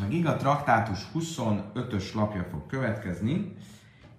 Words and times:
A 0.00 0.04
Giga 0.08 0.36
traktátus 0.36 0.98
25-ös 1.14 2.14
lapja 2.14 2.44
fog 2.44 2.66
következni, 2.66 3.56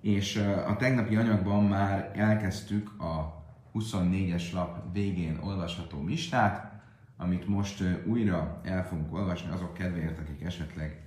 és 0.02 0.36
a 0.68 0.76
tegnapi 0.76 1.16
anyagban 1.16 1.64
már 1.64 2.12
elkezdtük 2.16 3.02
a 3.02 3.44
24-es 3.74 4.54
lap 4.54 4.94
végén 4.94 5.40
olvasható 5.44 6.02
mistát, 6.02 6.82
amit 7.18 7.48
most 7.48 7.84
újra 8.06 8.60
el 8.64 8.88
fogunk 8.88 9.14
olvasni 9.14 9.52
azok 9.52 9.74
kedvéért, 9.74 10.20
akik 10.20 10.42
esetleg 10.42 11.02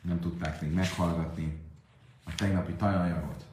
nem 0.00 0.20
tudták 0.20 0.60
még 0.60 0.72
meghallgatni 0.72 1.58
a 2.24 2.34
tegnapi 2.34 2.72
tajanyagot. 2.72 3.44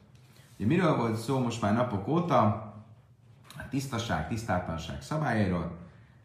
Ugye 0.56 0.66
miről 0.66 0.96
volt 0.96 1.16
szó 1.16 1.38
most 1.38 1.60
már 1.60 1.74
napok 1.74 2.08
óta? 2.08 2.44
A 3.56 3.68
tisztaság, 3.68 4.28
tisztátlanság 4.28 5.02
szabályairól, 5.02 5.78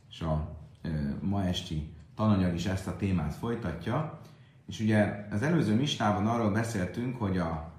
és 0.10 0.22
a 0.22 0.58
e, 0.82 0.90
ma 1.22 1.46
esti 1.46 1.96
tananyag 2.18 2.54
is 2.54 2.66
ezt 2.66 2.88
a 2.88 2.96
témát 2.96 3.34
folytatja. 3.34 4.20
És 4.68 4.80
ugye 4.80 5.28
az 5.32 5.42
előző 5.42 5.76
mistában 5.76 6.28
arról 6.28 6.52
beszéltünk, 6.52 7.18
hogy 7.18 7.38
a 7.38 7.72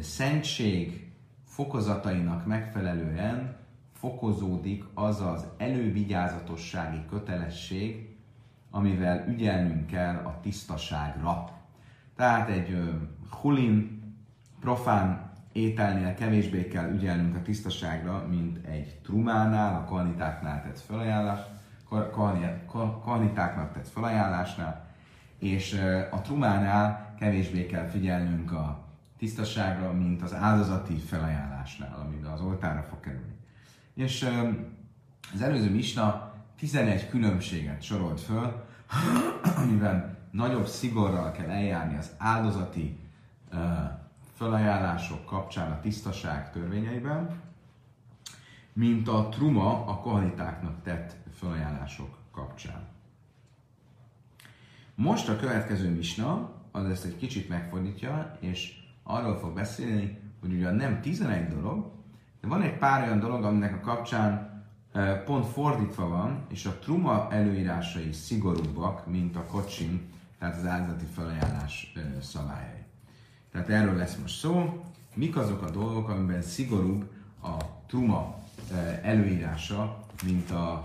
szentség 0.00 1.12
fokozatainak 1.46 2.46
megfelelően 2.46 3.56
fokozódik 3.92 4.84
az 4.94 5.20
az 5.20 5.46
elővigyázatossági 5.56 7.04
kötelesség, 7.10 8.16
amivel 8.70 9.24
ügyelnünk 9.28 9.86
kell 9.86 10.16
a 10.16 10.40
tisztaságra. 10.42 11.48
Tehát 12.16 12.48
egy 12.48 12.78
hulin, 13.40 14.02
profán 14.60 15.32
ételnél 15.52 16.14
kevésbé 16.14 16.68
kell 16.68 16.90
ügyelnünk 16.90 17.36
a 17.36 17.42
tisztaságra, 17.42 18.26
mint 18.30 18.66
egy 18.66 18.98
trumánál, 19.02 19.74
a 19.74 19.84
kohanitáknál 19.84 20.62
tett 20.62 20.80
felajánlás, 20.80 21.40
kohanitáknak 23.00 23.72
tett 23.72 23.88
felajánlásnál, 23.88 24.86
és 25.38 25.80
a 26.10 26.20
trumánál 26.20 27.14
kevésbé 27.18 27.66
kell 27.66 27.86
figyelnünk 27.86 28.52
a 28.52 28.84
tisztaságra, 29.18 29.92
mint 29.92 30.22
az 30.22 30.34
áldozati 30.34 30.94
felajánlásnál, 30.94 31.98
amit 32.04 32.26
az 32.26 32.40
oltára 32.40 32.82
fog 32.82 33.00
kerülni. 33.00 33.36
És 33.94 34.28
az 35.34 35.42
előző 35.42 35.70
misna 35.70 36.32
11 36.58 37.08
különbséget 37.08 37.82
sorolt 37.82 38.20
föl, 38.20 38.64
amiben 39.62 40.16
nagyobb 40.30 40.66
szigorral 40.66 41.30
kell 41.32 41.50
eljárni 41.50 41.96
az 41.96 42.10
áldozati 42.18 42.98
felajánlások 44.34 45.24
kapcsán 45.24 45.70
a 45.70 45.80
tisztaság 45.80 46.50
törvényeiben, 46.50 47.40
mint 48.72 49.08
a 49.08 49.28
truma 49.28 49.86
a 49.86 50.00
kohanitáknak 50.00 50.82
tett 50.82 51.23
felajánlások 51.34 52.18
kapcsán. 52.32 52.88
Most 54.94 55.28
a 55.28 55.36
következő 55.36 55.90
misna, 55.90 56.52
az 56.70 56.84
ezt 56.84 57.04
egy 57.04 57.16
kicsit 57.16 57.48
megfordítja, 57.48 58.36
és 58.40 58.82
arról 59.02 59.38
fog 59.38 59.54
beszélni, 59.54 60.18
hogy 60.40 60.52
ugyan 60.52 60.74
nem 60.74 61.00
11 61.00 61.48
dolog, 61.48 61.90
de 62.40 62.48
van 62.48 62.62
egy 62.62 62.78
pár 62.78 63.02
olyan 63.02 63.20
dolog, 63.20 63.44
aminek 63.44 63.74
a 63.74 63.80
kapcsán 63.80 64.52
pont 65.24 65.46
fordítva 65.46 66.08
van, 66.08 66.46
és 66.48 66.66
a 66.66 66.78
truma 66.78 67.28
előírásai 67.30 68.12
szigorúbbak, 68.12 69.06
mint 69.06 69.36
a 69.36 69.44
kocsin, 69.44 70.12
tehát 70.38 70.56
az 70.56 70.66
áldozati 70.66 71.04
felajánlás 71.14 71.92
szabályai. 72.20 72.82
Tehát 73.52 73.68
erről 73.68 73.96
lesz 73.96 74.16
most 74.16 74.38
szó. 74.38 74.84
Mik 75.14 75.36
azok 75.36 75.62
a 75.62 75.70
dolgok, 75.70 76.08
amiben 76.08 76.42
szigorúbb 76.42 77.10
a 77.42 77.56
truma 77.86 78.38
előírása, 79.02 80.04
mint 80.24 80.50
a, 80.50 80.82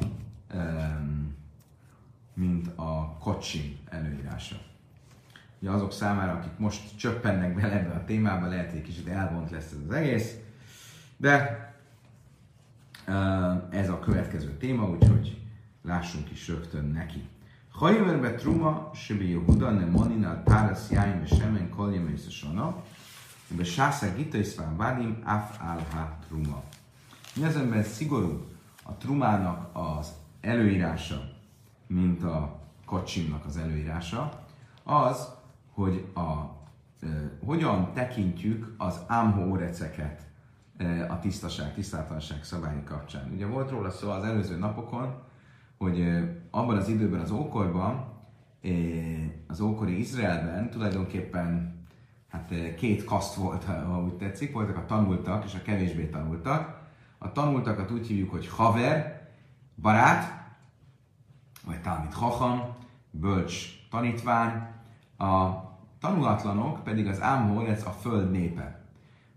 mint 2.33 2.67
a 2.75 3.17
kocsin 3.19 3.77
előírása. 3.89 4.55
Ugye 5.59 5.71
azok 5.71 5.91
számára, 5.91 6.31
akik 6.31 6.57
most 6.57 6.97
csöppennek 6.97 7.55
bele 7.55 7.79
ebbe 7.79 7.93
a 7.93 8.05
témába, 8.05 8.47
lehet, 8.47 8.71
hogy 8.71 8.81
kicsit 8.81 9.07
elvont 9.07 9.51
lesz 9.51 9.71
ez 9.71 9.77
az 9.87 9.95
egész, 9.95 10.35
de 11.17 11.67
ez 13.69 13.89
a 13.89 13.99
következő 13.99 14.57
téma, 14.57 14.89
úgyhogy 14.89 15.41
lássunk 15.83 16.31
is 16.31 16.47
rögtön 16.47 16.85
neki. 16.85 17.27
Hajmer 17.71 18.19
be 18.19 18.35
truma, 18.35 18.91
sebe 18.93 19.23
Yehuda 19.23 19.69
ne 19.69 19.85
monin 19.85 20.25
al 20.25 20.41
párasz 20.43 20.91
jáim 20.91 21.19
ve 21.19 21.25
semen 21.25 21.69
kol 21.69 21.93
jem 21.93 22.11
összesona, 22.13 22.83
be 23.47 23.63
sásza 23.63 24.13
gita 24.15 24.37
iszván 24.37 24.77
bádim 24.77 25.21
af 25.23 25.59
al 25.61 25.85
ha 25.91 26.17
truma. 26.27 26.63
Mi 27.35 27.43
az 27.43 27.55
ember 27.55 27.83
szigorú 27.83 28.47
a 28.83 28.97
trumának 28.97 29.69
az 29.73 30.11
előírása, 30.41 31.31
mint 31.87 32.23
a 32.23 32.59
kocsimnak 32.85 33.45
az 33.45 33.57
előírása, 33.57 34.45
az, 34.83 35.33
hogy 35.73 36.05
a, 36.13 36.29
e, 37.01 37.07
hogyan 37.45 37.93
tekintjük 37.93 38.73
az 38.77 38.99
ámhóreceket 39.07 40.27
e, 40.77 41.11
a 41.11 41.19
tisztaság, 41.19 41.73
tisztátlanság 41.73 42.43
szabályi 42.43 42.83
kapcsán. 42.83 43.31
Ugye 43.33 43.45
volt 43.45 43.69
róla 43.69 43.89
szó 43.89 44.09
az 44.09 44.23
előző 44.23 44.57
napokon, 44.57 45.13
hogy 45.77 46.03
abban 46.51 46.77
az 46.77 46.87
időben, 46.87 47.19
az 47.19 47.31
ókorban, 47.31 48.17
az 49.47 49.61
ókori 49.61 49.99
Izraelben 49.99 50.69
tulajdonképpen 50.69 51.77
hát 52.29 52.53
két 52.75 53.03
kaszt 53.03 53.35
volt, 53.35 53.63
ha 53.63 54.01
úgy 54.03 54.13
tetszik, 54.13 54.53
voltak 54.53 54.77
a 54.77 54.85
tanultak 54.85 55.45
és 55.45 55.55
a 55.55 55.61
kevésbé 55.61 56.05
tanultak. 56.05 56.79
A 57.17 57.31
tanultakat 57.31 57.91
úgy 57.91 58.07
hívjuk, 58.07 58.31
hogy 58.31 58.47
haver, 58.47 59.18
barát, 59.81 60.47
vagy 61.65 61.81
talmit 61.81 62.13
hacham, 62.13 62.61
bölcs 63.11 63.87
tanítvány, 63.89 64.67
a 65.17 65.49
tanulatlanok 65.99 66.83
pedig 66.83 67.07
az 67.07 67.21
ámhol, 67.21 67.67
ez 67.67 67.85
a 67.85 67.91
föld 67.91 68.31
népe. 68.31 68.79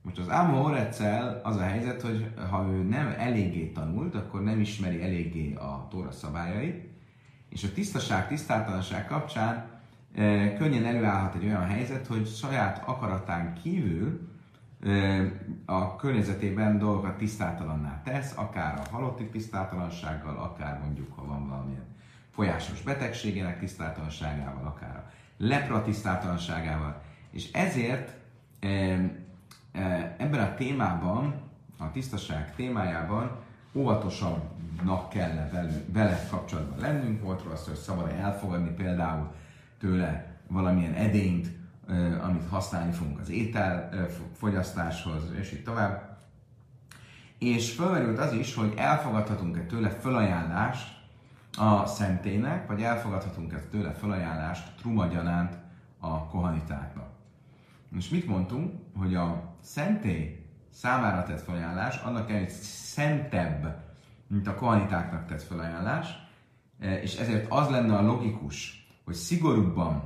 Most 0.03 0.19
az 0.19 0.31
Áma 0.31 0.61
Orecel 0.61 1.41
az 1.45 1.57
a 1.57 1.63
helyzet, 1.63 2.03
hogy 2.03 2.35
ha 2.51 2.67
ő 2.67 2.83
nem 2.83 3.15
eléggé 3.19 3.67
tanult, 3.67 4.15
akkor 4.15 4.43
nem 4.43 4.61
ismeri 4.61 5.03
eléggé 5.03 5.55
a 5.55 5.87
Tóra 5.91 6.11
szabályait, 6.11 6.91
és 7.49 7.65
a 7.65 7.73
tisztaság, 7.73 8.29
tisztátalanság 8.29 9.07
kapcsán 9.07 9.71
e, 10.15 10.55
könnyen 10.55 10.85
előállhat 10.85 11.35
egy 11.35 11.45
olyan 11.45 11.67
helyzet, 11.67 12.07
hogy 12.07 12.27
saját 12.27 12.83
akaratán 12.87 13.55
kívül 13.55 14.32
a 15.65 15.97
környezetében 15.97 16.79
dolgokat 16.79 17.17
tisztátalanná 17.17 18.03
tesz, 18.05 18.33
akár 18.37 18.79
a 18.79 18.95
halotti 18.95 19.29
tisztátalansággal, 19.29 20.37
akár 20.37 20.81
mondjuk, 20.81 21.13
ha 21.17 21.25
van 21.25 21.49
valamilyen 21.49 21.87
folyásos 22.31 22.83
betegségének 22.83 23.59
tisztátalanságával, 23.59 24.67
akár 24.67 24.97
a 24.97 25.11
lepra 25.37 25.83
tisztátalanságával. 25.83 27.03
És 27.31 27.53
ezért 27.53 28.15
ebben 30.17 30.41
a 30.41 30.55
témában, 30.55 31.35
a 31.79 31.91
tisztaság 31.91 32.55
témájában 32.55 33.31
óvatosabbnak 33.73 35.09
kell 35.09 35.49
vele, 35.93 36.27
kapcsolatban 36.31 36.79
lennünk. 36.79 37.23
Volt 37.23 37.43
róla 37.43 37.57
hogy 37.67 37.75
szabad 37.75 38.11
elfogadni 38.11 38.71
például 38.71 39.33
tőle 39.79 40.37
valamilyen 40.47 40.95
edényt, 40.95 41.62
amit 42.23 42.49
használni 42.49 42.93
fogunk 42.93 43.19
az 43.19 43.31
étel 43.31 44.07
fogyasztáshoz, 44.37 45.23
és 45.39 45.53
így 45.53 45.63
tovább. 45.63 46.19
És 47.39 47.73
felmerült 47.73 48.19
az 48.19 48.33
is, 48.33 48.55
hogy 48.55 48.75
elfogadhatunk-e 48.77 49.67
tőle 49.67 49.91
felajánlást 49.91 51.01
a 51.59 51.87
szentének, 51.87 52.67
vagy 52.67 52.83
elfogadhatunk-e 52.83 53.61
tőle 53.61 53.93
felajánlást 53.93 54.75
trumagyanánt 54.77 55.57
a 55.99 56.27
kohanitáknak. 56.27 57.11
Most 57.89 58.11
mit 58.11 58.27
mondtunk? 58.27 58.73
Hogy 58.97 59.15
a 59.15 59.55
szentély 59.61 60.47
számára 60.71 61.23
tett 61.23 61.41
felajánlás, 61.41 61.97
annak 61.97 62.31
egy 62.31 62.49
szentebb, 62.51 63.83
mint 64.27 64.47
a 64.47 64.55
kohanitáknak 64.55 65.27
tett 65.27 65.43
felajánlás, 65.43 66.09
és 66.79 67.17
ezért 67.17 67.51
az 67.51 67.69
lenne 67.69 67.97
a 67.97 68.03
logikus, 68.03 68.87
hogy 69.05 69.15
szigorúbban 69.15 70.03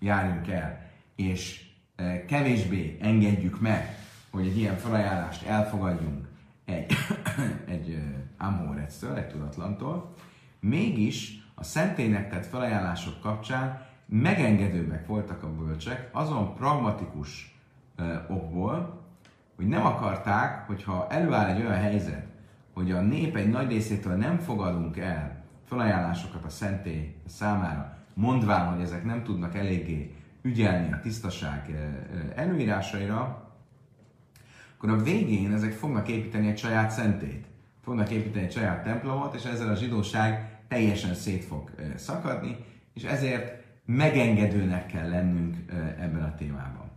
járjunk 0.00 0.48
el, 0.48 0.90
és 1.16 1.64
e, 1.96 2.24
kevésbé 2.24 2.98
engedjük 3.00 3.60
meg, 3.60 3.96
hogy 4.30 4.46
egy 4.46 4.58
ilyen 4.58 4.76
felajánlást 4.76 5.46
elfogadjunk 5.46 6.28
egy, 6.64 6.92
egy 7.74 8.02
amoretsztől, 8.38 9.16
egy 9.16 9.28
tudatlantól, 9.28 10.14
mégis 10.60 11.44
a 11.54 11.64
szentélynek 11.64 12.30
tett 12.30 12.46
felajánlások 12.46 13.20
kapcsán 13.20 13.86
megengedőbbek 14.06 15.06
voltak 15.06 15.42
a 15.42 15.54
bölcsek 15.54 16.08
azon 16.12 16.54
pragmatikus 16.54 17.58
ö, 17.96 18.14
okból, 18.28 19.00
hogy 19.56 19.66
nem 19.66 19.86
akarták, 19.86 20.66
hogyha 20.66 21.06
előáll 21.10 21.46
egy 21.46 21.60
olyan 21.60 21.80
helyzet, 21.80 22.26
hogy 22.72 22.90
a 22.90 23.00
nép 23.00 23.36
egy 23.36 23.48
nagy 23.48 23.68
részétől 23.68 24.16
nem 24.16 24.38
fogadunk 24.38 24.98
el 24.98 25.44
felajánlásokat 25.64 26.44
a 26.44 26.48
szentély 26.48 27.14
számára, 27.26 27.99
mondván, 28.14 28.74
hogy 28.74 28.82
ezek 28.82 29.04
nem 29.04 29.22
tudnak 29.22 29.54
eléggé 29.54 30.14
ügyelni 30.42 30.92
a 30.92 31.00
tisztaság 31.00 31.74
előírásaira, 32.34 33.48
akkor 34.76 34.90
a 34.90 35.02
végén 35.02 35.52
ezek 35.52 35.72
fognak 35.72 36.08
építeni 36.08 36.48
egy 36.48 36.58
saját 36.58 36.90
szentét, 36.90 37.46
fognak 37.82 38.10
építeni 38.10 38.44
egy 38.44 38.52
saját 38.52 38.82
templomot, 38.82 39.34
és 39.34 39.44
ezzel 39.44 39.68
a 39.68 39.74
zsidóság 39.74 40.58
teljesen 40.68 41.14
szét 41.14 41.44
fog 41.44 41.70
szakadni, 41.96 42.56
és 42.94 43.02
ezért 43.02 43.64
megengedőnek 43.84 44.86
kell 44.86 45.08
lennünk 45.08 45.56
ebben 45.98 46.22
a 46.22 46.34
témában. 46.34 46.90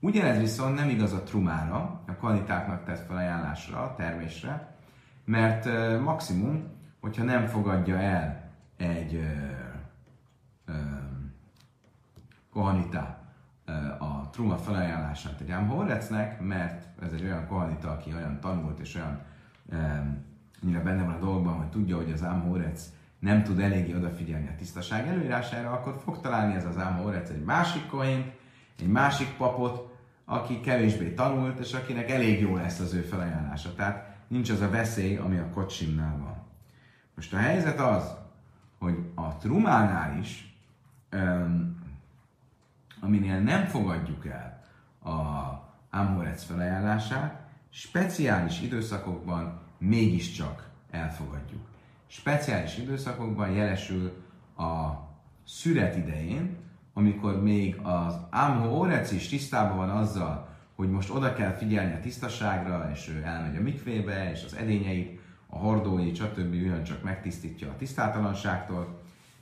Ugyanez 0.00 0.38
viszont 0.38 0.74
nem 0.74 0.88
igaz 0.88 1.12
a 1.12 1.22
trumára, 1.22 2.02
a 2.06 2.12
kvalitáknak 2.12 2.84
tesz 2.84 3.02
felajánlásra, 3.06 3.82
a 3.82 3.94
termésre, 3.94 4.76
mert 5.24 5.68
maximum, 6.00 6.64
hogyha 7.00 7.24
nem 7.24 7.46
fogadja 7.46 7.98
el 7.98 8.50
egy 8.76 9.20
kohanitá 12.58 13.18
a 13.98 14.30
truma 14.30 14.56
felajánlását 14.56 15.40
egy 15.40 15.50
Amhorecnek, 15.50 16.40
mert 16.40 17.02
ez 17.02 17.12
egy 17.12 17.22
olyan 17.24 17.46
kohanita, 17.46 17.90
aki 17.90 18.14
olyan 18.14 18.40
tanult 18.40 18.78
és 18.78 18.94
olyan 18.94 19.20
annyira 20.62 20.82
benne 20.82 21.02
van 21.02 21.14
a 21.14 21.18
dolgban, 21.18 21.54
hogy 21.54 21.66
tudja, 21.66 21.96
hogy 21.96 22.12
az 22.12 22.22
Amhorec 22.22 22.86
nem 23.18 23.42
tud 23.42 23.58
eléggé 23.58 23.94
odafigyelni 23.94 24.48
a 24.48 24.56
tisztaság 24.56 25.08
előírására, 25.08 25.70
akkor 25.70 26.00
fog 26.04 26.20
találni 26.20 26.54
ez 26.54 26.64
az 26.64 26.76
Amhorec 26.76 27.30
egy 27.30 27.44
másik 27.44 27.86
kohén, 27.86 28.32
egy 28.78 28.88
másik 28.88 29.36
papot, 29.36 29.96
aki 30.24 30.60
kevésbé 30.60 31.14
tanult, 31.14 31.58
és 31.58 31.72
akinek 31.72 32.10
elég 32.10 32.40
jó 32.40 32.56
lesz 32.56 32.78
az 32.78 32.94
ő 32.94 33.00
felajánlása. 33.00 33.74
Tehát 33.74 34.16
nincs 34.28 34.50
az 34.50 34.60
a 34.60 34.70
veszély, 34.70 35.16
ami 35.16 35.38
a 35.38 35.50
kocsimnál 35.50 36.18
van. 36.18 36.36
Most 37.14 37.34
a 37.34 37.36
helyzet 37.36 37.80
az, 37.80 38.14
hogy 38.78 38.98
a 39.14 39.36
trumánál 39.36 40.18
is, 40.18 40.56
um, 41.12 41.77
aminél 43.00 43.40
nem 43.40 43.64
fogadjuk 43.64 44.26
el 44.26 44.64
a 45.12 45.18
Amorec 45.90 46.44
felajánlását, 46.44 47.46
speciális 47.70 48.62
időszakokban 48.62 49.60
mégiscsak 49.78 50.68
elfogadjuk. 50.90 51.60
Speciális 52.06 52.78
időszakokban 52.78 53.50
jelesül 53.50 54.22
a 54.56 54.90
szüret 55.46 55.96
idején, 55.96 56.56
amikor 56.92 57.42
még 57.42 57.76
az 57.82 58.14
Ámho 58.30 58.78
Orec 58.78 59.12
is 59.12 59.28
tisztában 59.28 59.76
van 59.76 59.90
azzal, 59.90 60.48
hogy 60.74 60.90
most 60.90 61.10
oda 61.10 61.32
kell 61.32 61.52
figyelni 61.52 61.92
a 61.92 62.00
tisztaságra, 62.00 62.90
és 62.92 63.08
ő 63.08 63.22
elmegy 63.24 63.56
a 63.56 63.60
mikvébe, 63.60 64.30
és 64.30 64.44
az 64.44 64.56
edényeit, 64.56 65.20
a 65.46 65.58
hordói, 65.58 66.14
stb. 66.14 66.52
olyan 66.52 66.84
csak 66.84 67.02
megtisztítja 67.02 67.68
a 67.68 67.76
tisztátalanságtól. 67.76 69.00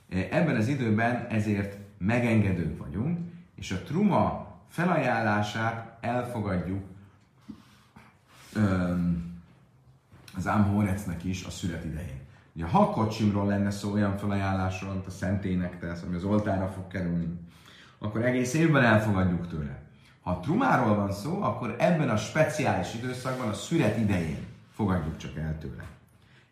Ebben 0.09 0.55
az 0.55 0.67
időben 0.67 1.27
ezért 1.29 1.77
megengedők 1.97 2.77
vagyunk, 2.77 3.26
és 3.57 3.71
a 3.71 3.81
truma 3.81 4.55
felajánlását 4.67 5.97
elfogadjuk 6.01 6.83
az 10.35 10.47
Ámhorecnek 10.47 11.23
is 11.23 11.43
a 11.43 11.49
szület 11.49 11.85
idején. 11.85 12.19
Ugye 12.55 12.65
ha 12.65 12.89
kocsimról 12.89 13.45
lenne 13.45 13.71
szó 13.71 13.91
olyan 13.91 14.17
felajánlásról, 14.17 14.91
amit 14.91 15.07
a 15.07 15.11
szentének 15.11 15.79
tesz, 15.79 16.01
ami 16.01 16.15
az 16.15 16.23
oltára 16.23 16.67
fog 16.67 16.87
kerülni, 16.87 17.39
akkor 17.97 18.25
egész 18.25 18.53
évben 18.53 18.83
elfogadjuk 18.83 19.47
tőle. 19.47 19.81
Ha 20.21 20.39
trumáról 20.39 20.95
van 20.95 21.11
szó, 21.11 21.41
akkor 21.41 21.75
ebben 21.79 22.09
a 22.09 22.17
speciális 22.17 22.93
időszakban, 22.93 23.47
a 23.47 23.53
szület 23.53 23.97
idején 23.97 24.45
fogadjuk 24.73 25.17
csak 25.17 25.37
el 25.37 25.57
tőle. 25.57 25.85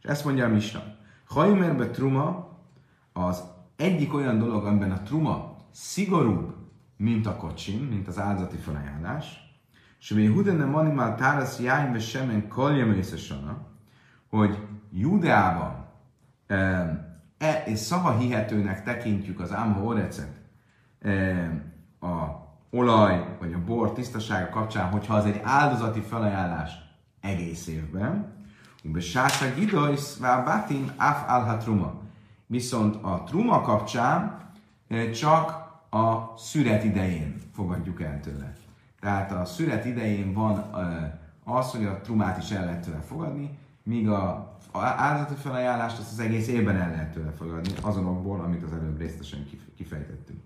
És 0.02 0.10
ezt 0.10 0.26
mondja 0.26 0.46
a 0.46 0.50
Misna. 0.50 0.84
Hajmerbe 1.28 1.90
truma 1.90 2.58
az 3.14 3.44
egyik 3.76 4.14
olyan 4.14 4.40
dolog, 4.40 4.66
amiben 4.66 4.92
a 4.92 5.02
truma 5.02 5.58
szigorúbb, 5.72 6.65
mint 6.98 7.26
a 7.26 7.36
kocsim, 7.36 7.88
mint 7.88 8.08
az 8.08 8.20
áldozati 8.20 8.58
felajánlás, 8.58 9.46
és 10.00 10.10
mi 10.10 10.26
Hudene 10.26 10.66
Manimál 10.66 11.16
Tárasz 11.16 11.60
Jájn 11.60 12.00
Semen 12.00 12.48
Koljem 12.48 13.02
hogy 14.30 14.58
Judeában 14.92 15.86
e, 16.48 17.64
és 17.66 17.80
szava 17.80 18.18
hihetőnek 18.18 18.84
tekintjük 18.84 19.40
az 19.40 19.54
Ámha 19.54 19.84
Orecet 19.84 20.42
e, 21.00 21.12
a 22.00 22.44
olaj 22.70 23.36
vagy 23.40 23.54
a 23.54 23.64
bor 23.64 23.94
tisztasága 23.94 24.50
kapcsán, 24.50 24.90
hogyha 24.90 25.16
az 25.16 25.26
egy 25.26 25.40
áldozati 25.44 26.00
felajánlás 26.00 26.72
egész 27.22 27.68
évben, 27.68 28.34
Ube 28.84 29.00
Sása 29.00 29.54
Gidois 29.54 30.18
Batim 30.18 30.92
Af 30.98 31.24
Alha 31.28 31.58
Truma. 31.58 32.02
Viszont 32.48 32.96
a 33.04 33.24
truma 33.24 33.62
kapcsán 33.62 34.38
e, 34.88 35.12
csak 35.12 35.65
a 35.96 36.34
szüret 36.38 36.84
idején 36.84 37.36
fogadjuk 37.54 38.02
el 38.02 38.20
tőle. 38.20 38.54
Tehát 39.00 39.32
a 39.32 39.46
szület 39.46 39.86
idején 39.86 40.34
van 40.34 40.58
az, 41.44 41.72
hogy 41.72 41.86
a 41.86 42.02
trumát 42.02 42.38
is 42.38 42.52
el 42.52 42.66
lehet 42.66 42.86
tőle 42.86 43.00
fogadni, 43.00 43.58
míg 43.84 44.10
a 44.10 44.58
áldozati 44.74 45.42
felajánlást 45.42 46.00
azt 46.00 46.12
az 46.12 46.20
egész 46.20 46.48
évben 46.48 46.76
el 46.76 46.90
lehet 46.90 47.14
tőle 47.14 47.32
fogadni, 47.32 47.74
azonokból, 47.82 48.40
amit 48.40 48.64
az 48.64 48.72
előbb 48.72 49.00
részletesen 49.00 49.48
kifejtettünk. 49.76 50.40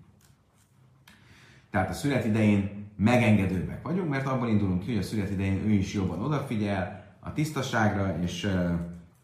Tehát 1.70 1.90
a 1.90 1.92
szület 1.92 2.24
idején 2.24 2.86
megengedőbbek 2.96 3.82
vagyunk, 3.82 4.08
mert 4.08 4.26
abban 4.26 4.48
indulunk 4.48 4.80
ki, 4.80 4.86
hogy 4.86 5.02
a 5.02 5.06
szület 5.06 5.30
idején 5.30 5.62
ő 5.66 5.70
is 5.70 5.92
jobban 5.92 6.22
odafigyel 6.22 7.14
a 7.20 7.32
tisztaságra, 7.32 8.18
és, 8.22 8.48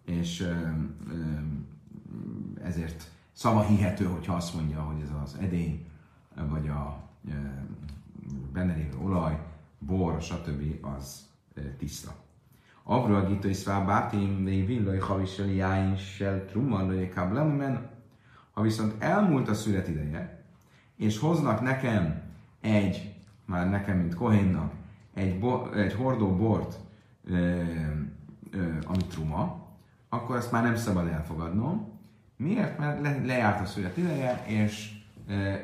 és 0.04 0.48
ezért 2.64 3.10
szava 3.32 3.62
hihető, 3.62 4.04
hogyha 4.04 4.34
azt 4.34 4.54
mondja, 4.54 4.80
hogy 4.80 5.00
ez 5.02 5.10
az 5.22 5.36
edény, 5.40 5.86
vagy 6.48 6.68
a 6.68 7.04
benne 8.52 8.74
lévő 8.74 8.96
olaj, 9.02 9.38
bor, 9.78 10.20
stb. 10.20 10.86
az 10.96 11.26
tiszta. 11.78 12.14
Avra 12.82 13.26
gita 13.26 13.48
is 13.48 13.62
bátim, 13.62 14.44
villai 14.44 14.98
haviseli 14.98 15.54
jáin 15.54 15.96
sel 15.96 16.44
trumman 16.44 16.86
men. 17.56 17.88
Ha 18.52 18.62
viszont 18.62 18.94
elmúlt 18.98 19.48
a 19.48 19.54
szület 19.54 19.88
ideje, 19.88 20.44
és 20.96 21.18
hoznak 21.18 21.60
nekem 21.60 22.22
egy, 22.60 23.14
már 23.44 23.70
nekem, 23.70 23.98
mint 23.98 24.14
Kohénnak, 24.14 24.72
egy, 25.14 25.38
bo, 25.38 25.70
egy 25.72 25.94
hordó 25.94 26.36
bort, 26.36 26.78
ö, 27.24 27.62
ö, 28.50 28.76
ami 28.84 29.04
truma, 29.08 29.66
akkor 30.08 30.36
ezt 30.36 30.52
már 30.52 30.62
nem 30.62 30.76
szabad 30.76 31.06
elfogadnom. 31.06 31.94
Miért? 32.36 32.78
Mert 32.78 33.00
le, 33.00 33.24
lejárt 33.24 33.60
a 33.60 33.66
szület 33.66 33.96
ideje, 33.96 34.44
és 34.46 34.95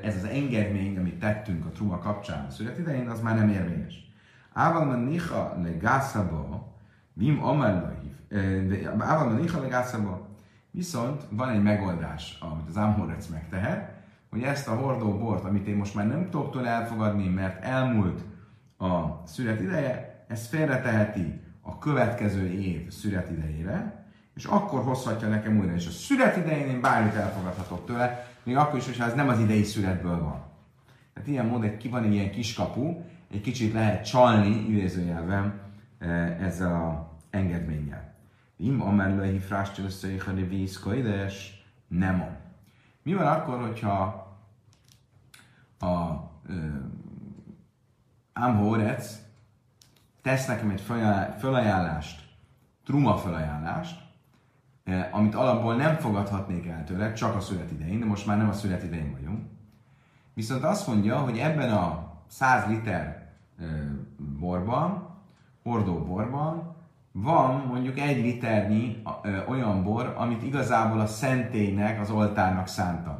ez 0.03 0.17
az 0.17 0.25
engedmény, 0.25 0.99
amit 0.99 1.19
tettünk 1.19 1.67
a 1.67 1.70
truma 1.70 1.99
kapcsán 1.99 2.44
a 2.44 2.50
szület 2.50 2.79
idején, 2.79 3.09
az 3.09 3.20
már 3.20 3.37
nem 3.37 3.49
érvényes. 3.49 4.11
Ával 4.53 4.85
man 4.85 5.00
nicha 5.00 5.59
le 5.62 5.70
gászaba, 5.70 6.76
vim 7.12 7.44
amellahív, 7.44 8.12
ával 8.99 9.29
man 9.29 9.41
nicha 9.41 9.61
le 9.61 9.69
gászaba, 9.69 10.29
viszont 10.70 11.23
van 11.31 11.49
egy 11.49 11.62
megoldás, 11.62 12.38
amit 12.41 12.69
az 12.69 12.76
Amhorec 12.76 13.26
megtehet, 13.26 13.91
hogy 14.31 14.43
ezt 14.43 14.69
a 14.69 14.75
hordó 14.75 15.19
bort, 15.19 15.44
amit 15.44 15.67
én 15.67 15.77
most 15.77 15.94
már 15.94 16.06
nem 16.06 16.31
tudok 16.31 16.53
tőle 16.53 16.69
elfogadni, 16.69 17.29
mert 17.29 17.65
elmúlt 17.65 18.20
a 18.79 19.22
szület 19.27 19.60
ideje, 19.60 20.25
ezt 20.29 20.46
félreteheti 20.46 21.41
a 21.60 21.79
következő 21.79 22.46
év 22.46 22.91
szület 22.91 23.31
idejére, 23.31 24.06
és 24.34 24.44
akkor 24.44 24.82
hozhatja 24.82 25.29
nekem 25.29 25.58
újra. 25.58 25.75
És 25.75 25.87
a 25.87 25.91
szület 25.91 26.37
idején 26.37 26.69
én 26.69 26.81
bármit 26.81 27.15
elfogadhatok 27.15 27.87
tőle, 27.87 28.31
még 28.44 28.56
akkor 28.56 28.79
is, 28.79 28.84
hogyha 28.84 29.05
ez 29.05 29.15
nem 29.15 29.29
az 29.29 29.39
idei 29.39 29.63
születből 29.63 30.20
van. 30.20 30.44
Tehát 31.15 31.29
ilyen 31.29 31.46
módon 31.46 31.77
ki 31.77 31.89
van 31.89 32.05
egy 32.05 32.13
ilyen 32.13 32.31
kiskapu, 32.31 33.01
egy 33.31 33.41
kicsit 33.41 33.72
lehet 33.72 34.06
csalni, 34.06 34.67
idézőjelben, 34.69 35.61
e, 35.99 36.08
ezzel 36.41 36.75
a 36.75 37.13
engedménnyel. 37.31 38.15
Im 38.56 38.82
amellőhi 38.82 39.39
frástölösszöjjhani 39.39 40.43
vízkoides, 40.43 41.65
nem 41.89 42.41
Mi 43.03 43.15
van 43.15 43.27
akkor, 43.27 43.61
hogyha 43.61 44.27
a 45.79 46.31
Amhórec 48.32 49.19
tesz 50.22 50.46
nekem 50.46 50.70
egy 50.70 50.81
felajánlást, 51.39 52.22
truma 52.84 53.17
felajánlást, 53.17 54.02
amit 55.10 55.34
alapból 55.34 55.77
nem 55.77 55.96
fogadhatnék 55.96 56.67
el 56.67 56.84
tőle, 56.84 57.12
csak 57.12 57.34
a 57.34 57.41
szület 57.41 57.70
idején, 57.70 57.98
de 57.98 58.06
most 58.06 58.27
már 58.27 58.36
nem 58.36 58.48
a 58.48 58.53
szület 58.53 58.82
idején 58.82 59.12
vagyunk. 59.12 59.41
Viszont 60.34 60.65
azt 60.65 60.86
mondja, 60.86 61.19
hogy 61.19 61.39
ebben 61.39 61.70
a 61.72 62.12
100 62.27 62.67
liter 62.67 63.29
eh, 63.60 63.67
borban, 64.41 65.08
hordó 65.62 65.98
borban 65.98 66.74
van 67.12 67.67
mondjuk 67.67 67.98
egy 67.98 68.22
liternyi 68.22 69.03
eh, 69.22 69.48
olyan 69.48 69.82
bor, 69.82 70.15
amit 70.17 70.43
igazából 70.43 71.01
a 71.01 71.06
szentélynek, 71.06 72.01
az 72.01 72.10
oltárnak 72.10 72.67
szántam. 72.67 73.19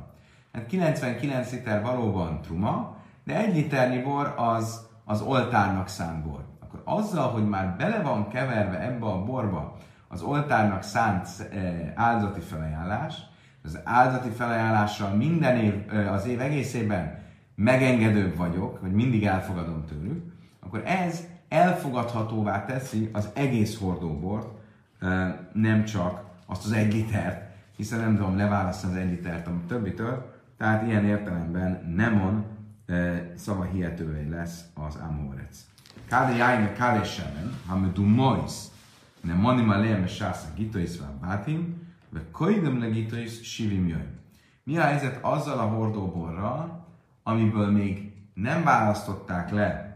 Hát 0.53 0.67
99 0.67 1.51
liter 1.51 1.83
valóban 1.83 2.41
truma, 2.41 2.97
de 3.25 3.37
egy 3.37 3.55
liternyi 3.55 4.03
bor 4.03 4.35
az 4.37 4.91
az 5.05 5.21
oltárnak 5.21 5.89
szánt 5.89 6.25
bor. 6.25 6.45
Akkor 6.61 6.83
azzal, 6.85 7.31
hogy 7.31 7.49
már 7.49 7.77
bele 7.77 8.03
van 8.03 8.29
keverve 8.29 8.81
ebbe 8.81 9.07
a 9.07 9.25
borba 9.25 9.77
az 10.13 10.23
oltárnak 10.23 10.83
szánt 10.83 11.29
eh, 11.53 11.93
áldozati 11.95 12.41
felajánlás, 12.41 13.15
az 13.65 13.79
áldozati 13.85 14.29
felajánlással 14.29 15.15
minden 15.15 15.57
év, 15.57 15.75
eh, 15.91 16.13
az 16.13 16.27
év 16.27 16.41
egészében 16.41 17.19
megengedőbb 17.55 18.37
vagyok, 18.37 18.79
hogy 18.81 18.93
mindig 18.93 19.27
elfogadom 19.27 19.85
tőlük, 19.85 20.33
akkor 20.61 20.83
ez 20.85 21.27
elfogadhatóvá 21.49 22.65
teszi 22.65 23.11
az 23.13 23.29
egész 23.35 23.79
hordóbort, 23.79 24.49
eh, 25.01 25.35
nem 25.53 25.85
csak 25.85 26.25
azt 26.47 26.65
az 26.65 26.73
egy 26.73 26.93
litert, 26.93 27.51
hiszen 27.77 28.01
nem 28.01 28.17
tudom 28.17 28.37
leválasztani 28.37 28.93
az 28.93 28.99
egy 28.99 29.11
litert 29.11 29.47
a 29.47 29.53
többitől, 29.69 30.33
tehát 30.59 30.87
ilyen 30.87 31.05
értelemben 31.05 31.95
Nemon 31.97 32.45
szava 33.35 33.65
hihetővé 33.65 34.29
lesz 34.29 34.65
az 34.75 34.97
Amorec. 35.09 35.59
Káde 36.09 36.37
jájme 36.37 36.73
káde 36.73 37.05
semen, 37.05 37.93
du 37.95 38.05
mois, 38.05 38.53
ne 39.23 39.35
mani 39.35 39.63
ma 39.63 39.77
leem 39.77 40.07
sász 40.07 40.45
a 40.45 40.55
gitois 40.55 40.99
van 40.99 41.19
bátim, 41.21 41.91
ve 42.09 42.31
koidem 42.31 42.79
le 42.79 42.89
gitois 42.89 43.43
sivim 43.43 43.89
jöjj. 43.89 44.09
Mi 44.65 44.79
a 44.79 44.83
helyzet 44.83 45.25
azzal 45.25 45.59
a 45.59 45.69
hordóborral, 45.69 46.87
amiből 47.23 47.71
még 47.71 48.13
nem 48.35 48.63
választották 48.63 49.51
le 49.51 49.93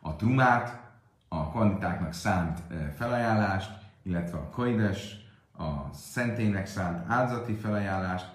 a 0.00 0.16
trumát, 0.16 0.84
a 1.28 1.50
kandidáknak 1.50 2.12
szánt 2.12 2.62
felajánlást, 2.96 3.70
illetve 4.02 4.38
a 4.38 4.50
koides, 4.50 5.16
a 5.58 5.92
szentének 5.92 6.66
szánt 6.66 7.10
áldozati 7.10 7.54
felajánlást, 7.54 8.28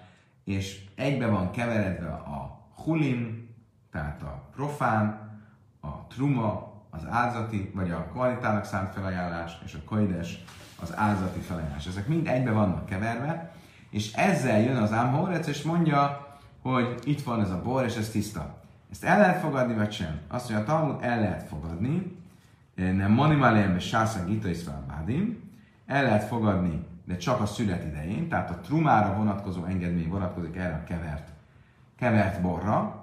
és 0.44 0.84
egybe 0.94 1.26
van 1.26 1.50
keveredve 1.50 2.08
a 2.08 2.68
hulin, 2.84 3.48
tehát 3.90 4.22
a 4.22 4.48
profán, 4.54 5.30
a 5.80 6.06
truma, 6.06 6.71
az 6.94 7.06
áldozati, 7.08 7.70
vagy 7.74 7.90
a 7.90 8.06
kvalitának 8.12 8.64
szánt 8.64 8.92
felajánlás, 8.92 9.52
és 9.64 9.74
a 9.74 9.84
koides, 9.84 10.44
az 10.80 10.96
áldozati 10.96 11.40
felajánlás. 11.40 11.86
Ezek 11.86 12.06
mind 12.06 12.26
egybe 12.26 12.50
vannak 12.50 12.86
keverve, 12.86 13.52
és 13.90 14.12
ezzel 14.12 14.60
jön 14.60 14.76
az 14.76 14.92
Ámhorec, 14.92 15.46
és 15.46 15.62
mondja, 15.62 16.26
hogy 16.62 16.98
itt 17.04 17.22
van 17.22 17.40
ez 17.40 17.50
a 17.50 17.62
bor, 17.62 17.84
és 17.84 17.96
ez 17.96 18.08
tiszta. 18.08 18.54
Ezt 18.90 19.04
el 19.04 19.18
lehet 19.18 19.40
fogadni, 19.40 19.74
vagy 19.74 19.92
sem? 19.92 20.20
Azt 20.28 20.50
mondja, 20.50 20.74
a 20.74 20.76
Talmud 20.76 21.02
el 21.02 21.20
lehet 21.20 21.42
fogadni, 21.42 22.16
nem 22.74 23.12
manimalem 23.12 23.78
sásza 23.78 24.24
gita 24.24 24.48
is 24.48 24.58
el 25.86 26.02
lehet 26.02 26.24
fogadni, 26.24 26.86
de 27.04 27.16
csak 27.16 27.40
a 27.40 27.46
szület 27.46 27.84
idején, 27.84 28.28
tehát 28.28 28.50
a 28.50 28.60
trumára 28.60 29.16
vonatkozó 29.16 29.64
engedmény 29.64 30.08
vonatkozik 30.08 30.56
erre 30.56 30.74
a 30.74 30.84
kevert, 30.84 31.28
kevert 31.96 32.40
borra, 32.40 33.02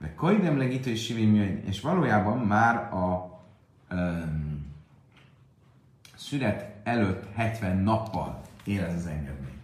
de 0.00 0.14
koidem 0.14 0.58
legítő 0.58 0.90
és 0.90 1.08
és 1.66 1.80
valójában 1.80 2.38
már 2.38 2.76
a 2.76 3.29
szület 6.16 6.74
előtt 6.82 7.34
70 7.34 7.76
nappal 7.76 8.40
él 8.64 8.84
ez 8.84 8.94
az 8.94 9.06
engedmény. 9.06 9.58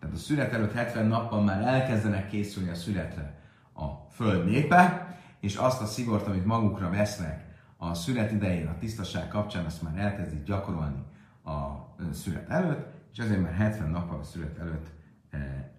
Tehát 0.00 0.14
a 0.14 0.18
szület 0.18 0.52
előtt 0.52 0.72
70 0.72 1.06
nappal 1.06 1.42
már 1.42 1.62
elkezdenek 1.62 2.28
készülni 2.28 2.68
a 2.70 2.74
születre 2.74 3.38
a 3.74 3.86
föld 4.10 4.44
népe, 4.44 5.16
és 5.40 5.56
azt 5.56 5.80
a 5.80 5.86
szigort, 5.86 6.26
amit 6.26 6.44
magukra 6.44 6.90
vesznek 6.90 7.46
a 7.76 7.94
szület 7.94 8.32
idején, 8.32 8.66
a 8.66 8.78
tisztaság 8.78 9.28
kapcsán, 9.28 9.64
azt 9.64 9.82
már 9.82 9.96
elkezdik 9.96 10.42
gyakorolni 10.42 11.02
a 11.44 11.68
szület 12.12 12.48
előtt, 12.48 12.86
és 13.12 13.18
ezért 13.18 13.42
már 13.42 13.54
70 13.54 13.90
nappal 13.90 14.18
a 14.18 14.24
szület 14.24 14.58
előtt 14.58 14.86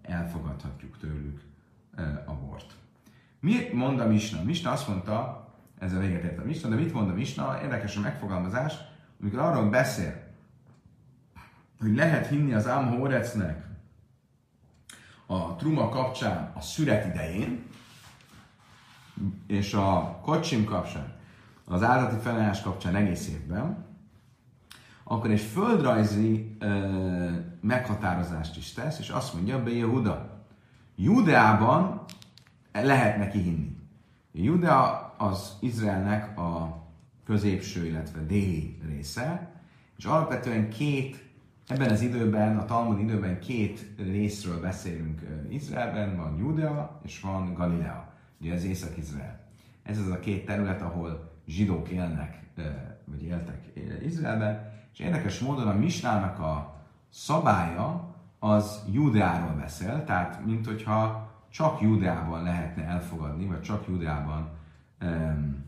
elfogadhatjuk 0.01 0.97
tőlük 0.97 1.41
a 2.25 2.33
bort. 2.33 2.73
Mi 3.39 3.55
mond 3.73 3.99
a 3.99 4.07
Misna? 4.07 4.43
Misna 4.43 4.71
azt 4.71 4.87
mondta, 4.87 5.48
ez 5.79 5.93
a 5.93 5.99
véget 5.99 6.23
ért 6.23 6.39
a 6.39 6.43
Misna, 6.45 6.69
de 6.69 6.75
mit 6.75 6.93
mond 6.93 7.09
a 7.09 7.13
Misna? 7.13 7.61
Érdekes 7.61 7.95
a 7.97 7.99
megfogalmazás, 7.99 8.73
amikor 9.21 9.39
arról 9.39 9.69
beszél, 9.69 10.27
hogy 11.79 11.95
lehet 11.95 12.27
hinni 12.27 12.53
az 12.53 12.65
Amhorecnek 12.65 13.67
a 15.25 15.55
truma 15.55 15.89
kapcsán 15.89 16.51
a 16.55 16.61
szület 16.61 17.05
idején, 17.05 17.63
és 19.47 19.73
a 19.73 20.19
kocsim 20.21 20.65
kapcsán, 20.65 21.13
az 21.65 21.83
áldati 21.83 22.21
felállás 22.21 22.61
kapcsán 22.61 22.95
egész 22.95 23.27
évben, 23.27 23.85
akkor 25.03 25.31
egy 25.31 25.41
földrajzi 25.41 26.55
ö, 26.59 27.29
meghatározást 27.61 28.57
is 28.57 28.73
tesz, 28.73 28.99
és 28.99 29.09
azt 29.09 29.33
mondja, 29.33 29.63
be 29.63 29.71
Jehuda. 29.71 30.43
Judeában 30.95 32.03
lehet 32.71 33.17
neki 33.17 33.39
hinni. 33.39 33.77
Judea 34.31 35.08
az 35.21 35.57
Izraelnek 35.59 36.37
a 36.37 36.83
középső, 37.25 37.85
illetve 37.85 38.21
déli 38.21 38.79
része, 38.87 39.51
és 39.97 40.05
alapvetően 40.05 40.69
két, 40.69 41.23
ebben 41.67 41.89
az 41.89 42.01
időben, 42.01 42.57
a 42.57 42.65
Talmud 42.65 42.99
időben 42.99 43.39
két 43.39 43.95
részről 43.97 44.61
beszélünk 44.61 45.21
Izraelben, 45.49 46.15
van 46.17 46.37
Judea 46.37 46.99
és 47.03 47.21
van 47.21 47.53
Galilea. 47.53 48.13
Ugye 48.41 48.53
ez 48.53 48.63
Észak-Izrael. 48.63 49.39
Ez 49.83 49.97
az 49.97 50.09
a 50.09 50.19
két 50.19 50.45
terület, 50.45 50.81
ahol 50.81 51.31
zsidók 51.47 51.89
élnek, 51.89 52.39
vagy 53.05 53.23
éltek 53.23 53.71
Izraelben, 54.05 54.71
és 54.93 54.99
érdekes 54.99 55.39
módon 55.39 55.67
a 55.67 55.73
Misnának 55.73 56.39
a 56.39 56.75
szabálya 57.09 58.15
az 58.39 58.83
Judeáról 58.91 59.53
beszél, 59.53 60.03
tehát 60.03 60.45
mint 60.45 60.65
hogyha 60.65 61.31
csak 61.49 61.81
Judeában 61.81 62.43
lehetne 62.43 62.83
elfogadni, 62.83 63.45
vagy 63.45 63.61
csak 63.61 63.87
Judeában 63.87 64.57
um, 65.01 65.65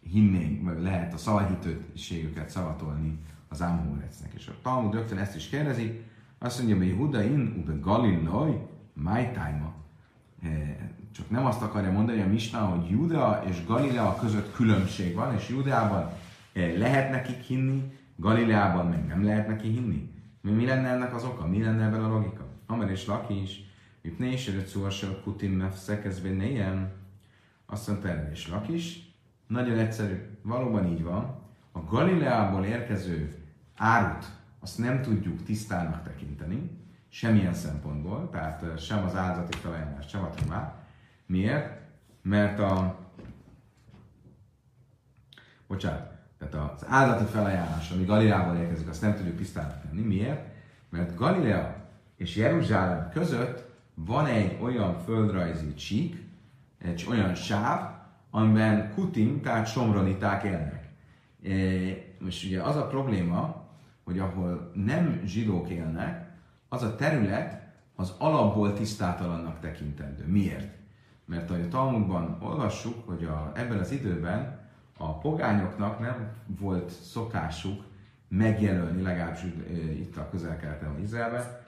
hinnénk, 0.00 0.64
vagy 0.64 0.82
lehet 0.82 1.14
a 1.14 1.16
szavahitőségüket 1.16 2.50
szavatolni 2.50 3.18
az 3.48 3.62
Ámhorecnek. 3.62 4.32
És 4.34 4.46
a 4.46 4.54
Talmud 4.62 4.94
rögtön 4.94 5.18
ezt 5.18 5.36
is 5.36 5.48
kérdezi, 5.48 6.00
azt 6.38 6.58
mondja, 6.58 6.76
hogy 6.76 6.94
Hudain, 6.96 7.54
ube 7.58 7.78
Galilaj, 7.80 8.66
my 8.94 9.30
time 9.32 9.72
csak 11.12 11.30
nem 11.30 11.46
azt 11.46 11.62
akarja 11.62 11.92
mondani 11.92 12.20
a 12.20 12.26
Misna, 12.26 12.58
hogy 12.58 12.90
Judea 12.90 13.42
és 13.48 13.64
Galilea 13.66 14.16
között 14.20 14.52
különbség 14.52 15.14
van, 15.14 15.34
és 15.34 15.48
Judeában 15.48 16.10
eh, 16.52 16.74
lehet 16.78 17.10
nekik 17.10 17.40
hinni, 17.40 17.92
Galileában 18.16 18.86
meg 18.86 19.06
nem 19.06 19.24
lehet 19.24 19.48
neki 19.48 19.68
hinni. 19.68 20.10
Mi, 20.40 20.50
mi 20.50 20.66
lenne 20.66 20.88
ennek 20.88 21.14
az 21.14 21.24
oka? 21.24 21.46
Mi 21.46 21.62
lenne 21.62 21.84
ebben 21.84 22.04
a 22.04 22.08
logika? 22.08 22.46
Amer 22.66 22.90
és 22.90 23.06
Laki 23.06 23.42
is, 23.42 24.48
előtt 24.48 24.66
szó 24.66 24.84
a 24.84 25.20
kutin 25.24 25.50
mefszekezben. 25.50 26.40
Azt 27.72 27.88
mondta 27.88 28.08
erre 28.08 28.30
és 28.30 28.48
Laki 28.48 28.74
is. 28.74 29.14
Nagyon 29.46 29.78
egyszerű, 29.78 30.38
valóban 30.42 30.86
így 30.86 31.02
van. 31.02 31.40
A 31.72 31.84
Galileából 31.84 32.64
érkező 32.64 33.34
árut 33.76 34.24
azt 34.60 34.78
nem 34.78 35.02
tudjuk 35.02 35.42
tisztának 35.42 36.02
tekinteni, 36.02 36.70
semmilyen 37.08 37.54
szempontból, 37.54 38.30
tehát 38.30 38.62
eh, 38.62 38.76
sem 38.76 39.04
az 39.04 39.14
áldati 39.16 39.58
felajánlás, 39.58 40.08
sem 40.08 40.22
a 40.22 40.28
trumát, 40.28 40.74
Miért? 41.26 41.80
Mert 42.22 42.58
a 42.58 42.98
bocsánat, 45.66 46.12
tehát 46.38 46.72
az 46.72 46.86
áldati 46.88 47.24
felajánlás, 47.24 47.90
ami 47.90 48.04
Galileából 48.04 48.56
érkezik, 48.56 48.88
azt 48.88 49.02
nem 49.02 49.14
tudjuk 49.14 49.36
tisztának 49.36 49.82
tenni. 49.82 50.02
Miért? 50.02 50.46
Mert 50.88 51.16
Galilea 51.16 51.88
és 52.16 52.36
Jeruzsálem 52.36 53.10
között 53.10 53.70
van 53.94 54.26
egy 54.26 54.58
olyan 54.62 54.98
földrajzi 54.98 55.74
csík, 55.74 56.21
egy 56.82 57.06
olyan 57.10 57.34
sáv, 57.34 57.90
amiben 58.30 58.92
kutim, 58.94 59.40
tehát 59.40 59.66
somroniták 59.66 60.42
élnek. 60.42 60.88
E, 61.44 61.50
most 62.18 62.44
ugye 62.44 62.62
az 62.62 62.76
a 62.76 62.86
probléma, 62.86 63.68
hogy 64.04 64.18
ahol 64.18 64.70
nem 64.74 65.20
zsidók 65.24 65.68
élnek, 65.68 66.30
az 66.68 66.82
a 66.82 66.94
terület 66.94 67.62
az 67.94 68.14
alapból 68.18 68.72
tisztátalannak 68.72 69.60
tekintendő. 69.60 70.26
Miért? 70.26 70.74
Mert 71.24 71.50
a 71.50 71.68
Talmudban 71.68 72.38
olvassuk, 72.40 73.08
hogy 73.08 73.24
a, 73.24 73.52
ebben 73.54 73.78
az 73.78 73.90
időben 73.90 74.60
a 74.98 75.18
pogányoknak 75.18 75.98
nem 75.98 76.30
volt 76.46 76.90
szokásuk 76.90 77.84
megjelölni, 78.28 79.02
legalábbis 79.02 79.42
itt 79.94 80.16
a 80.16 80.28
közel-keleten, 80.30 81.00
Izraelben, 81.02 81.60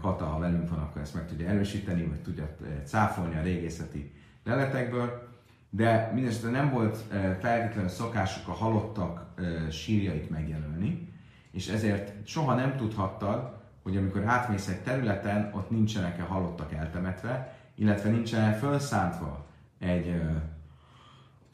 Kata, 0.00 0.24
ha 0.24 0.38
velünk 0.38 0.68
van, 0.68 0.78
akkor 0.78 1.02
ezt 1.02 1.14
meg 1.14 1.26
tudja 1.26 1.48
erősíteni, 1.48 2.04
vagy 2.04 2.20
tudja 2.20 2.56
cáfolni 2.84 3.36
a 3.36 3.42
régészeti 3.42 4.12
leletekből, 4.44 5.28
de 5.70 6.10
mindesetre 6.14 6.50
nem 6.50 6.70
volt 6.70 6.96
feltétlenül 7.40 7.88
szokásuk 7.88 8.48
a 8.48 8.52
halottak 8.52 9.26
sírjait 9.70 10.30
megjelölni, 10.30 11.08
és 11.50 11.68
ezért 11.68 12.26
soha 12.26 12.54
nem 12.54 12.76
tudhattad, 12.76 13.58
hogy 13.82 13.96
amikor 13.96 14.24
átmész 14.24 14.68
egy 14.68 14.80
területen, 14.80 15.50
ott 15.54 15.70
nincsenek-e 15.70 16.22
halottak 16.22 16.72
eltemetve, 16.72 17.54
illetve 17.74 18.10
nincsen 18.10 18.52
felszántva 18.52 19.46
egy 19.78 20.06
uh, 20.06 20.36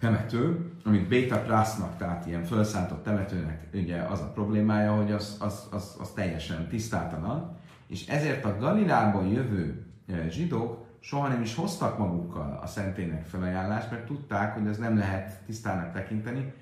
temető, 0.01 0.71
amit 0.85 1.09
Beta 1.09 1.39
Prasznak, 1.43 1.97
tehát 1.97 2.27
ilyen 2.27 2.45
felszántott 2.45 3.03
temetőnek 3.05 3.67
ugye 3.75 4.01
az 4.01 4.21
a 4.21 4.31
problémája, 4.35 4.97
hogy 4.97 5.13
az, 5.13 5.37
az, 5.41 5.69
az, 5.71 5.97
az 6.01 6.11
teljesen 6.11 6.69
tisztátalan, 6.69 7.57
és 7.87 8.07
ezért 8.07 8.45
a 8.45 8.57
Galilából 8.59 9.27
jövő 9.27 9.87
zsidók 10.29 10.85
soha 11.07 11.29
nem 11.29 11.43
is 11.43 11.55
hoztak 11.55 11.99
magukkal 11.99 12.59
a 12.63 12.67
szentének 12.67 13.25
felajánlást, 13.25 13.91
mert 13.91 14.07
tudták, 14.07 14.55
hogy 14.55 14.67
ez 14.67 14.79
nem 14.79 14.99
lehet 14.99 15.41
tisztának 15.47 15.93
tekinteni. 15.93 16.53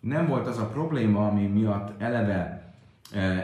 Nem 0.00 0.26
volt 0.26 0.46
az 0.46 0.58
a 0.58 0.66
probléma, 0.66 1.28
ami 1.28 1.46
miatt 1.46 2.00
eleve 2.00 2.72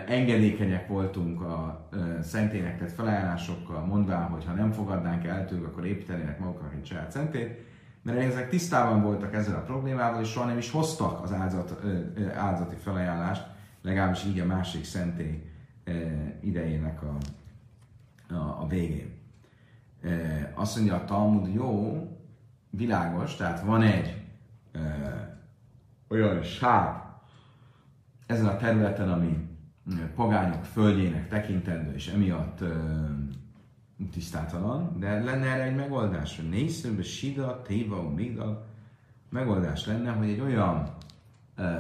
engedékenyek 0.07 0.89
voltunk 0.89 1.41
a 1.41 1.89
szentének 2.23 2.79
tett 2.79 2.93
felajánlásokkal, 2.93 3.85
mondván, 3.85 4.29
hogy 4.29 4.45
ha 4.45 4.53
nem 4.53 4.73
fogadnánk 4.73 5.25
el 5.25 5.47
tőlük, 5.47 5.67
akkor 5.67 5.87
építenének 5.87 6.39
maguknak 6.39 6.75
egy 6.75 6.87
saját 6.87 7.11
szentét, 7.11 7.67
mert 8.03 8.19
ezek 8.19 8.49
tisztában 8.49 9.03
voltak 9.03 9.35
ezzel 9.35 9.57
a 9.57 9.63
problémával, 9.63 10.21
és 10.21 10.29
soha 10.29 10.47
nem 10.47 10.59
is 10.59 10.71
hoztak 10.71 11.23
az 11.23 11.33
áldozat, 11.33 11.81
áldozati 12.37 12.77
felajánlást, 12.77 13.47
legalábbis 13.83 14.25
így 14.25 14.41
a 14.41 14.47
másik 14.47 14.85
szentély 14.85 15.43
idejének 16.41 17.03
a, 17.03 17.17
a, 18.35 18.63
a 18.63 18.67
végén. 18.69 19.18
Azt 20.55 20.77
mondja 20.77 20.95
a 20.95 21.05
Talmud, 21.05 21.55
jó, 21.55 22.03
világos, 22.71 23.37
tehát 23.37 23.61
van 23.61 23.83
egy 23.83 24.23
olyan 26.09 26.43
sár 26.43 27.03
ezen 28.27 28.47
a 28.47 28.57
területen, 28.57 29.11
ami 29.11 29.49
pogányok 30.15 30.65
földjének 30.65 31.29
tekintendő, 31.29 31.95
és 31.95 32.09
emiatt 32.09 32.63
tisztátalan, 34.11 34.99
de 34.99 35.23
lenne 35.25 35.47
erre 35.47 35.63
egy 35.63 35.75
megoldás, 35.75 36.37
hogy 36.37 36.49
nézszőbe 36.49 37.03
sida, 37.03 37.63
téva, 37.63 38.11
migdal, 38.11 38.67
megoldás 39.29 39.87
lenne, 39.87 40.11
hogy 40.11 40.29
egy 40.29 40.41
olyan 40.41 40.95
ö, 41.57 41.77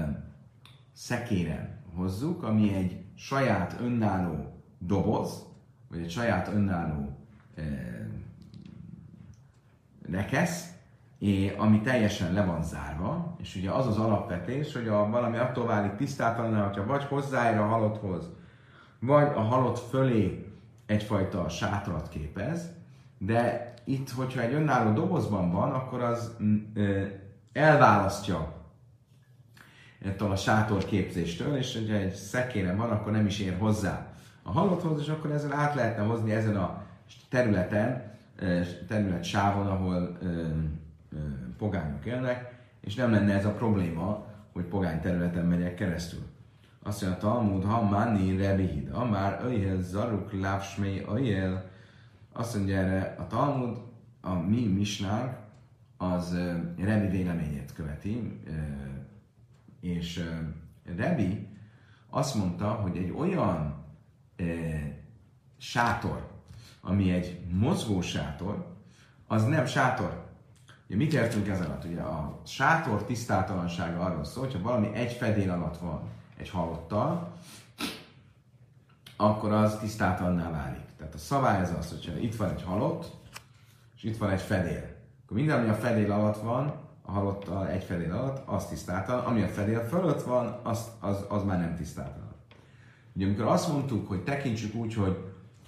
szekéren 0.92 1.78
hozzuk, 1.94 2.42
ami 2.42 2.74
egy 2.74 3.04
saját 3.14 3.76
önálló 3.80 4.62
doboz, 4.78 5.46
vagy 5.90 5.98
egy 5.98 6.10
saját 6.10 6.48
önálló 6.48 7.16
ö, 7.54 7.62
rekesz, 10.10 10.72
ami 11.56 11.80
teljesen 11.80 12.32
le 12.32 12.44
van 12.44 12.62
zárva, 12.62 13.36
és 13.40 13.56
ugye 13.56 13.70
az 13.70 13.86
az 13.86 13.98
alapvetés, 13.98 14.72
hogy 14.72 14.88
a 14.88 15.08
valami 15.10 15.36
attól 15.36 15.66
válik 15.66 15.96
tisztátalan, 15.96 16.66
hogyha 16.66 16.86
vagy 16.86 17.04
hozzáér 17.04 17.58
a 17.58 17.66
halotthoz, 17.66 18.30
vagy 19.00 19.28
a 19.34 19.40
halott 19.40 19.78
fölé 19.78 20.52
egyfajta 20.86 21.48
sátrat 21.48 22.08
képez, 22.08 22.70
de 23.18 23.74
itt, 23.84 24.10
hogyha 24.10 24.40
egy 24.40 24.52
önálló 24.52 24.92
dobozban 24.92 25.50
van, 25.52 25.72
akkor 25.72 26.02
az 26.02 26.36
mm, 26.42 26.56
elválasztja 27.52 28.56
ettől 30.04 30.30
a 30.30 30.36
sátor 30.36 30.84
képzéstől, 30.84 31.56
és 31.56 31.74
hogyha 31.74 31.94
egy 31.94 32.14
szekéren 32.14 32.76
van, 32.76 32.90
akkor 32.90 33.12
nem 33.12 33.26
is 33.26 33.38
ér 33.38 33.56
hozzá 33.58 34.12
a 34.42 34.52
halotthoz, 34.52 35.00
és 35.00 35.08
akkor 35.08 35.30
ezzel 35.30 35.52
át 35.52 35.74
lehetne 35.74 36.04
hozni 36.04 36.32
ezen 36.32 36.56
a 36.56 36.82
területen, 37.28 38.07
terület 38.86 39.24
sávon, 39.24 39.66
ahol 39.66 40.18
pogányok 41.56 42.04
élnek, 42.04 42.56
és 42.80 42.94
nem 42.94 43.10
lenne 43.10 43.34
ez 43.34 43.44
a 43.44 43.52
probléma, 43.52 44.26
hogy 44.52 44.64
pogány 44.64 45.00
területen 45.00 45.46
megyek 45.46 45.74
keresztül. 45.74 46.22
Azt 46.82 47.02
mondja, 47.02 47.20
Talmud, 47.20 47.64
ha 47.64 47.82
mani 47.82 48.36
rebihid, 48.36 48.88
amár 48.92 49.40
öjjel 49.44 49.80
zaruk 49.80 50.40
lávsmé 50.40 51.04
öjjel, 51.08 51.70
azt 52.32 52.56
mondja 52.56 52.76
erre 52.76 53.14
a 53.18 53.26
Talmud, 53.26 53.78
a 54.20 54.34
mi 54.34 54.66
misnánk, 54.66 55.36
az 55.96 56.38
Rebi 56.78 57.08
véleményét 57.08 57.72
követi, 57.72 58.40
és 59.80 60.24
Rebi 60.96 61.46
azt 62.10 62.34
mondta, 62.34 62.68
hogy 62.68 62.96
egy 62.96 63.10
olyan 63.10 63.84
sátor, 65.56 66.37
ami 66.80 67.12
egy 67.12 67.40
mozgó 67.50 68.00
sátor, 68.00 68.66
az 69.26 69.44
nem 69.44 69.66
sátor. 69.66 70.26
Ugye 70.86 70.96
mit 70.96 71.12
értünk 71.12 71.48
ez 71.48 71.60
alatt? 71.60 71.84
Ugye 71.84 72.00
a 72.00 72.40
sátor 72.46 73.04
tisztátalansága 73.04 74.00
arról 74.04 74.24
szól, 74.24 74.44
hogyha 74.44 74.62
valami 74.62 74.94
egy 74.94 75.12
fedél 75.12 75.50
alatt 75.50 75.78
van 75.78 76.00
egy 76.36 76.50
halottal, 76.50 77.32
akkor 79.16 79.52
az 79.52 79.78
tisztátalanná 79.78 80.50
válik. 80.50 80.86
Tehát 80.96 81.14
a 81.14 81.18
szabály 81.18 81.62
az 81.62 81.74
az, 81.78 81.90
hogyha 81.90 82.18
itt 82.18 82.36
van 82.36 82.50
egy 82.50 82.62
halott, 82.62 83.16
és 83.96 84.02
itt 84.02 84.16
van 84.16 84.30
egy 84.30 84.40
fedél. 84.40 84.96
Akkor 85.24 85.36
minden, 85.36 85.58
ami 85.58 85.68
a 85.68 85.74
fedél 85.74 86.12
alatt 86.12 86.40
van, 86.40 86.74
a 87.02 87.12
halottal 87.12 87.68
egy 87.68 87.84
fedél 87.84 88.12
alatt, 88.12 88.48
az 88.48 88.66
tisztátalan. 88.66 89.24
Ami 89.24 89.42
a 89.42 89.48
fedél 89.48 89.80
fölött 89.80 90.22
van, 90.22 90.60
az, 90.62 90.90
az, 91.00 91.24
az 91.28 91.44
már 91.44 91.58
nem 91.58 91.76
tisztátalan. 91.76 92.34
Ugye 93.12 93.26
amikor 93.26 93.44
azt 93.44 93.72
mondtuk, 93.72 94.08
hogy 94.08 94.22
tekintsük 94.22 94.74
úgy, 94.74 94.94
hogy 94.94 95.16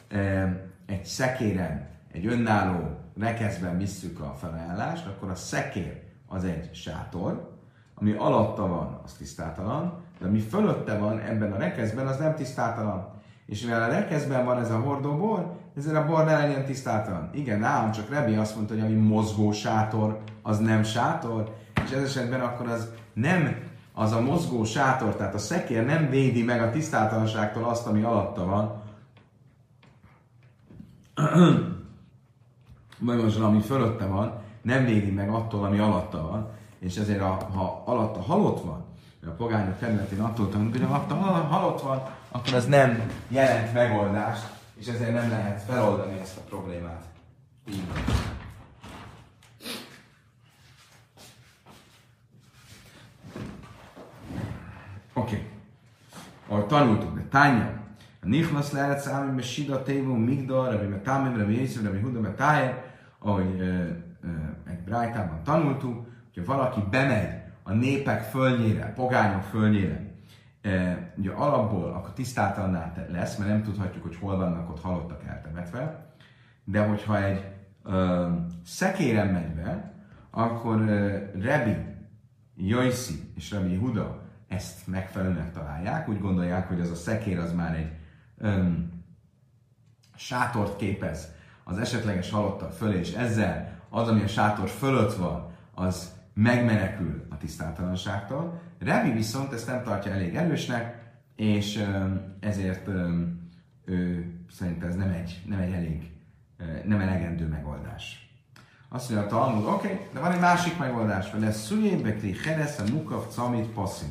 e, 0.09 0.70
egy 0.91 1.05
szekéren, 1.05 1.89
egy 2.13 2.27
önálló 2.27 2.97
rekeszben 3.19 3.79
visszük 3.79 4.21
a 4.21 4.35
felajánlást, 4.41 5.07
akkor 5.07 5.31
a 5.31 5.35
szekér 5.35 6.03
az 6.29 6.45
egy 6.45 6.75
sátor, 6.75 7.59
ami 7.95 8.13
alatta 8.13 8.67
van, 8.67 9.01
az 9.05 9.13
tisztátalan, 9.13 10.03
de 10.19 10.27
ami 10.27 10.39
fölötte 10.39 10.99
van 10.99 11.19
ebben 11.19 11.53
a 11.53 11.57
rekeszben, 11.57 12.07
az 12.07 12.19
nem 12.19 12.35
tisztátalan. 12.35 13.09
És 13.47 13.63
mivel 13.63 13.83
a 13.83 13.93
rekeszben 13.93 14.45
van 14.45 14.59
ez 14.59 14.71
a 14.71 14.81
hordóbor, 14.81 15.59
ezért 15.77 15.97
a 15.97 16.07
bor 16.07 16.25
ne 16.25 16.37
legyen 16.37 16.65
tisztátalan. 16.65 17.31
Igen, 17.33 17.59
nálam 17.59 17.91
csak 17.91 18.11
Rebi 18.11 18.35
azt 18.35 18.55
mondta, 18.55 18.75
hogy 18.75 18.83
ami 18.83 18.95
mozgó 18.95 19.53
sátor, 19.53 20.21
az 20.43 20.59
nem 20.59 20.83
sátor, 20.83 21.55
és 21.85 21.91
ez 21.91 22.03
esetben 22.03 22.41
akkor 22.41 22.69
az 22.69 22.93
nem 23.13 23.57
az 23.95 24.13
a 24.13 24.21
mozgó 24.21 24.65
sátor, 24.65 25.17
tehát 25.17 25.35
a 25.35 25.39
szekér 25.39 25.85
nem 25.85 26.11
védi 26.11 26.43
meg 26.43 26.63
a 26.63 26.71
tisztátalanságtól 26.71 27.65
azt, 27.65 27.87
ami 27.87 28.03
alatta 28.03 28.45
van, 28.45 28.80
most 32.99 33.39
ami 33.39 33.61
fölötte 33.61 34.07
van, 34.07 34.43
nem 34.63 34.85
védi 34.85 35.11
meg 35.11 35.31
attól, 35.31 35.65
ami 35.65 35.79
alatta 35.79 36.23
van, 36.23 36.49
és 36.79 36.97
ezért 36.97 37.21
a, 37.21 37.49
ha 37.55 37.83
alatta 37.87 38.21
halott 38.23 38.65
van, 38.65 38.85
a 39.27 39.31
pogányok 39.31 39.79
területén 39.79 40.21
attól 40.21 40.49
tanulunk, 40.49 40.73
hogy 40.73 40.83
alatta 40.83 41.15
halott 41.15 41.81
van, 41.81 42.03
akkor 42.29 42.55
az 42.55 42.67
nem 42.67 43.11
jelent 43.29 43.73
megoldást, 43.73 44.47
és 44.75 44.87
ezért 44.87 45.13
nem 45.13 45.31
lehet 45.31 45.63
feloldani 45.63 46.19
ezt 46.19 46.37
a 46.37 46.41
problémát. 46.49 47.05
Oké. 55.13 55.35
Okay. 55.35 55.47
Ahogy 56.49 56.67
tanultuk, 56.67 57.15
de 57.15 57.23
tánya, 57.31 57.81
nichnasz 58.27 58.73
lehet 58.73 59.01
számít, 59.01 59.35
mert 59.35 59.47
sida 59.47 59.83
tévú 59.83 60.15
migdal, 60.15 60.71
rebi 60.71 60.87
mert 60.87 61.03
támim, 61.03 61.37
rebi 61.37 61.61
észre, 61.61 61.83
rebi 61.83 62.01
huda, 62.01 62.21
mert 62.21 62.37
tájer, 62.37 62.85
ahogy 63.19 63.61
egy 64.67 64.81
brájtában 64.85 65.43
tanultuk, 65.43 66.07
hogyha 66.35 66.55
valaki 66.55 66.81
bemegy 66.91 67.41
a 67.63 67.73
népek 67.73 68.23
földjére, 68.23 68.93
pogányok 68.93 69.43
földjére, 69.43 70.11
ugye 71.17 71.31
alapból 71.31 71.93
akkor 71.93 72.13
tisztátalanná 72.13 72.93
lesz, 73.11 73.37
mert 73.37 73.51
nem 73.51 73.63
tudhatjuk, 73.63 74.03
hogy 74.03 74.17
hol 74.17 74.37
vannak 74.37 74.71
ott 74.71 74.81
halottak 74.81 75.25
eltemetve, 75.27 76.15
de 76.65 76.87
hogyha 76.87 77.23
egy 77.25 77.45
ö, 77.85 78.29
szekéren 78.65 79.27
megy 79.27 79.55
be, 79.55 79.93
akkor 80.31 80.81
ö, 80.81 81.17
Rebi, 81.41 81.77
Joiszi 82.57 83.33
és 83.35 83.51
Rebi 83.51 83.77
Huda 83.77 84.23
ezt 84.49 84.87
megfelelőnek 84.87 85.53
találják, 85.53 86.09
úgy 86.09 86.21
gondolják, 86.21 86.69
hogy 86.69 86.81
az 86.81 86.91
a 86.91 86.95
szekér 86.95 87.39
az 87.39 87.53
már 87.53 87.75
egy 87.77 87.93
ö, 88.41 88.63
sátort 90.17 90.77
képez 90.77 91.29
az 91.65 91.79
esetleges 91.79 92.31
halottak 92.31 92.73
fölé, 92.73 92.99
és 92.99 93.13
ezzel 93.13 93.79
az, 93.89 94.09
ami 94.09 94.23
a 94.23 94.29
sátor 94.29 94.69
fölött 94.69 95.15
van, 95.15 95.53
az 95.75 96.13
megmenekül 96.35 97.27
a 97.31 97.37
tisztátalanságtól. 97.37 98.61
Revi 98.79 99.11
viszont 99.11 99.53
ezt 99.53 99.67
nem 99.67 99.83
tartja 99.83 100.13
elég 100.13 100.35
erősnek, 100.35 101.13
és 101.37 101.85
ezért 102.41 102.89
ő 103.85 104.31
szerint 104.51 104.85
ez 104.85 104.97
nem 104.97 105.11
egy, 105.11 105.43
nem 105.47 105.61
egy 105.61 105.73
elég, 105.73 106.11
nem 106.85 107.01
elegendő 107.01 107.47
megoldás. 107.47 108.31
Azt 108.89 109.11
mondja 109.11 109.27
a 109.27 109.31
Talmud, 109.31 109.67
oké, 109.67 109.93
okay, 109.93 110.07
de 110.13 110.21
van 110.21 110.33
egy 110.33 110.41
másik 110.41 110.79
megoldás, 110.79 111.31
hogy 111.31 111.43
ez 111.43 111.61
szüljén 111.61 112.03
bekri 112.03 112.37
heresz 112.45 112.79
a 112.79 112.85
mukav 112.93 113.29
camit 113.29 113.67
passzív. 113.67 114.09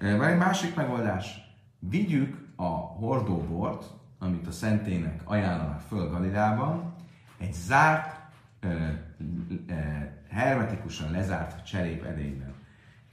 Van 0.00 0.24
egy 0.24 0.38
másik 0.38 0.74
megoldás. 0.74 1.54
Vigyük 1.78 2.41
a 2.62 2.96
hordóbort, 2.98 3.90
amit 4.18 4.46
a 4.46 4.50
szentének 4.50 5.20
ajánlanak 5.24 5.80
föl 5.80 6.10
Galilában, 6.10 6.94
egy 7.38 7.52
zárt 7.52 8.20
hermetikusan 10.28 11.10
lezárt 11.10 11.66
cserép 11.66 12.04
edényben. 12.04 12.54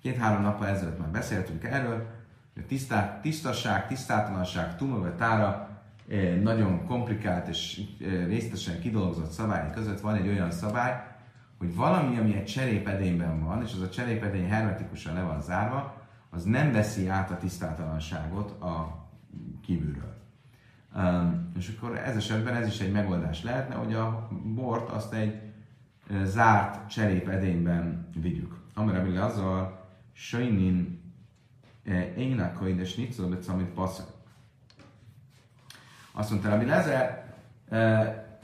Két-három 0.01 0.41
nappal 0.41 0.67
ezelőtt 0.67 0.99
már 0.99 1.09
beszéltünk 1.09 1.63
erről, 1.63 2.07
hogy 2.53 2.65
tisztá, 2.65 3.19
tisztaság, 3.21 3.88
tisztátalanság, 3.88 4.75
tára 5.17 5.69
nagyon 6.41 6.85
komplikált 6.85 7.47
és 7.47 7.81
részletesen 8.27 8.79
kidolgozott 8.79 9.31
szabály 9.31 9.71
között 9.73 9.99
van 9.99 10.15
egy 10.15 10.27
olyan 10.27 10.51
szabály, 10.51 11.03
hogy 11.57 11.75
valami, 11.75 12.17
ami 12.17 12.35
egy 12.35 12.45
cserépedényben 12.45 13.43
van, 13.43 13.62
és 13.62 13.73
az 13.73 13.81
a 13.81 13.89
cserépedény 13.89 14.49
hermetikusan 14.49 15.13
le 15.13 15.21
van 15.21 15.41
zárva, 15.41 15.97
az 16.29 16.43
nem 16.43 16.71
veszi 16.71 17.07
át 17.07 17.31
a 17.31 17.38
tisztátalanságot 17.38 18.62
a 18.62 19.07
kívülről. 19.69 20.17
Um, 20.95 21.51
és 21.58 21.73
akkor 21.77 21.97
ez 21.97 22.15
esetben 22.15 22.55
ez 22.55 22.67
is 22.67 22.79
egy 22.79 22.91
megoldás 22.91 23.43
lehetne, 23.43 23.75
hogy 23.75 23.93
a 23.93 24.27
bort 24.43 24.89
azt 24.89 25.13
egy 25.13 25.41
zárt 26.23 26.89
cserépedényben 26.89 28.10
vigyük. 28.15 28.55
Amire 28.73 29.01
mi 29.01 29.17
azzal, 29.17 29.88
sajnin 30.13 31.01
énekai, 32.15 32.75
de 32.75 32.86
snitzel, 32.86 33.38
amit 33.47 33.73
passzol. 33.73 34.05
Azt 36.12 36.29
mondta 36.29 36.49
Rabbi 36.49 36.65
Lezer, 36.65 37.34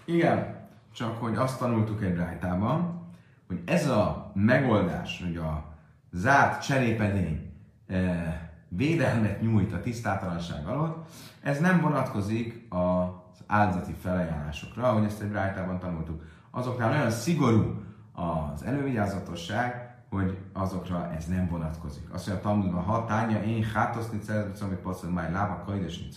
igen, 0.05 0.67
csak 0.93 1.17
hogy 1.17 1.35
azt 1.35 1.59
tanultuk 1.59 2.03
egy 2.03 2.15
rájtában, 2.15 3.07
hogy 3.47 3.61
ez 3.65 3.87
a 3.87 4.31
megoldás, 4.35 5.21
hogy 5.21 5.37
a 5.37 5.77
zárt 6.11 6.65
cserépedény 6.65 7.53
e, 7.87 8.44
védelmet 8.75 9.41
nyújt 9.41 9.73
a 9.73 9.81
tisztátalanság 9.81 10.67
alatt, 10.67 11.09
ez 11.41 11.59
nem 11.59 11.81
vonatkozik 11.81 12.73
a 12.73 13.13
áldozati 13.47 13.93
felajánlásokra, 14.01 14.89
ahogy 14.89 15.03
ezt 15.03 15.21
egy 15.21 15.29
brájtában 15.29 15.79
tanultuk. 15.79 16.23
Azoknál 16.51 16.91
olyan 16.91 17.11
szigorú 17.11 17.83
az 18.13 18.63
elővigyázatosság, 18.63 19.95
hogy 20.09 20.37
azokra 20.53 21.11
ez 21.17 21.25
nem 21.25 21.47
vonatkozik. 21.47 22.13
Azt 22.13 22.27
mondja 22.27 22.43
a 22.43 22.47
Talmudban, 22.47 22.83
ha 22.83 23.05
tánya 23.05 23.43
én 23.43 23.63
hátoszni 23.63 24.19
szeretem, 24.21 24.67
amit 24.67 24.79
passzol, 24.79 25.09
majd 25.09 25.31
lába 25.31 25.63
kajdes 25.65 25.99
nincs 25.99 26.15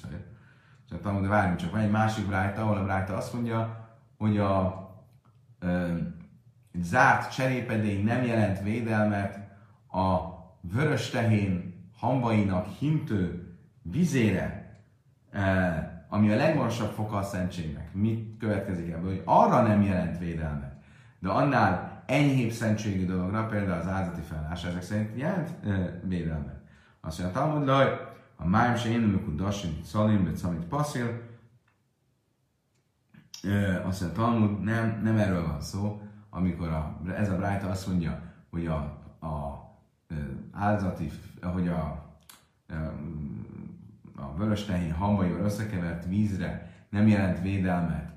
És 0.86 0.92
a 0.92 1.00
Talmud, 1.00 1.28
várjunk 1.28 1.58
csak, 1.58 1.70
van 1.70 1.80
egy 1.80 1.90
másik 1.90 2.26
brájta, 2.26 2.62
ahol 2.62 2.76
a 2.76 2.84
brájta 2.84 3.16
azt 3.16 3.32
mondja, 3.32 3.88
hogy 4.18 4.38
a 4.38 4.86
ö, 5.58 5.96
zárt 6.80 7.34
cserépedény 7.34 8.04
nem 8.04 8.24
jelent 8.24 8.62
védelmet 8.62 9.38
a 9.90 10.18
vörös 10.60 11.10
tehén 11.10 11.67
hambainak 11.98 12.66
hintő 12.66 13.52
vizére, 13.82 14.76
e, 15.30 16.06
ami 16.08 16.30
a 16.30 16.36
legmagasabb 16.36 16.90
foka 16.90 17.16
a 17.16 17.22
szentségnek. 17.22 17.94
Mit 17.94 18.38
következik 18.38 18.92
ebből? 18.92 19.10
Hogy 19.10 19.22
arra 19.24 19.62
nem 19.62 19.82
jelent 19.82 20.18
védelmet, 20.18 20.72
de 21.18 21.28
annál 21.28 22.02
enyhébb 22.06 22.50
szentségű 22.50 23.06
dologra, 23.06 23.46
például 23.46 23.80
az 23.80 23.86
áldati 23.86 24.20
felállás, 24.20 24.64
ezek 24.64 24.82
szerint 24.82 25.18
jelent 25.18 25.64
e, 25.64 26.00
védelmet. 26.04 26.60
Azt 27.00 27.18
mondja, 27.18 27.40
Talmud, 27.40 27.68
hogy 27.68 28.00
a 28.36 28.46
májm 28.46 28.76
se 28.76 28.88
én, 28.88 29.02
amikor 29.02 29.34
dasin, 29.34 29.80
szalim, 29.84 30.24
bet 30.24 30.36
szamit 30.36 30.64
passzil, 30.64 31.22
e, 33.42 33.86
azt 33.86 34.00
mondja, 34.00 34.22
Talmud, 34.22 34.60
nem, 34.60 35.00
nem 35.02 35.16
erről 35.16 35.46
van 35.46 35.60
szó, 35.60 36.02
amikor 36.30 36.68
a, 36.68 37.00
ez 37.16 37.30
a 37.30 37.36
Brájta 37.36 37.68
azt 37.68 37.86
mondja, 37.86 38.22
hogy 38.50 38.66
a, 38.66 38.76
a 39.26 39.67
áldozati, 40.52 41.10
hogy 41.42 41.68
a, 41.68 42.04
a 44.16 44.36
vörös 44.36 44.64
tehén 44.64 44.92
hambaival 44.92 45.44
összekevert 45.44 46.06
vízre 46.06 46.72
nem 46.90 47.08
jelent 47.08 47.40
védelmet 47.40 48.08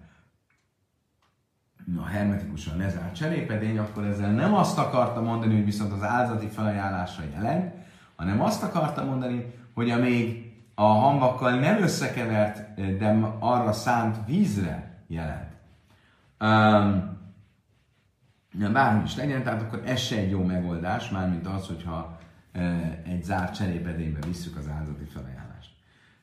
a 2.00 2.06
hermetikusan 2.06 2.78
lezárt 2.78 3.16
cserépedény, 3.16 3.78
akkor 3.78 4.06
ezzel 4.06 4.32
nem 4.32 4.54
azt 4.54 4.78
akarta 4.78 5.22
mondani, 5.22 5.56
hogy 5.56 5.66
viszont 5.66 5.92
az 5.92 6.04
áldozati 6.04 6.48
felajánlásra 6.48 7.24
jelent, 7.34 7.74
hanem 8.16 8.42
azt 8.42 8.64
akarta 8.64 9.06
mondani, 9.06 9.54
hogy 9.74 9.90
a 9.90 9.98
még 9.98 10.52
a 10.76 10.84
hambakkal 10.84 11.60
nem 11.60 11.82
összekevert, 11.82 12.74
de 12.98 13.36
arra 13.40 13.72
szánt 13.72 14.18
vízre 14.26 15.04
jelent. 15.08 15.50
Um, 16.40 17.11
bármi 18.52 19.04
is 19.04 19.16
legyen, 19.16 19.44
tehát 19.44 19.62
akkor 19.62 19.82
ez 19.86 20.00
se 20.00 20.18
egy 20.18 20.30
jó 20.30 20.44
megoldás, 20.44 21.10
mármint 21.10 21.48
az, 21.48 21.68
hogyha 21.68 22.20
egy 23.04 23.24
zárt 23.24 23.56
cserépedénybe 23.56 24.26
visszük 24.26 24.58
az 24.58 24.68
áldozati 24.68 25.06
felajánlást. 25.06 25.72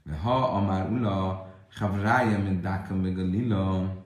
De 0.03 0.17
ha 0.17 0.35
a 0.35 0.65
már 0.65 0.91
ula 0.91 1.49
havrája, 1.79 2.39
mint 2.39 2.61
dáka 2.61 2.95
meg 2.95 3.19
a 3.19 3.23
lila, 3.23 3.97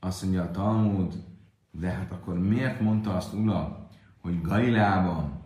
azt 0.00 0.22
mondja 0.22 0.42
a 0.42 0.50
Talmud, 0.50 1.24
de 1.70 1.90
hát 1.90 2.12
akkor 2.12 2.38
miért 2.38 2.80
mondta 2.80 3.16
azt 3.16 3.32
Ula, 3.32 3.88
hogy 4.20 4.40
Galileában 4.40 5.44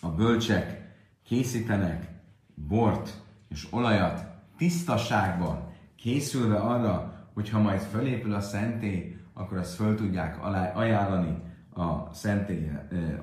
a 0.00 0.08
bölcsek 0.08 0.94
készítenek 1.24 2.10
bort 2.54 3.22
és 3.48 3.66
olajat 3.70 4.24
tisztaságban, 4.56 5.72
készülve 5.96 6.56
arra, 6.56 7.26
hogy 7.34 7.50
ha 7.50 7.58
majd 7.58 7.80
fölépül 7.80 8.34
a 8.34 8.40
szentély, 8.40 9.11
akkor 9.32 9.58
azt 9.58 9.74
föl 9.74 9.94
tudják 9.94 10.44
ajánlani 10.74 11.42
a 11.74 12.14
szentély 12.14 12.70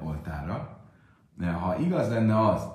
oltára. 0.04 0.80
Ha 1.60 1.78
igaz 1.80 2.10
lenne 2.10 2.48
az, 2.48 2.68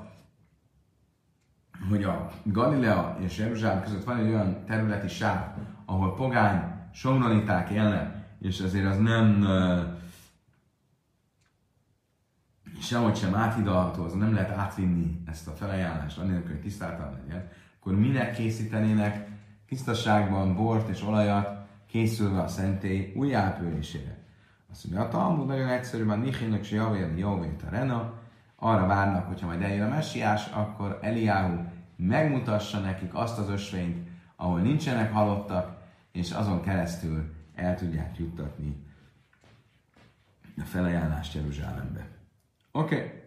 hogy 1.89 2.03
a 2.03 2.31
Galilea 2.43 3.17
és 3.21 3.39
Jeruzsálem 3.39 3.83
között 3.83 4.05
van 4.05 4.17
egy 4.17 4.29
olyan 4.29 4.65
területi 4.65 5.09
sáv, 5.09 5.57
ahol 5.85 6.15
pogány 6.15 6.73
somroniták 6.93 7.71
élnek, 7.71 8.15
és 8.41 8.61
azért 8.61 8.87
az 8.87 8.99
nem 8.99 9.47
sehogy 12.81 13.17
sem 13.17 13.35
áthidalható, 13.35 14.05
az 14.05 14.13
nem 14.13 14.35
lehet 14.35 14.51
átvinni 14.51 15.23
ezt 15.27 15.49
a 15.49 15.51
felajánlást, 15.51 16.19
annélkül, 16.19 16.51
hogy 16.51 16.61
tisztáltan 16.61 17.21
legyen, 17.23 17.49
akkor 17.81 17.99
minek 17.99 18.35
készítenének 18.35 19.29
tisztaságban 19.67 20.55
bort 20.55 20.89
és 20.89 21.03
olajat, 21.03 21.64
készülve 21.95 22.41
a 22.41 22.49
szentély 22.49 23.13
újjápülésére. 23.17 24.19
Azt 24.71 24.85
mondja, 24.85 25.05
a 25.05 25.09
Talmud 25.09 25.47
nagyon 25.47 25.69
egyszerű, 25.69 26.05
van 26.05 26.19
Nichének 26.19 26.65
se 26.65 26.75
javér, 26.75 27.19
javét 27.19 27.63
a 27.63 27.71
Rena, 27.71 28.13
arra 28.57 28.87
várnak, 28.87 29.27
hogyha 29.27 29.47
majd 29.47 29.63
eljön 29.63 29.87
a 29.87 29.95
messiás, 29.95 30.47
akkor 30.47 30.99
Eliáhu 31.03 31.65
megmutassa 31.97 32.79
nekik 32.81 33.15
azt 33.15 33.39
az 33.39 33.49
ösvényt, 33.49 34.09
ahol 34.37 34.61
nincsenek 34.61 35.13
halottak, 35.13 35.83
és 36.13 36.31
azon 36.31 36.63
keresztül 36.63 37.35
el 37.55 37.77
tudják 37.77 38.19
juttatni 38.19 38.87
a 40.57 40.65
felajánlást 40.65 41.35
Jeruzsálembe. 41.35 42.07
Oké. 42.73 42.95
Okay. 42.95 43.24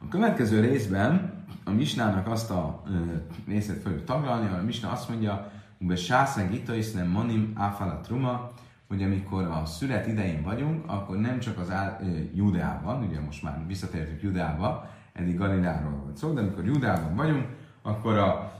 A 0.00 0.08
következő 0.08 0.60
részben 0.60 1.44
a 1.64 1.70
Misnának 1.70 2.26
azt 2.26 2.50
a 2.50 2.82
ö, 2.86 3.16
részét 3.46 3.82
fogjuk 3.82 4.04
taglalni, 4.04 4.48
a 4.48 4.62
Misna 4.62 4.90
azt 4.90 5.08
mondja, 5.08 5.52
Ube 5.78 5.96
sászeg 5.96 6.54
itois 6.54 6.92
nem 6.92 7.08
monim 7.08 7.52
áfala 7.56 8.00
truma, 8.00 8.50
hogy 8.88 9.02
amikor 9.02 9.42
a 9.42 9.64
szület 9.64 10.06
idején 10.06 10.42
vagyunk, 10.42 10.84
akkor 10.86 11.16
nem 11.16 11.38
csak 11.38 11.58
az 11.58 11.70
áll, 11.70 11.98
ö, 12.02 12.06
Judeában, 12.34 13.02
ugye 13.02 13.20
most 13.20 13.42
már 13.42 13.66
visszatértük 13.66 14.22
Judeába, 14.22 14.90
eddig 15.12 15.36
Galiláról 15.36 16.00
volt 16.02 16.16
szó, 16.16 16.32
de 16.32 16.40
amikor 16.40 16.64
Judeában 16.64 17.16
vagyunk, 17.16 17.46
akkor 17.82 18.16
a 18.16 18.52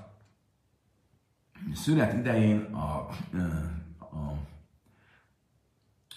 szület 1.75 2.13
idején 2.13 2.63
a, 2.63 3.09
a, 3.99 4.35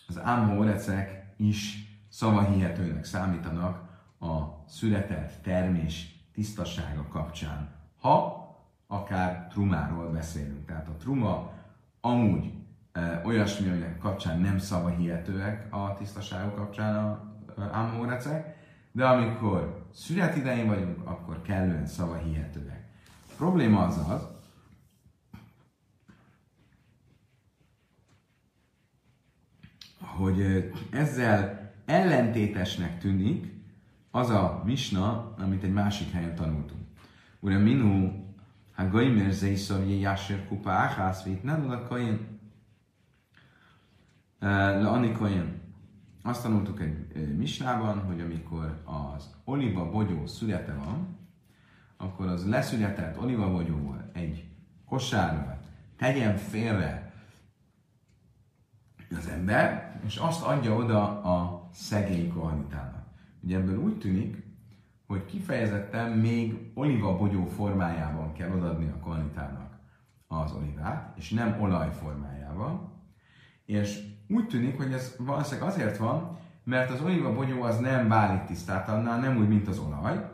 az 0.07 0.19
ámhórecek 0.19 1.33
is 1.37 1.85
szavahihetőnek 2.09 3.03
számítanak 3.05 3.89
a 4.19 4.60
született 4.71 5.43
termés 5.43 6.15
tisztasága 6.33 7.07
kapcsán, 7.07 7.69
ha 7.99 8.39
akár 8.87 9.47
trumáról 9.47 10.11
beszélünk. 10.11 10.65
Tehát 10.65 10.87
a 10.87 10.95
truma 10.95 11.53
amúgy 12.01 12.53
e, 12.91 13.21
olyasmi, 13.25 13.69
aminek 13.69 13.97
kapcsán 13.97 14.39
nem 14.39 14.57
szavahihetőek 14.57 15.73
a 15.73 15.93
tisztaságok 15.93 16.55
kapcsán 16.55 16.95
a 16.95 17.29
ámórecek, 17.71 18.57
de 18.91 19.05
amikor 19.05 19.87
szület 19.93 20.35
idején 20.35 20.67
vagyunk, 20.67 21.07
akkor 21.07 21.41
kellően 21.41 21.85
szavahihetőek. 21.85 22.87
A 23.29 23.33
probléma 23.37 23.85
az 23.85 23.97
az, 24.09 24.27
hogy 29.99 30.71
ezzel 30.91 31.71
ellentétesnek 31.85 32.99
tűnik 32.99 33.50
az 34.11 34.29
a 34.29 34.61
misna, 34.65 35.33
amit 35.37 35.63
egy 35.63 35.73
másik 35.73 36.11
helyen 36.11 36.35
tanultunk. 36.35 36.81
Ugye 37.39 37.57
minu 37.57 38.21
ha 38.81 38.89
goimer 38.89 39.31
zeiszor 39.31 39.87
jásser 39.87 40.47
kupa 40.47 40.71
áhász 40.71 41.23
vét 41.23 41.43
nem 41.43 41.69
a 41.69 41.87
kain 41.87 42.39
le 44.39 44.87
anikoin. 44.87 45.61
Azt 46.23 46.41
tanultuk 46.41 46.81
egy 46.81 47.37
misnában, 47.37 47.99
hogy 47.99 48.21
amikor 48.21 48.81
az 48.85 49.35
oliva 49.43 49.89
bogyó 49.89 50.27
születe 50.27 50.73
van, 50.73 51.17
akkor 51.97 52.27
az 52.27 52.47
leszületett 52.47 53.19
oliva 53.19 53.51
bogyóval 53.51 54.09
egy 54.13 54.49
kosárba 54.85 55.59
tegyen 55.97 56.37
félre 56.37 57.13
az 59.17 59.27
ember, 59.27 59.99
és 60.05 60.17
azt 60.17 60.43
adja 60.43 60.75
oda 60.75 61.21
a 61.21 61.69
szegény 61.73 62.33
kohanitának. 62.33 63.00
Ugye 63.43 63.57
ebből 63.57 63.77
úgy 63.77 63.97
tűnik, 63.97 64.43
hogy 65.07 65.25
kifejezetten 65.25 66.11
még 66.11 66.71
bogyó 67.17 67.45
formájában 67.45 68.33
kell 68.33 68.51
odaadni 68.51 68.87
a 68.87 68.99
kohanitának 68.99 69.79
az 70.27 70.51
olivát, 70.53 71.17
és 71.17 71.29
nem 71.29 71.61
olaj 71.61 71.91
formájában. 71.91 72.91
És 73.65 73.99
úgy 74.27 74.47
tűnik, 74.47 74.77
hogy 74.77 74.93
ez 74.93 75.15
valószínűleg 75.17 75.69
azért 75.69 75.97
van, 75.97 76.37
mert 76.63 76.89
az 76.89 77.01
bogyó 77.33 77.61
az 77.61 77.79
nem 77.79 78.07
válik 78.07 78.43
tisztát 78.43 78.87
nem 79.19 79.37
úgy, 79.37 79.47
mint 79.47 79.67
az 79.67 79.79
olaj, 79.79 80.29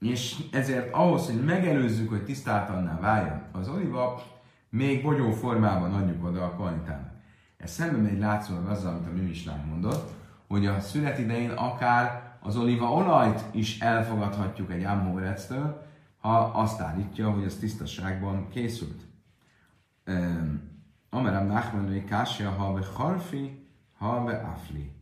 és 0.00 0.36
ezért 0.52 0.92
ahhoz, 0.92 1.26
hogy 1.26 1.44
megelőzzük, 1.44 2.08
hogy 2.08 2.24
tisztátalanná 2.24 2.98
váljon 2.98 3.42
az 3.52 3.68
oliva, 3.68 4.22
még 4.68 5.02
bogyó 5.02 5.30
formában 5.30 5.94
adjuk 5.94 6.24
oda 6.24 6.44
a 6.44 6.50
kvalitának. 6.50 7.12
Ez 7.56 7.70
szemben 7.70 8.00
megy 8.00 8.18
látszólag 8.18 8.66
azzal, 8.66 8.94
amit 8.94 9.08
a 9.08 9.12
mi 9.12 9.20
Misnánk 9.20 9.66
mondott, 9.66 10.12
hogy 10.50 10.66
a 10.66 10.80
szület 10.80 11.18
idején 11.18 11.50
akár 11.50 12.22
az 12.40 12.56
olajt 12.56 13.44
is 13.50 13.80
elfogadhatjuk 13.80 14.72
egy 14.72 14.82
ámhórectől, 14.82 15.86
ha 16.20 16.38
azt 16.38 16.80
állítja, 16.80 17.30
hogy 17.30 17.44
ez 17.44 17.56
tisztaságban 17.56 18.48
készült. 18.48 19.00
Amerem 21.10 21.46
Nachmanui 21.46 22.04
Kásia, 22.04 22.50
ha 22.50 22.72
be 22.72 22.86
harfi, 22.94 23.66
ha 23.98 24.24
be 24.24 24.36
afli. 24.36 24.92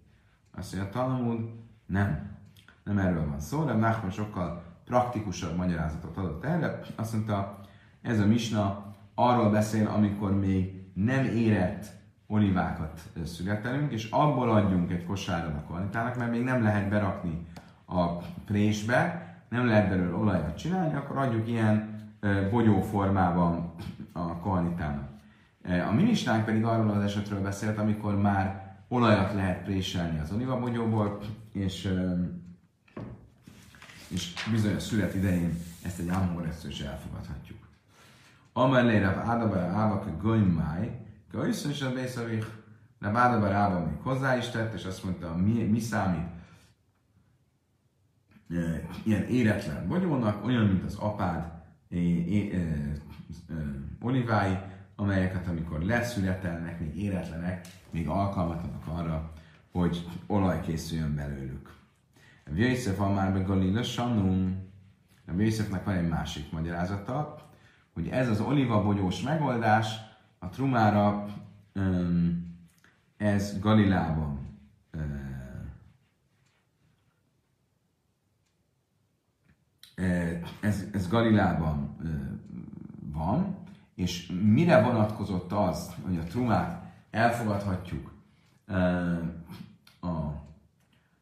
Azt 0.54 0.74
mondja, 0.74 0.92
Talmud, 0.92 1.50
nem. 1.86 2.36
Nem 2.84 2.98
erről 2.98 3.28
van 3.28 3.40
szó, 3.40 3.64
de 3.64 3.72
Nachman 3.72 4.10
sokkal 4.10 4.62
praktikusabb 4.84 5.56
magyarázatot 5.56 6.16
adott 6.16 6.44
erre. 6.44 6.80
Azt 6.96 7.12
mondta, 7.12 7.60
ez 8.02 8.20
a 8.20 8.26
misna 8.26 8.94
arról 9.14 9.50
beszél, 9.50 9.86
amikor 9.86 10.38
még 10.38 10.82
nem 10.94 11.24
érett 11.24 11.97
olivákat 12.30 13.00
születelünk, 13.24 13.92
és 13.92 14.10
abból 14.10 14.50
adjunk 14.50 14.90
egy 14.90 15.04
kosárra 15.04 15.56
a 15.56 15.66
kvalitának, 15.66 16.16
mert 16.16 16.30
még 16.30 16.42
nem 16.42 16.62
lehet 16.62 16.88
berakni 16.88 17.46
a 17.86 18.16
présbe, 18.44 19.26
nem 19.48 19.66
lehet 19.66 19.88
belőle 19.88 20.14
olajat 20.14 20.56
csinálni, 20.56 20.94
akkor 20.94 21.16
adjuk 21.16 21.48
ilyen 21.48 21.96
bogyó 22.50 22.80
formában 22.80 23.74
a 24.12 24.38
kohanitának. 24.38 25.08
A 25.88 25.92
minisnánk 25.92 26.44
pedig 26.44 26.64
arról 26.64 26.90
az 26.90 27.02
esetről 27.02 27.40
beszélt, 27.40 27.78
amikor 27.78 28.16
már 28.20 28.76
olajat 28.88 29.34
lehet 29.34 29.62
préselni 29.62 30.18
az 30.18 30.32
olivabogyóból, 30.32 31.18
és, 31.52 31.94
és 34.08 34.32
bizony 34.50 34.74
a 34.74 34.80
szület 34.80 35.14
idején 35.14 35.58
ezt 35.84 35.98
egy 35.98 36.08
ámhoresztő 36.08 36.68
is 36.68 36.80
elfogadhatjuk. 36.80 37.58
Amellé 38.52 38.98
Rav 38.98 39.18
Ádabar 39.18 39.58
Ábak 39.58 40.22
Gönymáj, 40.22 41.07
Göjszön 41.30 41.70
is 41.70 41.82
a 41.82 41.92
Bészavich, 41.92 42.46
Rav 42.98 43.16
Ádabar 43.16 43.52
Ába 43.52 43.84
még 43.84 44.00
hozzá 44.02 44.36
is 44.36 44.48
tett, 44.48 44.74
és 44.74 44.84
azt 44.84 45.04
mondta, 45.04 45.36
mi, 45.36 45.62
mi 45.62 45.80
számít 45.80 46.28
ilyen 49.04 49.22
éretlen 49.22 49.88
vagyónak, 49.88 50.44
olyan, 50.44 50.66
mint 50.66 50.84
az 50.84 50.94
apád 50.94 51.52
é, 51.88 51.98
é, 51.98 52.36
é, 52.36 52.92
olivái, 54.00 54.58
amelyeket 54.96 55.48
amikor 55.48 55.82
leszületelnek, 55.82 56.80
még 56.80 56.96
éretlenek, 56.96 57.66
még 57.90 58.08
alkalmatlanak 58.08 58.86
arra, 58.86 59.32
hogy 59.72 60.06
olaj 60.26 60.60
készüljön 60.60 61.14
belőlük. 61.14 61.76
A 62.46 62.50
Jöjszef 62.54 62.96
van 62.96 63.14
már 63.14 63.32
be 63.32 63.40
Galila 63.40 63.82
Sanum. 63.82 64.66
A 65.26 65.32
Jöjszefnek 65.36 65.84
van 65.84 65.94
egy 65.94 66.08
másik 66.08 66.52
magyarázata, 66.52 67.36
hogy 67.92 68.08
ez 68.08 68.28
az 68.28 68.40
olivabogyós 68.40 69.22
megoldás 69.22 70.07
a 70.38 70.48
trumára 70.48 71.26
ez 73.16 73.58
Galilában 73.60 74.48
ez, 80.60 80.84
ez 80.92 81.08
Galilában 81.08 81.96
van, 83.12 83.56
és 83.94 84.32
mire 84.42 84.82
vonatkozott 84.82 85.52
az, 85.52 85.94
hogy 86.04 86.18
a 86.18 86.22
trumát 86.22 86.82
elfogadhatjuk 87.10 88.12
a 90.00 90.16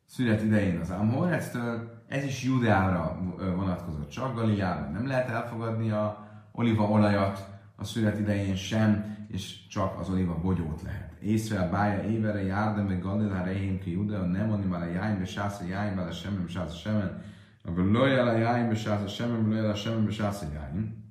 szület 0.04 0.42
idején 0.42 0.80
az 0.80 0.90
Amhorectől, 0.90 2.04
ez 2.08 2.24
is 2.24 2.42
Judeára 2.42 3.18
vonatkozott. 3.36 4.08
Csak, 4.08 4.34
Galileában 4.34 4.92
nem 4.92 5.06
lehet 5.06 5.28
elfogadni 5.28 5.90
a 5.90 6.28
olívaolajat 6.52 7.55
a 7.76 7.84
szület 7.84 8.18
idején 8.18 8.56
sem, 8.56 9.16
és 9.28 9.66
csak 9.68 10.00
az 10.00 10.08
oliva 10.08 10.40
bogyót 10.40 10.82
lehet. 10.82 11.12
Észre 11.20 11.60
a 11.60 11.70
bája 11.70 12.02
évere 12.02 12.42
járda, 12.42 12.82
meg 12.82 13.02
Galilá 13.02 13.44
rején 13.44 13.80
ki 13.80 13.92
Judea, 13.92 14.24
nem 14.24 14.46
mondni 14.46 14.66
már 14.66 14.82
a 14.82 14.90
jájn, 14.90 15.18
be 15.18 15.24
sásza 15.24 15.64
jájn, 15.64 15.96
bele 15.96 16.12
semmi, 16.12 16.48
sásza 16.48 16.76
semmen, 16.76 17.22
a 17.64 17.70
lojel 17.80 18.28
a 18.28 18.36
jájn, 18.36 18.68
be 18.68 18.74
sásza 18.74 19.08
semmen, 19.08 19.48
lojel 19.48 19.70
a 19.70 19.74
semmen, 19.74 20.04
be 20.04 20.10
sásza 20.10 20.46
jájn. 20.54 21.04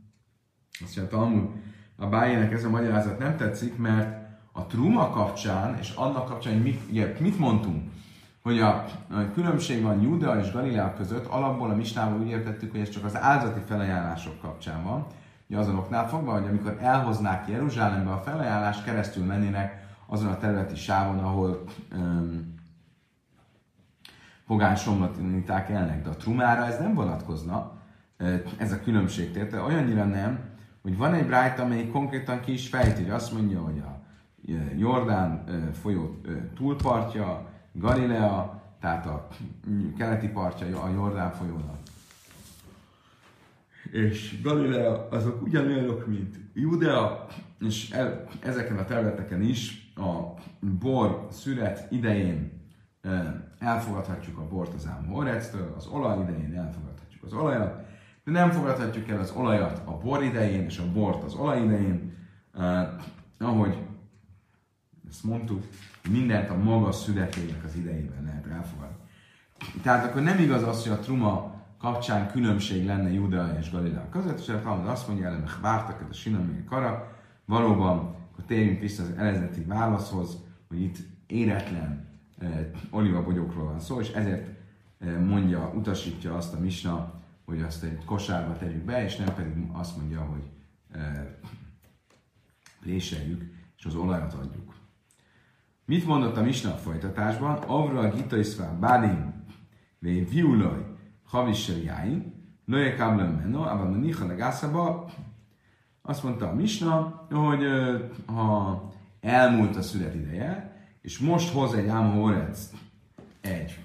Azt 0.84 0.96
mondja, 0.96 1.18
Talmud, 1.18 1.50
a 1.96 2.08
bájének 2.08 2.52
ez 2.52 2.64
a 2.64 2.70
magyarázat 2.70 3.20
nem 3.20 3.38
tetszik, 3.38 3.78
mert 3.78 4.26
a 4.52 4.66
truma 4.66 5.10
kapcsán, 5.10 5.78
és 5.78 5.92
annak 5.92 6.26
kapcsán, 6.26 6.54
hogy 6.54 6.64
mit, 6.64 6.82
ugye, 6.90 7.16
mit 7.20 7.40
mondtunk, 7.40 7.92
hogy 8.42 8.60
a, 8.60 8.86
a 9.10 9.32
különbség 9.34 9.82
van 9.82 10.02
Júdea 10.02 10.40
és 10.40 10.52
Galilea 10.52 10.94
között, 10.98 11.26
alapból 11.26 11.70
a 11.70 11.76
misnával 11.76 12.20
úgy 12.20 12.28
értettük, 12.28 12.72
hogy 12.72 12.80
ez 12.80 12.90
csak 12.90 13.04
az 13.04 13.18
áldati 13.18 13.60
felajánlások 13.66 14.40
kapcsán 14.42 14.84
van, 14.84 15.08
ugye 15.50 15.60
azonoknál 15.60 16.08
fogva, 16.08 16.32
hogy 16.32 16.48
amikor 16.48 16.78
elhoznák 16.82 17.48
Jeruzsálembe 17.48 18.12
a 18.12 18.22
felajánlást, 18.22 18.84
keresztül 18.84 19.26
mennének 19.26 19.88
azon 20.06 20.28
a 20.28 20.38
területi 20.38 20.76
sávon, 20.76 21.20
ahol 21.20 21.64
um, 21.96 22.54
pogány 24.48 24.76
somlatiníták 24.76 25.70
elnek, 25.70 26.04
de 26.04 26.10
a 26.10 26.16
trumára 26.16 26.66
ez 26.66 26.80
nem 26.80 26.94
vonatkozna, 26.94 27.74
ez 28.58 28.72
a 28.72 28.80
különbség. 28.80 29.32
Tehát 29.32 29.68
olyannyira 29.68 30.06
nem, 30.06 30.40
hogy 30.82 30.98
van 30.98 31.14
egy 31.14 31.26
brájt, 31.26 31.60
amely 31.60 31.88
konkrétan 31.88 32.40
ki 32.40 32.54
is 32.54 32.68
fejti, 32.68 33.02
hogy 33.02 33.12
azt 33.12 33.34
mondja, 33.34 33.62
hogy 33.62 33.80
a 33.80 34.04
Jordán 34.78 35.44
folyó 35.82 36.22
túlpartja, 36.56 37.48
Galilea, 37.72 38.62
tehát 38.80 39.06
a 39.06 39.28
keleti 39.98 40.28
partja 40.28 40.82
a 40.82 40.90
Jordán 40.90 41.32
folyónak. 41.32 41.78
És 43.96 44.42
Galilea 44.42 45.08
azok 45.10 45.42
ugyanolyanok, 45.42 46.08
mint 46.08 46.40
Judea, 46.54 47.26
és 47.60 47.90
el, 47.92 48.28
ezeken 48.40 48.78
a 48.78 48.86
területeken 48.86 49.42
is 49.42 49.92
a 49.96 50.42
bor 50.80 51.28
szület 51.32 51.92
idején 51.92 52.52
elfogadhatjuk 53.60 54.38
a 54.38 54.48
bort 54.48 54.74
az 54.74 54.88
Ámhorectől, 54.88 55.74
az 55.78 55.88
olaj 55.88 56.22
idején 56.22 56.54
elfogadhatjuk 56.56 57.24
az 57.24 57.34
olajat, 57.34 57.86
de 58.24 58.32
nem 58.32 58.52
fogadhatjuk 58.52 59.10
el 59.10 59.20
az 59.20 59.32
olajat 59.32 59.82
a 59.86 59.98
bor 59.98 60.24
idején, 60.24 60.64
és 60.64 60.78
a 60.78 60.92
bort 60.92 61.24
az 61.24 61.34
olaj 61.34 61.64
idején, 61.64 62.14
uh, 62.54 62.88
ahogy 63.40 63.78
ezt 65.10 65.24
mondtuk, 65.24 65.64
mindent 66.10 66.50
a 66.50 66.58
maga 66.58 66.92
születének 66.92 67.64
az 67.64 67.76
idejében 67.76 68.24
lehet 68.24 68.48
elfogadni. 68.48 68.96
Tehát 69.82 70.06
akkor 70.06 70.22
nem 70.22 70.40
igaz 70.40 70.64
az, 70.64 70.84
hogy 70.84 70.92
a 70.92 71.00
truma 71.00 71.55
kapcsán 71.86 72.32
különbség 72.32 72.86
lenne 72.86 73.12
Judea 73.12 73.58
és 73.60 73.72
Galilea 73.72 74.10
között, 74.10 74.40
és 74.40 74.46
Talmud 74.46 74.88
azt 74.88 75.08
mondja, 75.08 75.30
hogy 75.30 75.50
vártak 75.62 76.06
a 76.10 76.14
sinamé 76.14 76.64
kara, 76.70 77.16
valóban, 77.46 77.98
akkor 78.32 78.44
térjünk 78.48 78.80
vissza 78.80 79.04
az 79.04 79.10
eredeti 79.18 79.64
válaszhoz, 79.64 80.38
hogy 80.68 80.82
itt 80.82 80.98
éretlen 81.28 82.08
eh, 82.38 82.70
olivabogyókról 82.90 83.66
van 83.66 83.80
szó, 83.80 84.00
és 84.00 84.10
ezért 84.10 84.48
eh, 85.00 85.20
mondja, 85.20 85.72
utasítja 85.76 86.36
azt 86.36 86.54
a 86.54 86.60
misna, 86.60 87.14
hogy 87.46 87.62
azt 87.62 87.84
egy 87.84 88.06
kosárba 88.06 88.58
tegyük 88.58 88.84
be, 88.84 89.04
és 89.04 89.16
nem 89.16 89.34
pedig 89.36 89.68
azt 89.72 89.98
mondja, 89.98 90.22
hogy 90.22 90.44
e, 90.92 91.38
léseljük, 92.84 93.54
és 93.78 93.86
az 93.86 93.96
olajat 93.96 94.34
adjuk. 94.34 94.74
Mit 95.86 96.06
mondott 96.06 96.38
a 96.38 96.42
Misna 96.42 96.74
a 96.74 96.78
folytatásban? 96.78 97.58
Avra 97.58 98.10
gita 98.10 98.38
iszvá 98.38 98.72
bálim, 98.72 99.44
vé 100.00 100.22
viulaj, 100.22 100.95
havisser 101.26 101.84
jáin, 101.84 102.34
lője 102.66 102.96
káblem 102.96 103.32
menno, 103.32 103.62
abban 103.62 103.94
a 103.94 103.98
niha 103.98 104.26
legászaba. 104.26 105.10
Azt 106.02 106.24
mondta 106.24 106.50
a 106.50 106.54
Misna, 106.54 107.26
hogy 107.30 107.64
ha 108.26 108.84
elmúlt 109.22 109.76
a 109.76 109.82
szület 109.82 110.16
ideje, 110.16 110.76
és 111.02 111.20
most 111.20 111.54
hoz 111.54 111.74
egy 111.74 111.88
ámhorec 111.88 112.70
egy 113.42 113.80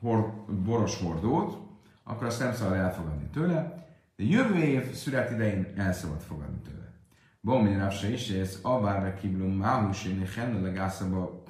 hor, 0.00 0.44
boros 0.64 1.00
hordót, 1.00 1.58
akkor 2.04 2.26
azt 2.26 2.40
nem 2.40 2.52
szabad 2.52 2.76
elfogadni 2.76 3.28
tőle, 3.32 3.86
de 4.16 4.24
jövő 4.24 4.62
év 4.62 4.92
szület 4.92 5.30
idején 5.30 5.72
el 5.76 5.92
szabad 5.92 6.20
fogadni 6.20 6.60
tőle. 6.60 6.92
Bomi 7.40 7.76
Rafse 7.76 8.10
is, 8.10 8.28
ez 8.28 8.58
avárra 8.62 9.14
kiblum 9.14 9.52
máhuséni 9.52 10.24
hennelegászaba. 10.36 11.42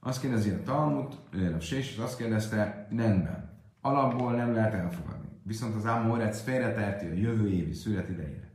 Azt 0.00 0.20
kérdezi 0.20 0.50
a 0.50 0.62
Talmud, 0.62 1.18
Rafse 1.50 1.78
is, 1.78 1.96
azt 1.96 2.16
kérdezte, 2.16 2.86
rendben, 2.90 3.51
alapból 3.82 4.32
nem 4.32 4.54
lehet 4.54 4.74
elfogadni. 4.74 5.28
Viszont 5.42 5.74
az 5.74 5.86
Ámorec 5.86 6.42
félretelti 6.42 7.06
a 7.06 7.12
jövő 7.12 7.48
évi 7.48 7.72
szület 7.72 8.08
idejére. 8.08 8.50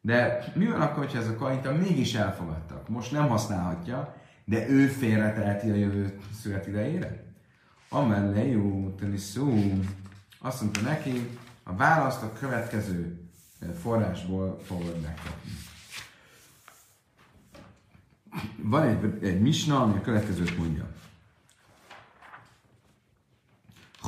De 0.00 0.44
mi 0.54 0.66
van 0.66 0.80
akkor, 0.80 1.04
hogyha 1.04 1.18
ez 1.18 1.28
a 1.28 1.36
kaita 1.36 1.72
mégis 1.72 2.14
elfogadtak? 2.14 2.88
Most 2.88 3.12
nem 3.12 3.28
használhatja, 3.28 4.16
de 4.44 4.68
ő 4.68 4.86
félretelti 4.86 5.70
a 5.70 5.74
jövő 5.74 6.18
szület 6.40 6.66
idejére? 6.66 7.24
Amellé 7.88 8.50
jó, 8.50 8.94
szó, 9.16 9.72
azt 10.38 10.60
mondta 10.62 10.80
neki, 10.80 11.38
a 11.62 11.76
választ 11.76 12.22
a 12.22 12.32
következő 12.32 13.20
eh, 13.60 13.68
forrásból 13.68 14.58
fogod 14.64 15.00
megkapni. 15.02 15.50
Van 18.62 18.82
egy, 18.82 19.24
egy 19.24 19.40
misna, 19.40 19.82
ami 19.82 19.96
a 19.96 20.00
következőt 20.00 20.58
mondja. 20.58 20.88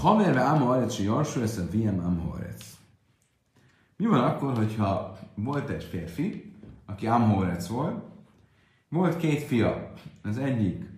Hamerve 0.00 0.40
Amoharec, 0.40 0.92
si 0.92 1.02
Jarsó, 1.02 1.40
ez 1.40 1.58
a 1.58 1.66
VM 1.70 1.98
Amoharec. 2.04 2.64
Mi 3.96 4.06
van 4.06 4.20
akkor, 4.20 4.56
hogyha 4.56 5.18
volt 5.34 5.68
egy 5.68 5.84
férfi, 5.84 6.54
aki 6.86 7.06
Amhorec 7.06 7.66
volt, 7.66 8.04
volt 8.88 9.16
két 9.16 9.42
fia. 9.42 9.92
Az 10.22 10.38
egyik 10.38 10.88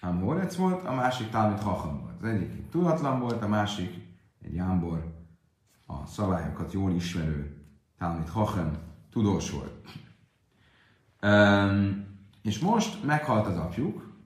Amhorec 0.00 0.56
volt, 0.56 0.86
a 0.86 0.94
másik 0.94 1.30
Talmud 1.30 1.60
Hacham 1.60 2.00
volt. 2.00 2.14
Az 2.22 2.28
egyik 2.28 2.70
tudatlan 2.70 3.20
volt, 3.20 3.42
a 3.42 3.48
másik 3.48 3.94
egy 4.44 4.54
jámbor, 4.54 5.14
a 5.86 6.06
szabályokat 6.06 6.72
jól 6.72 6.92
ismerő 6.92 7.66
Talmud 7.98 8.28
Hachem 8.28 8.78
tudós 9.10 9.50
volt. 9.50 9.72
Um, 11.22 12.06
és 12.42 12.58
most 12.58 13.04
meghalt 13.04 13.46
az 13.46 13.56
apjuk, 13.56 14.16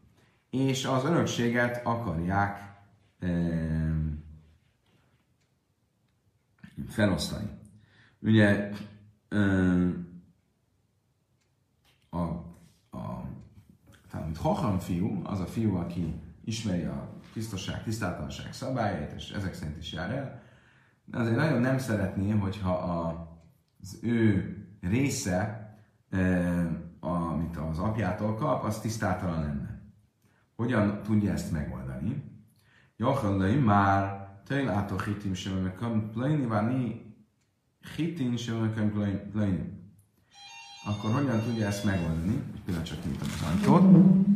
és 0.50 0.84
az 0.84 1.04
örökséget 1.04 1.86
akarják 1.86 2.71
felosztani. 6.88 7.50
Ugye 8.18 8.70
a, 12.10 12.20
a 12.90 13.28
tehát, 14.10 14.36
Hacham 14.36 14.78
fiú, 14.78 15.20
az 15.24 15.40
a 15.40 15.46
fiú, 15.46 15.74
aki 15.76 16.20
ismeri 16.44 16.84
a 16.84 17.12
tisztaság, 17.32 17.82
tisztátalanság 17.82 18.52
szabályait, 18.52 19.12
és 19.12 19.30
ezek 19.30 19.54
szerint 19.54 19.78
is 19.78 19.92
jár 19.92 20.10
el, 20.10 20.42
de 21.04 21.18
azért 21.18 21.36
nagyon 21.36 21.60
nem 21.60 21.78
szeretné, 21.78 22.30
hogyha 22.30 22.72
a, 22.72 23.28
az 23.80 23.98
ő 24.02 24.56
része, 24.80 25.70
amit 27.00 27.56
az 27.56 27.78
apjától 27.78 28.34
kap, 28.34 28.64
az 28.64 28.80
tisztátalan 28.80 29.40
lenne. 29.40 29.80
Hogyan 30.56 31.02
tudja 31.02 31.32
ezt 31.32 31.52
megoldani? 31.52 32.31
Jachallai 33.02 33.56
már 33.56 34.28
tejlátó 34.46 34.98
hitim 34.98 35.34
sem 35.34 35.52
mekem 35.52 36.10
pleni, 36.12 36.46
váni 36.46 37.14
hitin 37.96 38.36
sem 38.36 38.56
mekem 38.56 38.92
pleni. 39.32 39.80
Akkor 40.86 41.12
hogyan 41.12 41.40
tudja 41.40 41.66
ezt 41.66 41.84
megoldani? 41.84 42.42
Egy 42.54 42.60
pillanat 42.64 42.86
csak 42.86 43.04
nyitom 43.04 43.28
az 43.34 43.46
ajtót. 43.48 44.31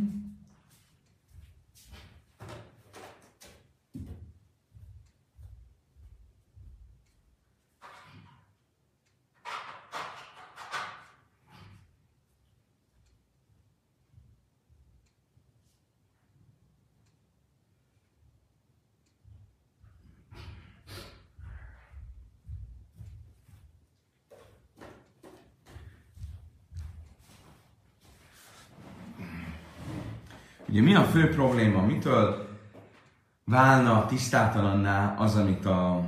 Ugye 30.69 30.81
mi 30.81 30.95
a 30.95 31.03
fő 31.03 31.29
probléma? 31.29 31.81
Mitől 31.81 32.47
válna 33.43 34.05
tisztátalanná 34.05 35.15
az, 35.17 35.35
amit 35.35 35.65
a, 35.65 36.05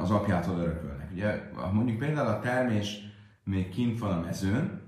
az 0.00 0.10
apjától 0.10 0.58
örökölnek? 0.58 1.10
Ugye, 1.12 1.50
ha 1.54 1.72
mondjuk 1.72 1.98
például 1.98 2.28
a 2.28 2.40
termés 2.40 2.98
még 3.44 3.68
kint 3.68 3.98
van 3.98 4.12
a 4.12 4.20
mezőn, 4.20 4.80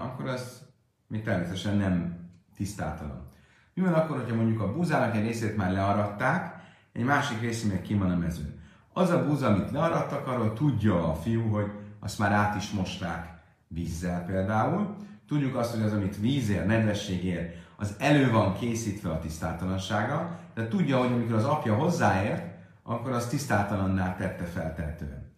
akkor 0.00 0.28
az 0.28 0.62
még 1.06 1.22
természetesen 1.22 1.76
nem 1.76 2.16
tisztátalan. 2.56 3.32
Mi 3.74 3.82
van 3.82 3.94
akkor, 3.94 4.16
hogyha 4.16 4.36
mondjuk 4.36 4.60
a 4.60 4.72
búzának 4.72 5.16
egy 5.16 5.24
részét 5.24 5.56
már 5.56 5.72
learatták, 5.72 6.62
egy 6.92 7.04
másik 7.04 7.40
része 7.40 7.66
még 7.66 7.82
kint 7.82 8.00
van 8.00 8.10
a 8.10 8.16
mezőn? 8.16 8.60
Az 8.92 9.10
a 9.10 9.24
búza, 9.24 9.46
amit 9.46 9.70
learattak, 9.70 10.26
arról 10.26 10.52
tudja 10.52 11.10
a 11.10 11.14
fiú, 11.14 11.48
hogy 11.48 11.70
azt 12.00 12.18
már 12.18 12.32
át 12.32 12.56
is 12.56 12.70
mosták 12.70 13.42
vízzel 13.68 14.24
például. 14.24 14.96
Tudjuk 15.26 15.56
azt, 15.56 15.74
hogy 15.74 15.82
az, 15.82 15.92
amit 15.92 16.20
vízért, 16.20 16.66
nedvességért, 16.66 17.62
az 17.76 17.94
elő 17.98 18.30
van 18.30 18.58
készítve 18.58 19.10
a 19.10 19.18
tisztátalansága, 19.18 20.38
de 20.54 20.68
tudja, 20.68 20.98
hogy 20.98 21.12
amikor 21.12 21.34
az 21.34 21.44
apja 21.44 21.74
hozzáért, 21.74 22.54
akkor 22.82 23.12
az 23.12 23.26
tisztátalanná 23.26 24.16
tette 24.16 24.44
feltehetően. 24.44 25.32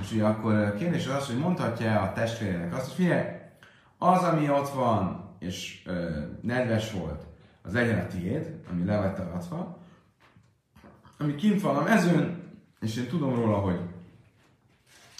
És 0.00 0.12
ugye 0.12 0.24
akkor 0.24 0.54
a 0.54 0.74
kérdés 0.74 1.06
az 1.06 1.26
hogy 1.26 1.38
mondhatja 1.38 2.00
a 2.00 2.12
testvérének 2.12 2.74
azt, 2.74 2.84
hogy 2.84 2.94
figyelj, 2.94 3.26
az, 3.98 4.22
ami 4.22 4.50
ott 4.50 4.68
van, 4.68 5.34
és 5.38 5.82
ö, 5.86 6.20
nedves 6.40 6.92
volt, 6.92 7.26
az 7.62 7.72
legyen 7.72 7.98
a 7.98 8.06
tiéd, 8.06 8.60
ami 8.70 8.84
le 8.84 8.98
lett 8.98 9.18
aratva, 9.18 9.78
ami 11.18 11.34
kint 11.34 11.60
van 11.60 11.76
a 11.76 11.82
mezőn, 11.82 12.42
és 12.80 12.96
én 12.96 13.08
tudom 13.08 13.34
róla, 13.34 13.56
hogy 13.56 13.80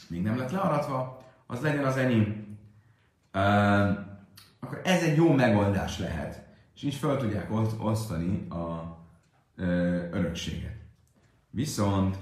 még 0.09 0.23
nem 0.23 0.39
lett 0.39 0.51
learatva, 0.51 1.23
az 1.47 1.61
legyen 1.61 1.85
az 1.85 1.97
enyém. 1.97 2.59
Uh, 3.35 3.89
akkor 4.61 4.81
ez 4.85 5.03
egy 5.03 5.17
jó 5.17 5.33
megoldás 5.33 5.99
lehet 5.99 6.45
és 6.75 6.83
így 6.83 6.95
fel 6.95 7.17
tudják 7.17 7.49
osztani 7.79 8.47
a 8.49 8.97
ö, 9.57 9.65
örökséget. 10.13 10.77
Viszont 11.51 12.17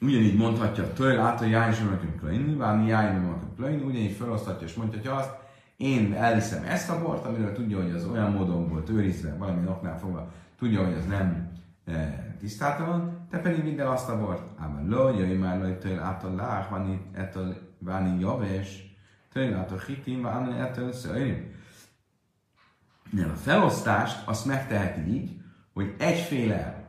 ugyanígy 0.00 0.36
mondhatja, 0.36 0.92
tőle 0.92 1.20
át 1.20 1.40
a 1.40 1.44
jáj 1.44 1.74
sem 1.74 1.90
nekünk 1.90 2.22
lenni, 2.22 2.54
válni 2.54 2.88
jáj 2.88 3.12
nem 3.12 3.24
nekünk 3.24 3.58
lenni, 3.58 3.82
ugyanígy 3.82 4.16
felosztatja 4.16 4.66
és 4.66 4.74
mondhatja 4.74 5.16
azt, 5.16 5.36
én 5.76 6.14
elhiszem 6.14 6.64
ezt 6.64 6.90
a 6.90 7.02
bort, 7.02 7.26
amiről 7.26 7.52
tudja, 7.52 7.82
hogy 7.82 7.90
az 7.90 8.06
olyan 8.06 8.32
módon 8.32 8.68
volt 8.68 8.88
őrizve, 8.88 9.36
valami 9.36 9.66
oknál 9.66 9.98
fogva, 9.98 10.32
tudja, 10.58 10.84
hogy 10.84 10.94
az 10.94 11.06
nem 11.06 11.52
e, 11.84 12.26
tisztátalan, 12.38 13.26
te 13.30 13.38
pedig 13.38 13.62
vidd 13.62 13.80
el 13.80 13.90
azt 13.90 14.08
a 14.08 14.18
bort. 14.18 14.42
Ám 14.56 14.90
lo, 14.90 15.08
jöjj 15.08 15.34
már 15.34 15.60
le, 15.60 15.76
tőle 15.76 16.00
át 16.00 16.24
a 16.24 16.34
lách, 16.34 16.70
váni, 16.70 17.00
ettől, 17.12 17.56
váni 17.78 18.20
javes, 18.20 18.96
tőle 19.32 19.56
át 19.56 19.72
a 19.72 19.78
hitim, 19.86 20.22
váni, 20.22 20.58
ettől 20.58 20.92
szöjjön. 20.92 21.56
A 23.12 23.36
felosztást 23.36 24.26
azt 24.26 24.46
megteheti 24.46 25.12
így, 25.12 25.40
hogy 25.72 25.94
egyféle 25.98 26.88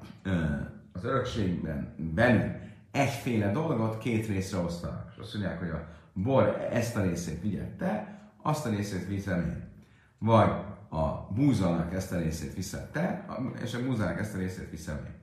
az 0.91 1.03
örökségben 1.03 1.95
belül 1.97 2.51
egyféle 2.91 3.51
dolgot 3.51 3.97
két 3.97 4.27
részre 4.27 4.57
osztanak. 4.57 5.11
És 5.15 5.21
azt 5.21 5.33
mondják, 5.33 5.59
hogy 5.59 5.69
a 5.69 5.87
bor 6.13 6.67
ezt 6.71 6.95
a 6.95 7.01
részét 7.01 7.41
vigyed 7.41 7.75
te, 7.75 8.19
azt 8.41 8.65
a 8.65 8.69
részét 8.69 9.07
viszem 9.07 9.39
én. 9.39 9.67
Vagy 10.17 10.49
a 10.89 11.33
búzalnak 11.33 11.93
ezt 11.93 12.11
a 12.11 12.17
részét 12.17 12.53
viszed 12.53 12.91
te, 12.91 13.25
és 13.63 13.73
a 13.73 13.83
búzának 13.83 14.19
ezt 14.19 14.35
a 14.35 14.37
részét 14.37 14.69
viszem 14.69 14.97
én. 15.05 15.15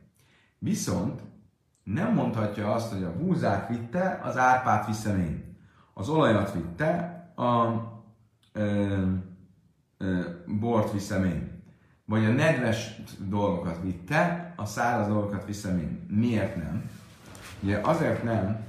Viszont 0.58 1.20
nem 1.82 2.14
mondhatja 2.14 2.72
azt, 2.72 2.92
hogy 2.92 3.02
a 3.02 3.16
búzát 3.16 3.68
vitte, 3.68 4.20
az 4.22 4.36
árpát 4.36 4.86
viszem 4.86 5.20
én. 5.20 5.56
Az 5.94 6.08
olajat 6.08 6.52
vitte, 6.52 7.24
a, 7.34 7.66
ö, 8.52 9.02
bort 10.46 10.92
viszem 10.92 11.24
én. 11.24 11.54
Vagy 12.04 12.24
a 12.24 12.30
nedves 12.30 13.00
dolgokat 13.18 13.82
vitte, 13.82 14.52
a 14.56 14.64
száraz 14.64 15.08
dolgokat 15.08 15.46
viszem 15.46 15.78
én. 15.78 16.06
Miért 16.10 16.56
nem? 16.56 16.90
Ugye 17.62 17.80
azért 17.82 18.22
nem, 18.22 18.64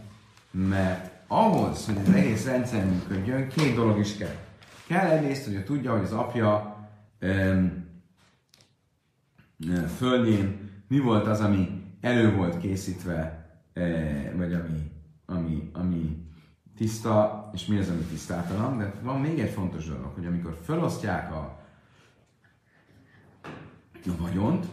mert 0.51 1.11
ahhoz, 1.27 1.85
hogy 1.85 1.97
az 2.07 2.13
egész 2.13 2.45
rendszer 2.45 2.85
működjön, 2.85 3.47
két 3.47 3.75
dolog 3.75 3.99
is 3.99 4.17
kell. 4.17 4.35
Kell 4.87 5.09
egyrészt, 5.09 5.45
hogy 5.45 5.63
tudja, 5.63 5.91
hogy 5.91 6.03
az 6.03 6.13
apja 6.13 6.77
öm, 7.19 7.85
földjén 9.97 10.69
mi 10.87 10.99
volt 10.99 11.27
az, 11.27 11.39
ami 11.39 11.83
elő 12.01 12.35
volt 12.35 12.57
készítve, 12.57 13.49
vagy 14.35 14.53
ami, 14.53 14.91
ami, 15.25 15.69
ami 15.73 16.25
tiszta, 16.77 17.36
és 17.53 17.65
mi 17.65 17.77
az, 17.77 17.89
ami 17.89 18.01
tisztátalan, 18.01 18.77
de 18.77 18.93
van 19.01 19.21
még 19.21 19.39
egy 19.39 19.49
fontos 19.49 19.87
dolog, 19.87 20.11
hogy 20.13 20.25
amikor 20.25 20.59
felosztják 20.63 21.31
a, 21.31 21.59
a 24.05 24.17
vagyont, 24.19 24.65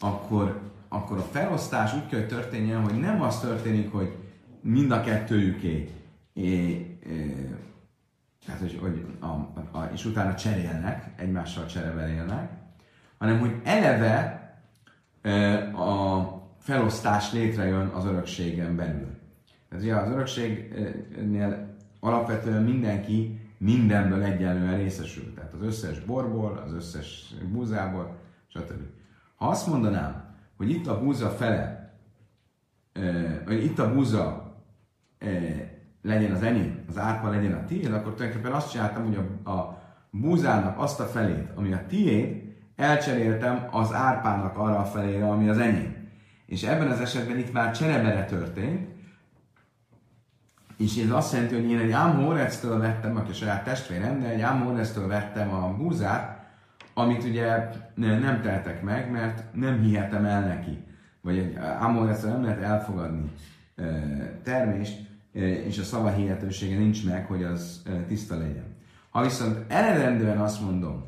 akkor, 0.00 0.60
akkor 0.88 1.18
a 1.18 1.22
felosztás 1.22 1.94
úgy 1.94 2.06
kell, 2.06 2.18
hogy 2.18 2.28
történjen, 2.28 2.82
hogy 2.82 3.00
nem 3.00 3.22
az 3.22 3.40
történik, 3.40 3.92
hogy 3.92 4.16
mind 4.60 4.90
a 4.90 5.00
kettőjüké, 5.00 5.90
é, 6.32 6.42
é, 7.06 7.54
tehát, 8.46 8.60
hogy, 8.60 8.78
hogy 8.80 9.06
a, 9.20 9.26
a, 9.78 9.90
és 9.92 10.04
utána 10.04 10.34
cserélnek, 10.34 11.12
egymással 11.16 11.66
cserevelélnek, 11.66 12.50
hanem 13.18 13.38
hogy 13.38 13.60
eleve 13.64 14.42
a 15.72 16.24
felosztás 16.58 17.32
létrejön 17.32 17.86
az 17.86 18.04
örökségen 18.04 18.76
belül. 18.76 19.18
Ez 19.68 19.82
ugye 19.82 19.94
az 19.94 20.10
örökségnél 20.10 21.73
alapvetően 22.04 22.62
mindenki 22.62 23.40
mindenből 23.58 24.22
egyenlően 24.22 24.76
részesül. 24.76 25.34
Tehát 25.34 25.52
az 25.52 25.62
összes 25.62 26.00
borból, 26.00 26.62
az 26.66 26.72
összes 26.72 27.34
búzából, 27.52 28.16
stb. 28.46 28.82
Ha 29.34 29.46
azt 29.46 29.66
mondanám, 29.66 30.34
hogy 30.56 30.70
itt 30.70 30.86
a 30.86 31.00
búza 31.00 31.28
fele, 31.28 31.94
vagy 33.44 33.64
itt 33.64 33.78
a 33.78 33.94
búza 33.94 34.54
legyen 36.02 36.32
az 36.32 36.42
enyém, 36.42 36.84
az 36.88 36.98
árpa 36.98 37.28
legyen 37.28 37.52
a 37.52 37.64
tiéd, 37.64 37.92
akkor 37.92 38.14
tulajdonképpen 38.14 38.56
azt 38.56 38.70
csináltam, 38.70 39.04
hogy 39.04 39.18
a, 39.44 39.50
a 39.50 39.82
búzának 40.10 40.78
azt 40.78 41.00
a 41.00 41.04
felét, 41.04 41.48
ami 41.54 41.72
a 41.72 41.84
tiéd, 41.88 42.42
elcseréltem 42.76 43.68
az 43.70 43.92
árpának 43.92 44.58
arra 44.58 44.78
a 44.78 44.84
felére, 44.84 45.28
ami 45.28 45.48
az 45.48 45.58
enyém. 45.58 46.08
És 46.46 46.62
ebben 46.62 46.90
az 46.90 47.00
esetben 47.00 47.38
itt 47.38 47.52
már 47.52 47.76
cserebere 47.76 48.24
történt, 48.24 48.93
és 50.76 50.96
ez 50.96 51.10
azt 51.10 51.32
jelenti, 51.32 51.54
hogy 51.54 51.70
én 51.70 51.78
egy 51.78 51.90
Ámhorectől 51.90 52.78
vettem, 52.78 53.16
aki 53.16 53.30
a 53.30 53.34
saját 53.34 53.64
testvérem, 53.64 54.20
de 54.20 54.28
egy 54.28 54.40
Ámhorectől 54.40 55.06
vettem 55.06 55.52
a 55.52 55.74
búzát, 55.76 56.44
amit 56.94 57.24
ugye 57.24 57.70
nem 57.94 58.40
teltek 58.42 58.82
meg, 58.82 59.10
mert 59.10 59.54
nem 59.54 59.80
hihetem 59.80 60.24
el 60.24 60.40
neki. 60.40 60.84
Vagy 61.20 61.38
egy 61.38 61.54
Ámhorectől 61.56 62.30
nem 62.30 62.44
lehet 62.44 62.62
elfogadni 62.62 63.32
termést, 64.42 65.12
és 65.66 65.78
a 65.78 65.82
szava 65.82 66.10
hihetősége 66.10 66.78
nincs 66.78 67.06
meg, 67.06 67.26
hogy 67.26 67.42
az 67.42 67.82
tiszta 68.08 68.38
legyen. 68.38 68.74
Ha 69.10 69.22
viszont 69.22 69.58
eredendően 69.68 70.38
azt 70.38 70.60
mondom, 70.60 71.04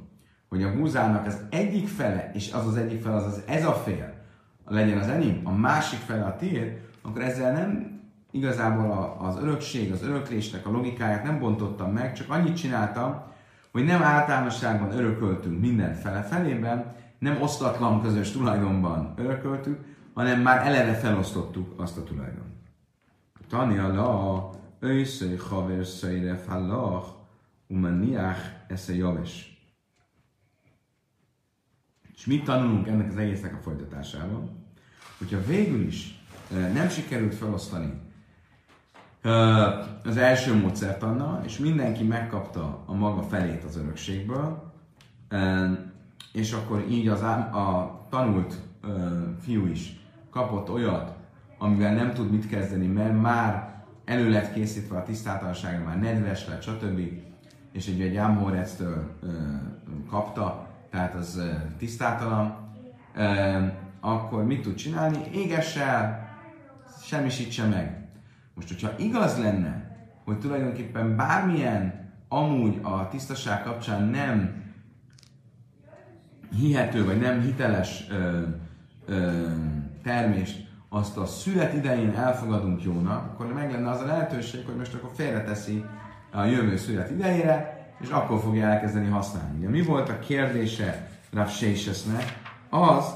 hogy 0.49 0.63
a 0.63 0.75
búzának 0.75 1.27
az 1.27 1.39
egyik 1.51 1.89
fele, 1.89 2.31
és 2.35 2.53
az 2.53 2.67
az 2.67 2.77
egyik 2.77 3.03
fele, 3.03 3.15
az, 3.15 3.25
az 3.25 3.43
ez 3.47 3.65
a 3.65 3.73
fél, 3.73 4.13
legyen 4.67 4.99
az 4.99 5.09
enyém, 5.09 5.41
a 5.45 5.53
másik 5.53 5.99
fele 5.99 6.25
a 6.25 6.37
tiéd, 6.37 6.81
akkor 7.03 7.23
ezzel 7.23 7.53
nem 7.53 7.96
igazából 8.37 8.91
a, 8.91 9.27
az 9.27 9.39
örökség, 9.39 9.93
az 9.93 10.03
öröklésnek 10.03 10.67
a 10.67 10.71
logikáját 10.71 11.25
nem 11.25 11.39
bontottam 11.39 11.93
meg, 11.93 12.13
csak 12.13 12.31
annyit 12.31 12.57
csináltam, 12.57 13.23
hogy 13.73 13.85
nem 13.85 14.03
általánosságban 14.03 14.93
örököltünk 14.93 15.61
minden 15.61 15.95
fele 15.95 16.23
felében, 16.23 16.95
nem 17.19 17.43
osztatlan 17.43 18.03
közös 18.03 18.31
tulajdonban 18.31 19.15
örököltük, 19.17 19.85
hanem 20.15 20.41
már 20.41 20.67
eleve 20.67 20.95
felosztottuk 20.95 21.81
azt 21.81 21.97
a 21.97 22.03
tulajdon. 22.03 22.55
Tanya 23.49 23.95
la, 23.95 24.51
őszöj 24.81 25.37
haver 25.37 25.87
szöjre 25.87 26.37
fallach, 26.37 27.09
umaniach 27.67 28.41
esze 28.69 28.95
javes. 28.95 29.61
És 32.15 32.27
mit 32.27 32.45
tanulunk 32.45 32.87
ennek 32.87 33.09
az 33.09 33.17
egésznek 33.17 33.55
a 33.55 33.63
folytatásában? 33.63 34.65
Hogyha 35.19 35.45
végül 35.45 35.87
is 35.87 36.21
nem 36.73 36.89
sikerült 36.89 37.35
felosztani 37.35 38.06
az 40.05 40.17
első 40.17 40.61
módszert 40.61 41.03
annal, 41.03 41.43
és 41.45 41.59
mindenki 41.59 42.05
megkapta 42.05 42.83
a 42.87 42.95
maga 42.95 43.23
felét 43.23 43.65
az 43.65 43.77
örökségből, 43.77 44.73
és 46.33 46.53
akkor 46.53 46.85
így 46.89 47.09
az 47.09 47.23
a 47.23 48.07
tanult 48.11 48.61
fiú 49.41 49.67
is 49.67 50.01
kapott 50.31 50.71
olyat, 50.71 51.15
amivel 51.59 51.95
nem 51.95 52.13
tud 52.13 52.31
mit 52.31 52.49
kezdeni, 52.49 52.87
mert 52.87 53.21
már 53.21 53.75
elő 54.05 54.31
lett 54.31 54.53
készítve 54.53 54.97
a 54.97 55.03
tisztátalansága, 55.03 55.85
már 55.85 55.99
nedves 55.99 56.49
lett, 56.49 56.63
stb. 56.63 57.01
És 57.73 57.87
egy, 57.87 58.01
egy 58.01 58.17
Ámhorectől 58.17 59.11
kapta, 60.11 60.67
tehát 60.91 61.15
az 61.15 61.43
tisztátalan, 61.79 62.57
akkor 64.01 64.45
mit 64.45 64.63
tud 64.63 64.75
csinálni? 64.75 65.19
Égesse 65.33 65.83
el, 65.83 66.29
semmisítse 67.03 67.67
meg. 67.67 68.06
Most, 68.57 68.69
hogyha 68.69 68.91
igaz 68.99 69.39
lenne, 69.39 69.97
hogy 70.25 70.39
tulajdonképpen 70.39 71.17
bármilyen 71.17 72.13
amúgy 72.29 72.79
a 72.83 73.09
tisztaság 73.09 73.63
kapcsán 73.63 74.03
nem 74.03 74.65
hihető, 76.59 77.05
vagy 77.05 77.21
nem 77.21 77.41
hiteles 77.41 78.07
ö, 78.11 78.43
ö, 79.07 79.47
termést, 80.03 80.69
azt 80.89 81.17
a 81.17 81.27
szület 81.27 81.75
idején 81.75 82.15
elfogadunk 82.15 82.83
jónak, 82.83 83.25
akkor 83.25 83.53
meg 83.53 83.71
lenne 83.73 83.91
az 83.91 84.01
a 84.01 84.07
lehetőség, 84.07 84.67
hogy 84.67 84.77
most 84.77 84.95
akkor 84.95 85.11
félreteszi 85.15 85.85
a 86.33 86.45
jövő 86.45 86.77
szület 86.77 87.11
idejére, 87.11 87.87
és 88.01 88.09
akkor 88.09 88.41
fogja 88.41 88.67
elkezdeni 88.67 89.09
használni. 89.09 89.59
Ugye 89.59 89.69
mi 89.69 89.83
volt 89.83 90.09
a 90.09 90.19
kérdése 90.19 91.09
Rav 91.33 91.51
Az, 92.71 93.15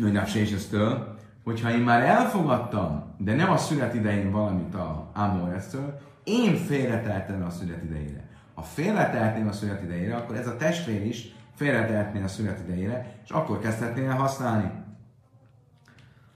hogy 0.00 0.12
Rav 0.12 1.11
hogyha 1.44 1.70
én 1.70 1.80
már 1.80 2.02
elfogadtam, 2.02 3.14
de 3.18 3.34
nem 3.34 3.50
a 3.50 3.56
szület 3.56 3.94
idején 3.94 4.30
valamit 4.30 4.74
a 4.74 5.10
Amoresztől, 5.14 6.00
én 6.24 6.56
félreteltem 6.56 7.42
a 7.42 7.50
szület 7.50 7.82
idejére. 7.82 8.28
Ha 8.54 8.62
félreteltném 8.62 9.48
a 9.48 9.52
szület 9.52 9.82
idejére, 9.82 10.16
akkor 10.16 10.36
ez 10.36 10.46
a 10.46 10.56
testvér 10.56 11.06
is 11.06 11.34
félretehetné 11.54 12.22
a 12.22 12.28
szület 12.28 12.60
idejére, 12.60 13.16
és 13.24 13.30
akkor 13.30 13.58
kezdhetné 13.58 14.06
el 14.06 14.16
használni. 14.16 14.70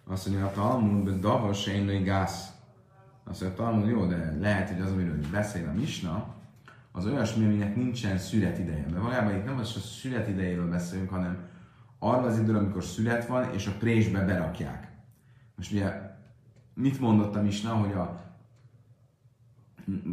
Azt 0.09 0.27
mondja, 0.29 0.47
a 0.47 0.53
Talmud, 0.53 1.21
davas 1.21 1.67
én 1.67 2.05
gáz. 2.05 2.55
Azt 3.25 3.41
mondja, 3.41 3.65
a 3.65 3.67
Talmud, 3.67 3.89
jó, 3.89 4.07
de 4.07 4.37
lehet, 4.41 4.69
hogy 4.69 4.81
az, 4.81 4.91
amiről 4.91 5.19
beszél 5.33 5.69
a 5.69 5.79
Misna, 5.79 6.35
az 6.93 7.07
olyasmi, 7.07 7.45
aminek 7.45 7.77
nincsen 7.77 8.19
szület 8.19 8.59
ideje. 8.59 8.85
Mert 8.91 9.03
valójában 9.03 9.35
itt 9.35 9.45
nem 9.45 9.59
az 9.59 9.77
a 9.77 9.79
szület 9.79 10.29
idejéről 10.29 10.69
beszélünk, 10.69 11.11
hanem 11.11 11.39
arról 11.99 12.27
az 12.27 12.39
időről, 12.39 12.61
amikor 12.61 12.85
szület 12.85 13.27
van, 13.27 13.53
és 13.55 13.67
a 13.67 13.73
présbe 13.79 14.25
berakják. 14.25 14.96
Most 15.57 15.73
ugye 15.73 15.93
mit 16.75 17.01
mondott 17.01 17.35
a 17.35 17.43
Misna, 17.43 17.75
hogy 17.75 17.93
a 17.93 18.25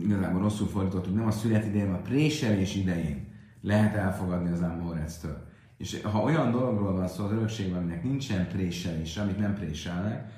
igazából 0.01 0.41
rosszul 0.41 0.67
fordítottuk, 0.67 1.15
nem 1.15 1.27
a 1.27 1.31
szület 1.31 1.65
idején, 1.65 1.93
a 1.93 2.01
préselés 2.01 2.75
idején 2.75 3.27
lehet 3.61 3.95
elfogadni 3.95 4.51
az 4.51 4.61
Ámhorectől. 4.61 5.47
És 5.77 6.01
ha 6.01 6.19
olyan 6.19 6.51
dologról 6.51 6.93
van 6.93 7.07
szó 7.07 7.23
az 7.23 7.31
örökségben, 7.31 7.77
aminek 7.77 8.03
nincsen 8.03 8.47
préselés, 8.47 9.17
amit 9.17 9.37
nem 9.37 9.55
préselnek, 9.55 10.31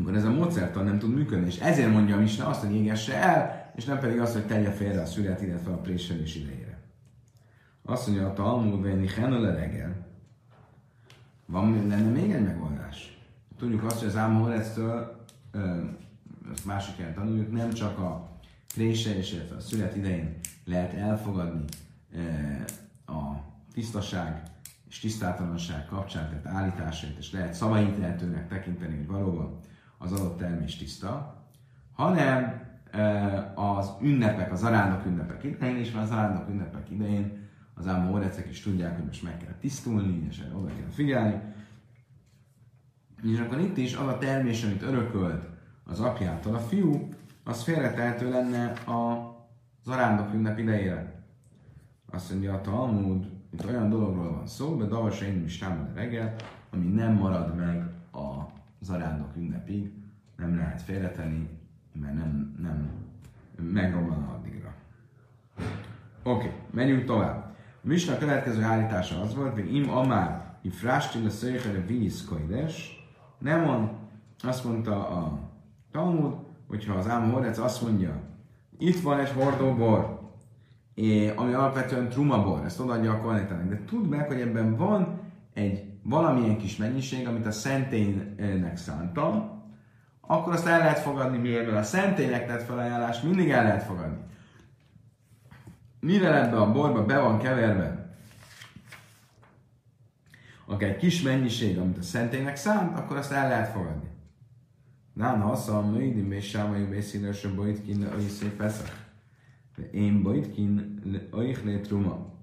akkor 0.00 0.14
ez 0.14 0.24
a 0.24 0.30
módszertan 0.30 0.84
nem 0.84 0.98
tud 0.98 1.14
működni. 1.14 1.46
És 1.46 1.58
ezért 1.58 1.92
mondja 1.92 2.16
a 2.16 2.20
Misna 2.20 2.46
azt, 2.46 2.64
hogy 2.64 2.74
égesse 2.74 3.14
el, 3.14 3.72
és 3.76 3.84
nem 3.84 3.98
pedig 3.98 4.20
azt, 4.20 4.32
hogy 4.32 4.46
tegye 4.46 4.70
félre 4.70 5.00
a 5.00 5.06
szület, 5.06 5.42
illetve 5.42 5.72
a 5.72 5.80
préselés 5.80 6.36
idejére. 6.36 6.78
Azt 7.82 8.06
mondja 8.06 8.26
a 8.26 8.32
Talmud, 8.32 8.84
a 8.84 9.54
reggel. 9.54 10.06
Van 11.46 11.86
lenne 11.86 12.10
még 12.10 12.30
egy 12.30 12.42
megoldás. 12.42 13.15
Tudjuk 13.58 13.84
azt, 13.84 13.98
hogy 13.98 14.08
az 14.08 14.16
Ámhorectől, 14.16 15.24
ezt 16.52 16.64
másik 16.64 16.96
kell 16.96 17.12
tanuljuk, 17.12 17.52
nem 17.52 17.72
csak 17.72 17.98
a 17.98 18.28
préselés, 18.74 19.32
illetve 19.32 19.56
a 19.56 19.60
szület 19.60 19.96
idején 19.96 20.38
lehet 20.64 20.94
elfogadni 20.94 21.64
a 23.06 23.22
tisztaság 23.72 24.42
és 24.88 24.98
tisztátalanság 24.98 25.86
kapcsán, 25.86 26.28
tehát 26.28 26.46
állításait, 26.46 27.18
és 27.18 27.32
lehet 27.32 27.54
szavahiteltőnek 27.54 28.48
tekinteni, 28.48 28.96
hogy 28.96 29.06
valóban 29.06 29.58
az 29.98 30.12
adott 30.12 30.38
termés 30.38 30.76
tiszta, 30.76 31.44
hanem 31.92 32.64
az 33.54 33.90
ünnepek, 34.02 34.52
az 34.52 34.62
arándok 34.62 35.06
ünnepek 35.06 35.44
idején 35.44 35.76
is, 35.76 35.92
van 35.92 36.02
az 36.02 36.10
arándok 36.10 36.48
ünnepek 36.48 36.90
idején 36.90 37.48
az 37.74 37.86
ámórecek 37.86 38.50
is 38.50 38.60
tudják, 38.60 38.96
hogy 38.96 39.04
most 39.04 39.22
meg 39.22 39.36
kell 39.36 39.54
tisztulni, 39.60 40.26
és 40.28 40.38
erre 40.38 40.54
oda 40.54 40.66
kell 40.66 40.90
figyelni. 40.90 41.40
És 43.22 43.38
akkor 43.38 43.60
itt 43.60 43.76
is 43.76 43.94
az 43.94 44.06
a 44.06 44.18
termés, 44.18 44.64
amit 44.64 44.82
örökölt 44.82 45.44
az 45.84 46.00
apjától 46.00 46.54
a 46.54 46.58
fiú, 46.58 47.08
az 47.44 47.62
félretehető 47.62 48.30
lenne 48.30 48.70
a 48.70 49.34
zarándok 49.84 50.34
ünnep 50.34 50.58
idejére. 50.58 51.24
Azt 52.10 52.30
mondja 52.30 52.54
a 52.54 52.60
Talmud, 52.60 53.26
itt 53.52 53.66
olyan 53.66 53.88
dologról 53.88 54.32
van 54.32 54.46
szó, 54.46 54.76
de 54.76 54.84
Davas 54.84 55.20
én 55.20 55.44
is 55.44 55.58
támad 55.58 55.94
reggel, 55.94 56.34
ami 56.70 56.86
nem 56.86 57.12
marad 57.12 57.56
meg 57.56 57.90
a 58.12 58.46
zarándok 58.80 59.36
ünnepig, 59.36 59.92
nem 60.36 60.56
lehet 60.56 60.82
félretenni, 60.82 61.48
mert 61.92 62.14
nem, 62.14 62.56
nem 62.62 62.90
megromlan 63.72 64.22
addigra. 64.22 64.74
Oké, 66.22 66.46
okay, 66.46 66.50
menjünk 66.70 67.04
tovább. 67.04 67.54
A 67.82 67.86
Misna 67.86 68.18
következő 68.18 68.62
állítása 68.62 69.20
az 69.20 69.34
volt, 69.34 69.54
hogy 69.54 69.74
im 69.74 69.90
amár, 69.90 70.58
i 70.62 70.68
frástin 70.68 71.24
a 71.24 71.30
szöjhere 71.30 71.80
víz 71.80 72.24
koides, 72.24 72.95
nem 73.38 73.68
on, 73.68 73.90
azt 74.42 74.64
mondta 74.64 75.08
a 75.08 75.38
Talmud, 75.92 76.34
hogyha 76.68 76.94
az 76.94 77.08
Áma 77.08 77.32
Horec 77.32 77.58
azt 77.58 77.82
mondja, 77.82 78.20
itt 78.78 79.00
van 79.00 79.18
egy 79.18 79.30
hordó 79.30 79.74
bor, 79.74 80.20
ami 81.36 81.52
alapvetően 81.52 82.08
trumabor, 82.08 82.64
ezt 82.64 82.80
odaadja 82.80 83.12
a 83.12 83.20
kohenetának, 83.20 83.68
de 83.68 83.84
tudd 83.84 84.04
meg, 84.04 84.26
hogy 84.26 84.40
ebben 84.40 84.76
van 84.76 85.20
egy 85.54 85.84
valamilyen 86.02 86.58
kis 86.58 86.76
mennyiség, 86.76 87.26
amit 87.26 87.46
a 87.46 87.50
szentélynek 87.50 88.76
szántam, 88.76 89.62
akkor 90.20 90.52
azt 90.52 90.66
el 90.66 90.78
lehet 90.78 90.98
fogadni, 90.98 91.38
miért 91.38 91.72
a 91.72 91.82
szentélynek 91.82 92.46
tett 92.46 92.62
felajánlást 92.62 93.22
mindig 93.22 93.50
el 93.50 93.62
lehet 93.62 93.82
fogadni. 93.82 94.18
Mire 96.00 96.42
ebbe 96.42 96.60
a 96.60 96.72
borba 96.72 97.04
be 97.04 97.18
van 97.18 97.38
keverve 97.38 98.05
akár 100.66 100.88
egy 100.88 100.96
kis 100.96 101.22
mennyiség, 101.22 101.78
amit 101.78 101.98
a 101.98 102.02
szentélynek 102.02 102.56
szánt, 102.56 102.98
akkor 102.98 103.16
azt 103.16 103.32
el 103.32 103.48
lehet 103.48 103.72
fogadni. 103.72 104.08
Nán 105.12 105.40
haszam, 105.40 105.92
nőidim, 105.92 106.32
és 106.32 106.48
sámajú 106.48 106.88
beszédes 106.88 107.44
a 107.44 107.54
bojtkin, 107.54 108.04
a 108.04 108.16
iszé 108.16 108.46
peszach. 108.46 108.92
Én 109.92 110.22
bojtkin, 110.22 111.00
le 111.64 111.80
truma. 111.80 112.34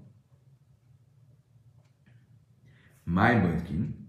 Máj 3.04 3.40
bojtkin, 3.40 4.04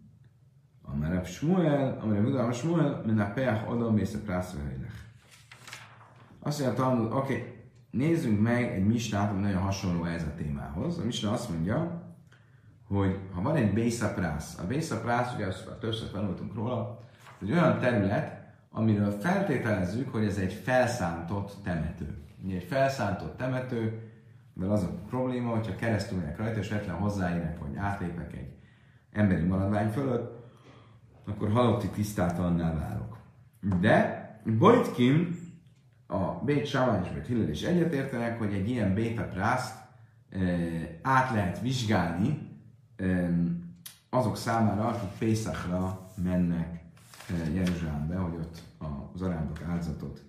amire 0.81 1.23
Shmuel, 1.23 1.99
amire 2.01 2.21
Vidal 2.21 2.51
Shmuel, 2.51 3.01
mint 3.05 3.19
a 3.19 3.31
peach 3.33 3.69
oda 3.69 3.91
mész 3.91 4.13
a 4.13 4.19
prászvehelynek. 4.19 4.91
Azt 6.39 6.77
mondja, 6.77 6.85
oké, 6.85 7.33
okay, 7.33 7.53
nézzünk 7.91 8.41
meg 8.41 8.63
egy 8.63 8.85
misnát, 8.85 9.31
ami 9.31 9.41
nagyon 9.41 9.61
hasonló 9.61 10.03
ez 10.03 10.23
a 10.23 10.33
témához. 10.35 10.97
A 10.97 11.03
misna 11.03 11.31
azt 11.31 11.49
mondja, 11.49 11.94
hogy 12.87 13.19
ha 13.33 13.41
van 13.41 13.55
egy 13.55 13.73
bészaprász, 13.73 14.57
a 14.59 14.67
bészaprász, 14.67 15.33
ugye 15.35 15.45
azt 15.45 15.69
többször 15.79 16.11
tanultunk 16.11 16.53
róla, 16.53 16.99
egy 17.41 17.51
olyan 17.51 17.79
terület, 17.79 18.43
amiről 18.71 19.11
feltételezzük, 19.11 20.11
hogy 20.11 20.25
ez 20.25 20.37
egy 20.37 20.53
felszántott 20.53 21.55
temető. 21.63 22.17
Ugye 22.43 22.55
egy 22.55 22.63
felszántott 22.63 23.37
temető, 23.37 24.11
mert 24.53 24.71
az 24.71 24.83
a 24.83 24.99
probléma, 25.09 25.49
hogyha 25.49 25.75
keresztül 25.75 26.17
megyek 26.17 26.37
rajta, 26.37 26.59
és 26.59 26.69
vetlen 26.69 26.95
hozzáérek, 26.95 27.59
vagy 27.59 27.75
átlépek 27.75 28.33
egy 28.33 28.53
emberi 29.11 29.43
maradvány 29.43 29.89
fölött, 29.89 30.43
akkor 31.25 31.51
halotti 31.51 31.87
tisztátalannál 31.87 32.75
válok. 32.75 33.17
De 33.79 34.23
Bojtkin, 34.57 35.35
a 36.07 36.43
Bét 36.43 36.65
Sávány 36.65 37.03
és 37.03 37.27
Bét 37.27 37.49
is 37.49 37.63
egyetértenek, 37.63 38.37
hogy 38.37 38.53
egy 38.53 38.69
ilyen 38.69 38.93
béta 38.93 39.23
prászt 39.23 39.75
e, 40.29 40.39
át 41.01 41.31
lehet 41.31 41.61
vizsgálni 41.61 42.44
azok 44.09 44.37
számára, 44.37 44.87
akik 44.87 45.09
Pészakra 45.17 46.07
mennek 46.23 46.83
Jeruzsálembe, 47.53 48.15
hogy 48.15 48.35
ott 48.35 48.61
a 48.79 49.11
zarándok 49.15 49.61
áldozatot, 49.69 50.25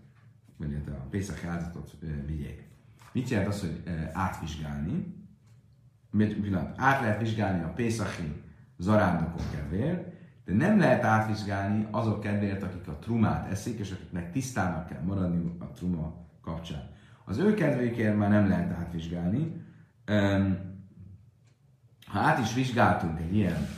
vagy 0.56 0.72
hát 0.74 0.94
a 0.94 1.06
Pészak 1.10 1.44
áldozatot 1.44 1.96
vigyék. 2.26 2.68
Mit 3.12 3.28
jelent 3.28 3.48
az, 3.48 3.60
hogy 3.60 3.82
átvizsgálni? 4.12 5.14
Pillanat, 6.16 6.74
át 6.76 7.00
lehet 7.00 7.20
vizsgálni 7.20 7.62
a 7.62 7.72
Pészaki 7.72 8.42
zarándokok 8.78 9.50
kedvéért, 9.50 10.14
de 10.44 10.52
nem 10.52 10.78
lehet 10.78 11.04
átvizsgálni 11.04 11.86
azok 11.90 12.20
kedvéért, 12.20 12.62
akik 12.62 12.88
a 12.88 12.98
trumát 12.98 13.50
eszik, 13.50 13.78
és 13.78 13.90
akiknek 13.90 14.32
tisztának 14.32 14.86
kell 14.86 15.02
maradni 15.02 15.56
a 15.58 15.64
truma 15.64 16.26
kapcsán. 16.40 16.90
Az 17.24 17.38
ő 17.38 17.54
kedvékért 17.54 18.16
már 18.16 18.30
nem 18.30 18.48
lehet 18.48 18.78
átvizsgálni. 18.78 19.64
Ha 22.06 22.18
át 22.18 22.38
is 22.38 22.54
vizsgáltunk 22.54 23.20
egy 23.20 23.36
ilyen 23.36 23.68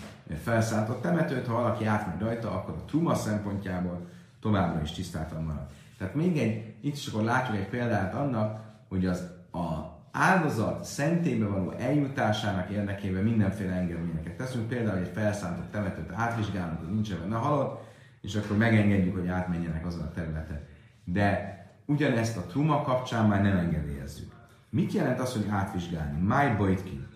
felszántott 0.43 1.03
temetőt, 1.03 1.47
ha 1.47 1.53
valaki 1.53 1.85
átmegy 1.85 2.21
rajta, 2.21 2.51
akkor 2.51 2.75
a 2.75 2.85
truma 2.85 3.15
szempontjából 3.15 4.07
továbbra 4.41 4.83
is 4.83 4.91
tisztáltan 4.91 5.43
marad. 5.43 5.67
Tehát 5.99 6.15
még 6.15 6.39
egy, 6.39 6.75
itt 6.81 6.97
is 6.97 7.07
akkor 7.07 7.23
látjuk 7.23 7.57
egy 7.57 7.69
példát 7.69 8.15
annak, 8.15 8.61
hogy 8.89 9.07
az 9.07 9.21
a 9.53 9.97
áldozat 10.13 10.85
szentébe 10.85 11.47
való 11.47 11.71
eljutásának 11.71 12.71
érdekében 12.71 13.23
mindenféle 13.23 13.73
engedményeket 13.73 14.37
teszünk. 14.37 14.69
Például 14.69 14.99
egy 14.99 15.11
felszántott 15.15 15.71
temetőt 15.71 16.13
átvizsgálunk, 16.13 16.79
hogy 16.79 16.93
nincs 16.93 17.15
benne 17.15 17.37
halott, 17.37 17.87
és 18.21 18.35
akkor 18.35 18.57
megengedjük, 18.57 19.17
hogy 19.17 19.29
átmenjenek 19.29 19.87
azon 19.87 20.03
a 20.03 20.13
területen. 20.13 20.61
De 21.05 21.57
ugyanezt 21.85 22.37
a 22.37 22.41
truma 22.47 22.83
kapcsán 22.83 23.29
már 23.29 23.43
nem 23.43 23.57
engedélyezzük. 23.57 24.33
Mit 24.71 24.93
jelent 24.93 25.21
az, 25.21 25.33
hogy 25.33 25.47
átvizsgálni? 25.51 26.21
Máj 26.21 26.57
bojtki. 26.57 27.07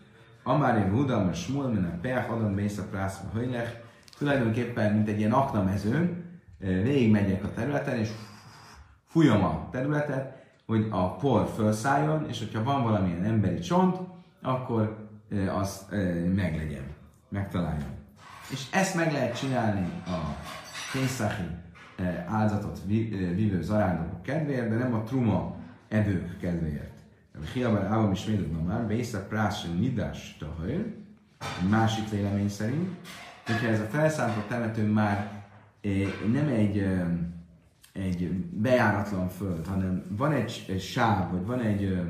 Amári 0.43 0.89
Hudam, 0.91 1.29
a 1.29 1.33
Smul, 1.33 1.65
a 1.65 1.99
Peach, 2.01 2.31
Adam, 2.31 2.53
Mészak, 2.53 2.91
Prászma, 2.91 3.31
Höjlech. 3.35 3.81
Tulajdonképpen, 4.19 4.93
mint 4.93 5.09
egy 5.09 5.19
ilyen 5.19 5.33
aknamezőn, 5.33 6.25
végigmegyek 6.59 7.45
a 7.45 7.53
területen, 7.53 7.99
és 7.99 8.11
fújom 9.07 9.45
a 9.45 9.69
területet, 9.71 10.43
hogy 10.67 10.87
a 10.91 11.15
por 11.15 11.49
felszálljon, 11.57 12.29
és 12.29 12.39
hogyha 12.39 12.63
van 12.63 12.83
valamilyen 12.83 13.25
emberi 13.25 13.59
csont, 13.59 13.99
akkor 14.43 15.09
azt 15.49 15.91
meglegyen, 16.35 16.85
megtaláljon. 17.29 17.91
És 18.51 18.67
ezt 18.73 18.95
meg 18.95 19.13
lehet 19.13 19.39
csinálni 19.39 19.87
a 20.07 20.37
Pészaki 20.93 21.43
áldozatot 22.27 22.81
vívő 23.35 23.63
zarándokok 23.63 24.23
kedvéért, 24.23 24.69
de 24.69 24.77
nem 24.77 24.95
a 24.95 25.03
truma 25.03 25.57
evők 25.89 26.39
kedvéért. 26.41 26.92
Hiabar 27.53 27.85
Ávam 27.85 28.13
is 28.13 28.25
médudna 28.25 28.63
már, 28.63 28.87
Bészak 28.87 29.29
Prász 29.29 29.67
Nidás 29.79 30.37
Tahajr, 30.39 30.95
másik 31.69 32.11
vélemény 32.11 32.49
szerint, 32.49 32.89
hogyha 33.47 33.67
ez 33.67 33.81
a 33.81 33.85
felszántott 33.85 34.49
temető 34.49 34.87
már 34.87 35.45
nem 36.33 36.49
egy 36.49 36.85
egy 37.93 38.33
bejáratlan 38.51 39.29
föld, 39.29 39.67
hanem 39.67 40.05
van 40.09 40.33
egy, 40.33 40.65
egy 40.69 40.81
sáv, 40.81 41.31
vagy 41.31 41.47
van 41.47 41.61
egy 41.61 41.85
ö, 41.85 42.01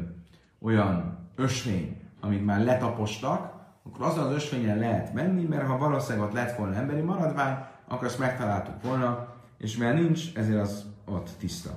olyan 0.60 1.18
ösvény, 1.36 2.00
amit 2.20 2.44
már 2.44 2.64
letapostak, 2.64 3.52
akkor 3.82 4.06
azon 4.06 4.26
az 4.26 4.34
ösvényen 4.34 4.78
lehet 4.78 5.14
menni, 5.14 5.44
mert 5.44 5.66
ha 5.66 5.78
valószínűleg 5.78 6.28
ott 6.28 6.34
lett 6.34 6.56
volna 6.56 6.74
emberi 6.74 7.00
maradvány, 7.00 7.56
akkor 7.88 8.06
azt 8.06 8.18
megtaláltuk 8.18 8.82
volna, 8.82 9.34
és 9.58 9.76
mert 9.76 9.98
nincs, 9.98 10.36
ezért 10.36 10.60
az 10.60 10.86
ott 11.04 11.30
tiszta. 11.38 11.70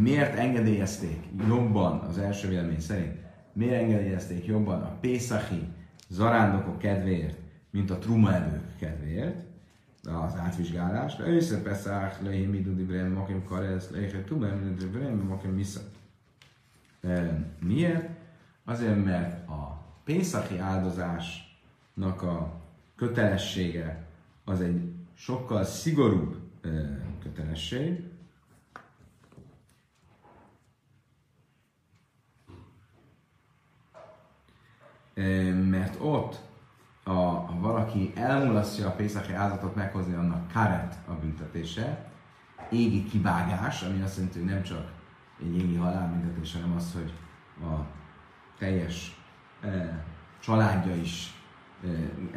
Miért 0.00 0.38
engedélyezték 0.38 1.18
jobban, 1.48 1.98
az 1.98 2.18
első 2.18 2.48
vélemény 2.48 2.80
szerint, 2.80 3.14
miért 3.52 3.82
engedélyezték 3.82 4.44
jobban 4.44 4.82
a 4.82 4.96
Pészachi 5.00 5.68
zarándokok 6.08 6.78
kedvéért, 6.78 7.38
mint 7.70 7.90
a 7.90 7.98
truma 7.98 8.34
evők 8.34 8.76
kedvéért? 8.78 9.44
az 10.06 10.36
átvizsgálást. 10.36 11.20
Össze 11.20 11.62
Peszach, 11.62 12.22
Lehi 12.22 12.46
Midu 12.46 12.74
Dibrem, 12.74 13.12
Makim 13.12 13.44
Karesz, 13.44 13.90
Lehi 13.90 14.22
Tumem, 14.26 14.58
Midu 14.58 14.76
Dibrem, 14.76 15.16
Makim 15.16 15.50
Misza. 15.50 15.80
Miért? 17.60 18.08
Azért, 18.64 19.04
mert 19.04 19.48
a 19.48 19.82
pénzaki 20.04 20.58
áldozásnak 20.58 22.22
a 22.22 22.60
kötelessége 22.96 24.06
az 24.44 24.60
egy 24.60 24.92
sokkal 25.14 25.64
szigorúbb 25.64 26.36
kötelesség, 27.22 28.02
mert 35.70 35.96
ott 36.00 36.40
a, 37.02 37.10
ha 37.10 37.56
valaki 37.60 38.12
elmulasztja 38.14 38.86
a 38.86 38.90
Pészaki 38.90 39.32
áldozatot 39.32 39.74
meghozni 39.74 40.14
annak 40.14 40.52
karet 40.52 40.98
a 41.08 41.12
büntetése, 41.12 42.12
égi 42.70 43.04
kivágás, 43.04 43.82
ami 43.82 44.02
azt 44.02 44.16
jelenti, 44.16 44.38
hogy 44.38 44.48
nem 44.48 44.62
csak 44.62 44.92
egy 45.40 45.56
égi 45.56 45.76
halálbüntetés, 45.76 46.52
hanem 46.52 46.76
az, 46.76 46.92
hogy 46.92 47.12
a 47.68 47.86
teljes 48.58 49.20
e, 49.62 50.04
családja 50.40 50.94
is 50.94 51.42
e, 51.84 51.88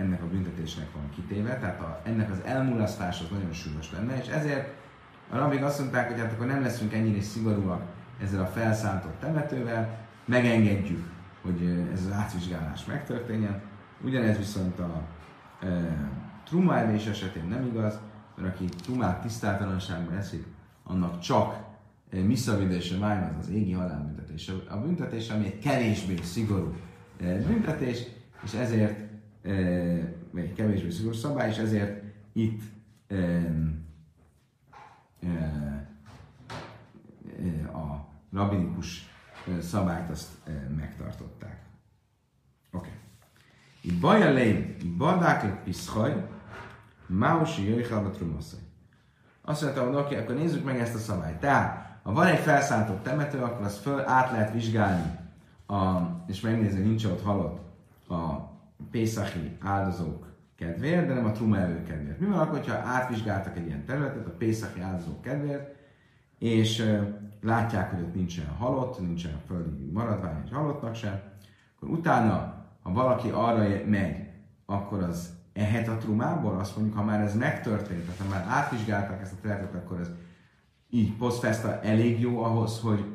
ennek 0.02 0.22
a 0.22 0.28
büntetésnek 0.28 0.92
van 0.94 1.10
kitéve, 1.16 1.58
tehát 1.58 1.82
a, 1.82 2.02
ennek 2.04 2.32
az 2.32 2.42
elmulasztása 2.46 3.24
az 3.24 3.30
nagyon 3.30 3.54
súlyos 3.54 3.92
lenne, 3.92 4.18
és 4.22 4.28
ezért 4.28 4.74
a 5.30 5.38
rabik 5.38 5.64
azt 5.64 5.80
mondták, 5.80 6.10
hogy 6.10 6.20
hát 6.20 6.32
akkor 6.32 6.46
nem 6.46 6.62
leszünk 6.62 6.94
ennyire 6.94 7.22
szigorúak 7.22 7.82
ezzel 8.22 8.42
a 8.42 8.46
felszántott 8.46 9.20
temetővel, 9.20 9.98
megengedjük, 10.26 11.10
hogy 11.42 11.88
ez 11.94 12.06
az 12.06 12.12
átvizsgálás 12.12 12.86
megtörténjen, 12.86 13.62
Ugyanez 14.04 14.38
viszont 14.38 14.80
a 14.80 15.08
e, 15.62 15.68
truma 16.44 16.78
evés 16.78 17.06
esetén 17.06 17.46
nem 17.46 17.66
igaz, 17.66 18.00
mert 18.36 18.54
aki 18.56 18.66
trumát 18.66 19.22
tisztátalanságban 19.22 20.16
eszik, 20.16 20.46
annak 20.84 21.20
csak 21.20 21.66
e, 22.10 22.22
visszavédése 22.22 22.98
májm 22.98 23.24
az 23.24 23.46
az 23.46 23.50
égi 23.50 23.72
halálbüntetés. 23.72 24.52
A 24.70 24.78
büntetés, 24.78 25.30
ami 25.30 25.46
egy 25.46 25.60
kevésbé 25.60 26.16
szigorú 26.16 26.76
e, 27.22 27.38
büntetés, 27.38 28.04
és 28.44 28.54
ezért 28.54 29.00
e, 29.44 29.52
egy 30.36 30.54
kevésbé 30.56 30.90
szigorú 30.90 31.16
szabály, 31.16 31.50
és 31.50 31.58
ezért 31.58 32.04
itt 32.34 32.62
e, 33.08 33.16
e, 35.22 35.66
a 37.74 38.08
rabinikus 38.32 39.16
szabályt 39.62 40.10
azt 40.10 40.30
megtartották. 40.78 41.62
Oké. 42.72 42.90
Okay. 43.84 44.00
Baja 44.00 44.32
leim, 44.32 44.76
badák 44.98 45.64
piszhaj, 45.64 46.28
máusi 47.06 47.70
jöjjel 47.70 48.06
a 48.06 48.10
trumaszai. 48.10 48.60
Azt 49.42 49.62
mondta, 49.62 49.86
hogy 49.86 49.96
oké, 49.96 50.18
akkor 50.18 50.36
nézzük 50.36 50.64
meg 50.64 50.80
ezt 50.80 50.96
a 50.96 50.98
szabályt. 50.98 51.38
Tehát, 51.38 52.00
ha 52.04 52.12
van 52.12 52.28
egy 52.28 52.40
felszántott 52.40 53.04
temető, 53.04 53.40
akkor 53.40 53.66
azt 53.66 53.82
föl 53.82 54.00
át 54.08 54.32
lehet 54.32 54.54
vizsgálni, 54.54 55.20
a, 55.68 56.02
és 56.28 56.42
megnézni, 56.42 56.80
nincs 56.80 57.06
ott 57.06 57.22
halott 57.22 57.60
a 58.10 58.56
Pészachi 58.92 59.58
áldozók 59.62 60.28
kedvéért, 60.56 61.08
de 61.08 61.14
nem 61.14 61.26
a 61.26 61.32
truma 61.32 61.58
evő 61.58 61.84
kedvéért. 61.84 62.20
Mi 62.20 62.26
van 62.26 62.40
akkor, 62.40 62.68
ha 62.68 62.74
átvizsgáltak 62.74 63.58
egy 63.58 63.66
ilyen 63.66 63.86
területet 63.86 64.28
a 64.28 64.36
Pészachi 64.38 64.82
áldozók 64.82 65.22
kedvéért, 65.22 65.76
és 66.40 66.84
látják, 67.42 67.92
hogy 67.92 68.02
ott 68.02 68.16
nincsen 68.16 68.48
halott, 68.48 69.00
nincsen 69.00 69.42
földi 69.48 69.92
maradvány 69.92 70.42
egy 70.44 70.52
halottnak 70.52 70.96
sem, 70.96 71.22
akkor 71.76 71.90
utána 71.90 72.58
ha 72.88 72.94
valaki 72.94 73.30
arra 73.30 73.86
megy, 73.86 74.28
akkor 74.66 75.04
az 75.04 75.34
ehet 75.54 75.88
a 75.88 75.98
trumából? 75.98 76.60
Azt 76.60 76.76
mondjuk, 76.76 76.98
ha 76.98 77.04
már 77.04 77.22
ez 77.22 77.36
megtörtént, 77.36 78.02
tehát 78.02 78.20
ha 78.20 78.30
már 78.30 78.46
átvizsgálták 78.58 79.22
ezt 79.22 79.34
a 79.34 79.42
területet, 79.42 79.76
akkor 79.76 80.00
ez 80.00 80.10
így 80.90 81.14
posztfesta 81.14 81.82
elég 81.82 82.20
jó 82.20 82.44
ahhoz, 82.44 82.80
hogy 82.80 83.06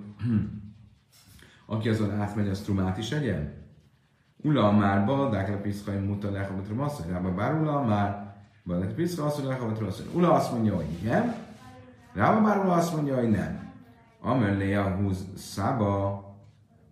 aki 1.67 1.89
azon 1.89 2.21
átmegy, 2.21 2.49
az 2.49 2.61
trumát 2.61 2.99
is 2.99 3.11
egyen? 3.11 3.61
Ula 4.37 4.73
már 4.73 5.05
baldák 5.05 5.49
le 5.49 5.57
piszkai 5.57 5.99
muta 5.99 6.31
lehavat 6.31 6.69
rumasszony, 6.69 7.11
rába 7.11 7.35
bár 7.35 7.61
ula 7.61 7.83
már 7.83 8.35
baldák 8.65 8.95
piszka 8.95 9.25
azt 9.25 9.37
mondja 9.37 9.55
lehavat 9.55 9.79
rumasszony. 9.79 10.07
Ula 10.15 10.33
azt 10.33 10.53
mondja, 10.53 10.77
hogy 10.77 10.93
igen, 11.01 11.35
rába 12.13 12.41
bár 12.41 12.59
ula 12.59 12.73
azt 12.73 12.95
mondja, 12.95 13.15
hogy 13.15 13.31
nem. 13.31 13.62
Amellé 14.25 14.75
a 14.75 14.97
húz 14.97 15.27
szába, 15.37 16.25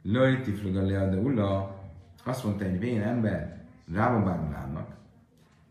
löjti 0.03 0.53
fluga 0.53 0.83
le 0.83 1.09
de 1.09 1.17
ula, 1.17 1.81
azt 2.25 2.45
mondta 2.45 2.65
egy 2.65 2.79
vén 2.79 3.03
ember 3.03 3.65
Rábabán 3.93 4.47
Ulának, 4.49 4.89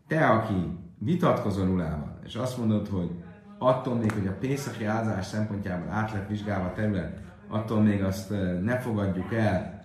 te, 0.06 0.26
aki 0.26 0.78
vitatkozol 0.98 1.68
Ulával, 1.68 2.18
és 2.24 2.34
azt 2.34 2.58
mondod, 2.58 2.88
hogy 2.88 3.10
attól 3.58 3.94
még, 3.94 4.12
hogy 4.12 4.26
a 4.26 4.36
Pészaki 4.40 4.84
áldozás 4.84 5.26
szempontjából 5.26 5.90
át 5.90 6.12
lett 6.12 6.28
vizsgálva 6.28 6.66
a 6.66 6.72
terület, 6.72 7.20
attól 7.48 7.80
még 7.80 8.02
azt 8.02 8.30
ne 8.62 8.78
fogadjuk 8.78 9.34
el 9.34 9.80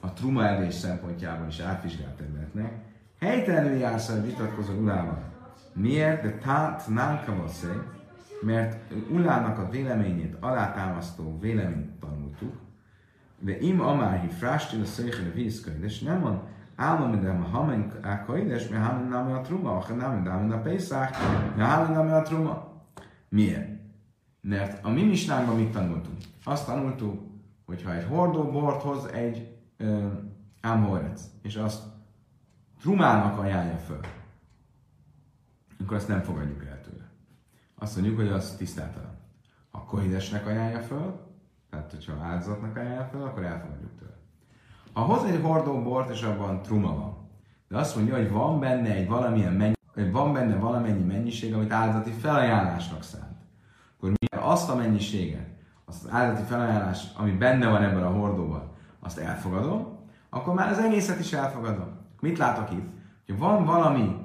a 0.00 0.12
truma 0.12 0.44
elés 0.44 0.74
szempontjából 0.74 1.46
is 1.46 1.60
átvizsgált 1.60 2.16
területnek. 2.16 2.72
Helytelenül 3.20 3.78
jársz, 3.78 4.10
hogy 4.10 4.24
vitatkozol 4.24 4.76
Ulával. 4.76 5.22
Miért? 5.72 6.22
De 6.22 6.30
tát 6.30 6.88
nánkavaszé, 6.88 7.72
mert 8.40 8.92
Ulának 9.10 9.58
a 9.58 9.68
véleményét 9.68 10.36
alátámasztó 10.40 11.38
véleményt 11.40 12.00
tanultuk, 12.00 12.56
de 13.38 13.58
im 13.58 13.80
amáhi 13.80 14.28
frástil 14.28 14.80
a 14.80 14.84
szöjjel 14.84 15.30
a 15.30 15.34
vízkönyv, 15.34 15.84
és 15.84 16.00
nem 16.00 16.20
van 16.20 16.42
Álmom, 16.78 17.20
de 17.20 17.32
hamen 17.32 17.92
a 18.02 18.24
koides, 18.24 18.68
mert 18.68 18.84
hamen 18.84 19.08
nem 19.08 19.32
a 19.32 19.40
truma, 19.40 19.84
nem, 19.88 20.22
de 20.22 20.30
hamen 20.30 20.52
a 20.52 20.60
pészák, 20.60 21.16
mert 21.56 21.70
hamen 21.70 22.06
nem 22.06 22.14
a 22.14 22.22
truma. 22.22 22.82
Miért? 23.28 23.68
Mert 24.40 24.84
a 24.84 24.90
mi 24.90 25.02
misnánkban 25.02 25.56
mit 25.56 25.72
tanultunk? 25.72 26.16
Azt 26.44 26.66
tanultuk, 26.66 27.20
hogy 27.66 27.82
ha 27.82 27.94
egy 27.94 28.04
hordó 28.04 28.50
bort 28.50 28.82
hoz 28.82 29.06
egy 29.06 29.56
ámhorec, 30.60 31.22
és 31.42 31.56
azt 31.56 31.82
trumának 32.80 33.38
ajánlja 33.38 33.76
föl, 33.76 34.00
akkor 35.80 35.96
azt 35.96 36.08
nem 36.08 36.20
fogadjuk 36.20 36.64
el 36.64 36.80
tőle. 36.80 37.07
Azt 37.78 37.96
mondjuk, 37.96 38.16
hogy 38.16 38.28
az 38.28 38.54
tisztátalan. 38.56 39.16
Ha 39.70 39.84
kohidesnek 39.84 40.46
ajánlja 40.46 40.80
föl, 40.80 41.20
tehát 41.70 41.90
hogyha 41.90 42.24
áldozatnak 42.24 42.76
ajánlja 42.76 43.08
föl, 43.10 43.22
akkor 43.22 43.42
elfogadjuk 43.42 43.98
tőle. 43.98 44.16
Ha 44.92 45.00
hoz 45.00 45.24
egy 45.24 45.40
hordó 45.42 45.82
bort, 45.82 46.10
és 46.10 46.22
abban 46.22 46.62
truma 46.62 46.94
van, 46.94 47.16
de 47.68 47.78
azt 47.78 47.96
mondja, 47.96 48.16
hogy 48.16 48.30
van 48.30 48.60
benne 48.60 48.94
egy 48.94 49.08
valamilyen 49.08 49.52
mennyi, 49.52 50.10
van 50.10 50.32
benne 50.32 50.56
valamennyi 50.56 51.04
mennyiség, 51.04 51.54
amit 51.54 51.72
áldozati 51.72 52.10
felajánlásnak 52.10 53.02
szánt, 53.02 53.36
akkor 53.96 54.10
mi 54.10 54.38
azt 54.40 54.70
a 54.70 54.76
mennyiséget, 54.76 55.46
azt 55.84 56.04
az 56.04 56.10
áldozati 56.10 56.46
felajánlás, 56.46 57.04
ami 57.16 57.30
benne 57.30 57.68
van 57.68 57.82
ebben 57.82 58.04
a 58.04 58.10
hordóban, 58.10 58.70
azt 59.00 59.18
elfogadom, 59.18 59.98
akkor 60.30 60.54
már 60.54 60.70
az 60.70 60.78
egészet 60.78 61.18
is 61.18 61.32
elfogadom. 61.32 61.96
Mit 62.20 62.38
látok 62.38 62.70
itt? 62.70 62.86
Hogy 63.26 63.38
van 63.38 63.64
valami 63.64 64.16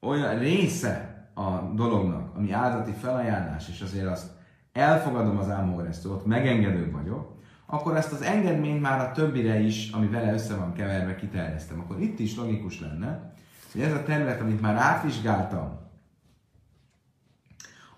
olyan 0.00 0.38
része 0.38 1.28
a 1.34 1.50
dolognak, 1.74 2.23
ami 2.36 2.52
áldati 2.52 2.92
felajánlás, 2.92 3.68
és 3.68 3.80
azért 3.80 4.06
azt 4.06 4.30
elfogadom 4.72 5.38
az 5.38 5.50
ámóresztől, 5.50 6.12
ott 6.12 6.26
megengedő 6.26 6.90
vagyok, 6.90 7.34
akkor 7.66 7.96
ezt 7.96 8.12
az 8.12 8.22
engedményt 8.22 8.80
már 8.80 9.00
a 9.00 9.12
többire 9.12 9.58
is, 9.58 9.90
ami 9.90 10.06
vele 10.06 10.32
össze 10.32 10.56
van 10.56 10.72
keverve, 10.72 11.14
kiterjesztem. 11.14 11.80
Akkor 11.80 12.00
itt 12.00 12.18
is 12.18 12.36
logikus 12.36 12.80
lenne, 12.80 13.32
hogy 13.72 13.80
ez 13.80 13.92
a 13.92 14.02
terület, 14.02 14.40
amit 14.40 14.60
már 14.60 14.76
átvizsgáltam 14.76 15.78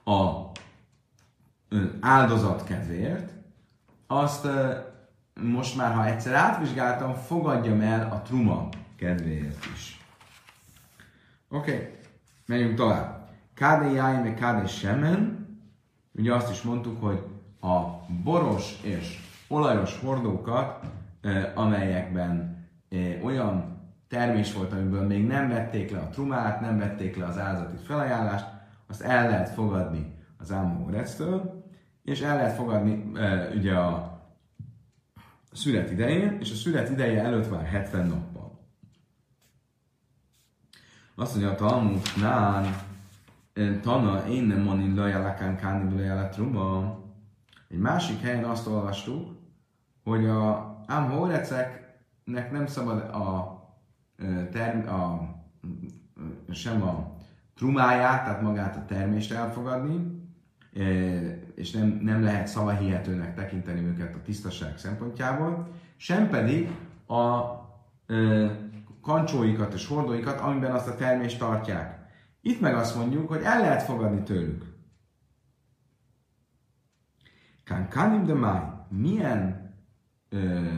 a 0.04 0.46
áldozat 2.00 2.64
kedvéért, 2.64 3.32
azt 4.06 4.48
most 5.40 5.76
már, 5.76 5.94
ha 5.94 6.06
egyszer 6.06 6.34
átvizsgáltam, 6.34 7.14
fogadjam 7.14 7.80
el 7.80 8.10
a 8.12 8.22
truma 8.22 8.68
kedvéért 8.96 9.64
is. 9.74 10.00
Oké, 11.48 11.72
okay. 11.72 11.88
menjünk 12.46 12.76
tovább. 12.76 13.15
Káde 13.56 13.90
jáj, 13.90 14.22
meg 14.22 14.34
káde 14.34 14.66
semen. 14.66 15.46
Ugye 16.12 16.34
azt 16.34 16.50
is 16.50 16.62
mondtuk, 16.62 17.02
hogy 17.02 17.22
a 17.60 17.82
boros 18.22 18.82
és 18.82 19.18
olajos 19.48 19.98
hordókat, 19.98 20.86
amelyekben 21.54 22.64
olyan 23.22 23.80
termés 24.08 24.52
volt, 24.52 24.72
amiből 24.72 25.06
még 25.06 25.26
nem 25.26 25.48
vették 25.48 25.90
le 25.90 25.98
a 25.98 26.08
trumát, 26.08 26.60
nem 26.60 26.78
vették 26.78 27.16
le 27.16 27.24
az 27.24 27.38
áldozati 27.38 27.76
felajánlást, 27.84 28.46
azt 28.86 29.02
el 29.02 29.28
lehet 29.28 29.48
fogadni 29.48 30.14
az 30.38 30.52
Ámórectől, 30.52 31.64
és 32.02 32.20
el 32.20 32.36
lehet 32.36 32.54
fogadni 32.54 33.12
ugye 33.54 33.74
a 33.74 34.20
szület 35.52 35.90
idején, 35.90 36.36
és 36.40 36.52
a 36.52 36.54
szület 36.54 36.90
ideje 36.90 37.22
előtt 37.22 37.50
már 37.50 37.64
70 37.64 38.06
nappal. 38.06 38.58
Azt 41.14 41.34
mondja 41.34 41.52
a 41.52 41.54
Talmud, 41.54 42.02
nán, 42.20 42.76
tana, 43.82 44.26
én 44.28 44.44
nem 44.44 44.60
mondani 44.60 44.94
lajalakán 44.94 45.56
káni 45.56 45.94
lajalat 45.94 46.36
Egy 47.68 47.78
másik 47.78 48.20
helyen 48.20 48.44
azt 48.44 48.66
olvastuk, 48.66 49.36
hogy 50.04 50.26
a 50.26 50.76
ám 50.86 51.10
hóreceknek 51.10 52.50
nem 52.50 52.66
szabad 52.66 52.98
a, 52.98 53.56
term, 54.50 54.88
a, 54.88 55.28
sem 56.50 56.82
a 56.82 57.14
trumáját, 57.54 58.24
tehát 58.24 58.42
magát 58.42 58.76
a 58.76 58.84
termést 58.84 59.32
elfogadni, 59.32 60.24
és 61.54 61.70
nem, 61.70 61.98
nem 62.02 62.22
lehet 62.22 62.46
szavahihetőnek 62.46 63.34
tekinteni 63.34 63.80
őket 63.80 64.14
a 64.14 64.22
tisztaság 64.22 64.78
szempontjából, 64.78 65.68
sem 65.96 66.28
pedig 66.28 66.70
a 67.06 67.54
kancsóikat 69.02 69.74
és 69.74 69.86
hordóikat, 69.86 70.40
amiben 70.40 70.72
azt 70.72 70.88
a 70.88 70.96
termést 70.96 71.38
tartják. 71.38 72.05
Itt 72.46 72.60
meg 72.60 72.74
azt 72.74 72.96
mondjuk, 72.96 73.28
hogy 73.28 73.42
el 73.42 73.60
lehet 73.60 73.82
fogadni 73.82 74.22
tőlük. 74.22 74.64
Kanim 77.90 78.24
de 78.24 78.34
máj, 78.34 78.62
milyen 78.88 79.74
ö, 80.28 80.68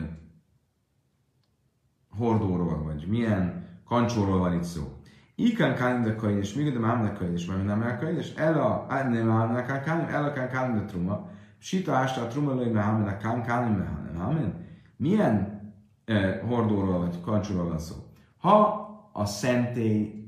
hordóról, 2.17 2.83
vagy 2.83 3.05
milyen 3.07 3.67
kancsóról 3.85 4.39
van 4.39 4.53
itt 4.53 4.63
szó. 4.63 5.01
Ikán 5.35 5.75
kánim 5.75 6.01
de 6.01 6.15
kain, 6.15 6.37
és 6.37 6.53
még 6.53 6.73
de 6.73 6.79
mám 6.79 7.01
de 7.01 7.11
kain, 7.11 7.33
és 7.33 7.45
már 7.45 7.63
nem 7.63 7.81
el 7.81 7.97
kain, 7.97 8.17
és 8.17 8.33
el 8.33 8.61
a 8.61 8.85
nem 9.03 9.27
mám 9.27 9.53
de 9.53 9.81
kánim, 9.81 10.07
el 10.07 10.23
a 10.23 10.33
kán 10.33 10.73
de 10.73 10.85
truma. 10.85 11.29
Sita 11.57 11.95
ásta 11.95 12.21
a 12.21 12.27
truma 12.27 12.53
lőj 12.53 12.69
mehámen 12.69 13.07
a 13.07 13.17
kán 13.17 13.43
kánim 13.43 13.77
mehámen. 14.13 14.65
Milyen 14.97 15.61
eh, 16.05 16.39
hordóról 16.47 16.99
vagy 16.99 17.21
kancsóról 17.21 17.67
van 17.67 17.79
szó? 17.79 17.95
Ha 18.37 18.87
a 19.13 19.25
szentély 19.25 20.18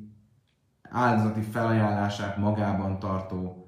áldozati 0.92 1.42
felajánlását 1.42 2.38
magában 2.38 3.00
tartó 3.00 3.68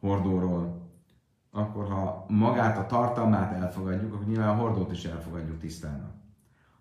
hordóról, 0.00 0.90
akkor 1.50 1.88
ha 1.88 2.24
magát 2.28 2.78
a 2.78 2.86
tartalmát 2.86 3.52
elfogadjuk, 3.52 4.14
akkor 4.14 4.26
nyilván 4.26 4.48
a 4.48 4.54
hordót 4.54 4.92
is 4.92 5.04
elfogadjuk 5.04 5.58
tisztának. 5.58 6.14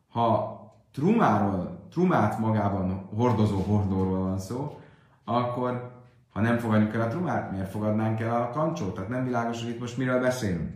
Ha 0.08 0.60
trumáról, 0.92 1.88
trumát 1.92 2.40
magában 2.40 3.10
hordozó 3.16 3.58
hordóról 3.60 4.20
van 4.20 4.40
szó, 4.40 4.80
akkor 5.24 5.94
ha 6.30 6.42
nem 6.42 6.58
fogadjuk 6.58 6.94
el 6.94 7.02
a 7.02 7.08
trumát, 7.08 7.52
miért 7.52 7.70
fogadnánk 7.70 8.20
el 8.20 8.42
a 8.42 8.50
kancsót? 8.50 8.94
Tehát 8.94 9.10
nem 9.10 9.24
világos, 9.24 9.64
hogy 9.64 9.72
itt 9.72 9.80
most 9.80 9.98
miről 9.98 10.20
beszélünk. 10.20 10.76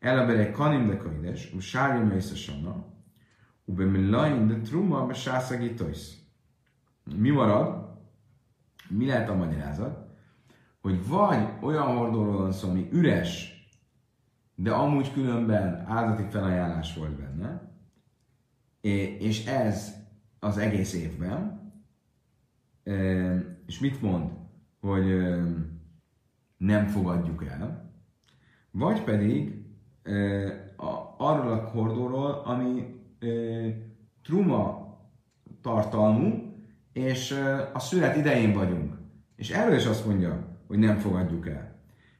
Elabere 0.00 0.50
kanim 0.50 0.86
de 0.86 0.96
kaides, 0.96 1.52
u 1.52 1.58
sári 1.58 2.04
mészesana, 2.04 2.84
u 3.64 3.72
be 3.72 3.84
millain 3.84 4.46
de 4.46 4.60
truma 4.60 5.06
be 5.06 5.14
sászagitois. 5.14 6.12
Mi 7.16 7.30
marad? 7.30 7.93
Mi 8.88 9.06
lehet 9.06 9.28
a 9.28 9.34
magyarázat? 9.34 10.12
Hogy 10.80 11.08
vagy 11.08 11.48
olyan 11.60 11.96
hordóról 11.96 12.36
van 12.36 12.52
szó, 12.52 12.68
ami 12.68 12.88
üres, 12.92 13.52
de 14.54 14.72
amúgy 14.72 15.12
különben 15.12 15.84
áldati 15.86 16.22
felajánlás 16.30 16.94
volt 16.94 17.12
benne, 17.12 17.72
és 19.18 19.46
ez 19.46 19.94
az 20.38 20.58
egész 20.58 20.94
évben, 20.94 21.62
és 23.66 23.78
mit 23.78 24.02
mond, 24.02 24.30
hogy 24.80 25.04
nem 26.56 26.86
fogadjuk 26.86 27.44
el, 27.44 27.92
vagy 28.70 29.02
pedig 29.02 29.64
arról 31.16 31.52
a 31.52 31.68
hordóról, 31.68 32.30
ami 32.30 33.00
truma 34.22 34.96
tartalmú, 35.60 36.43
és 36.94 37.40
a 37.72 37.78
szület 37.78 38.16
idején 38.16 38.52
vagyunk. 38.52 38.94
És 39.36 39.50
erről 39.50 39.74
is 39.74 39.86
azt 39.86 40.06
mondja, 40.06 40.56
hogy 40.66 40.78
nem 40.78 40.98
fogadjuk 40.98 41.48
el. 41.48 41.74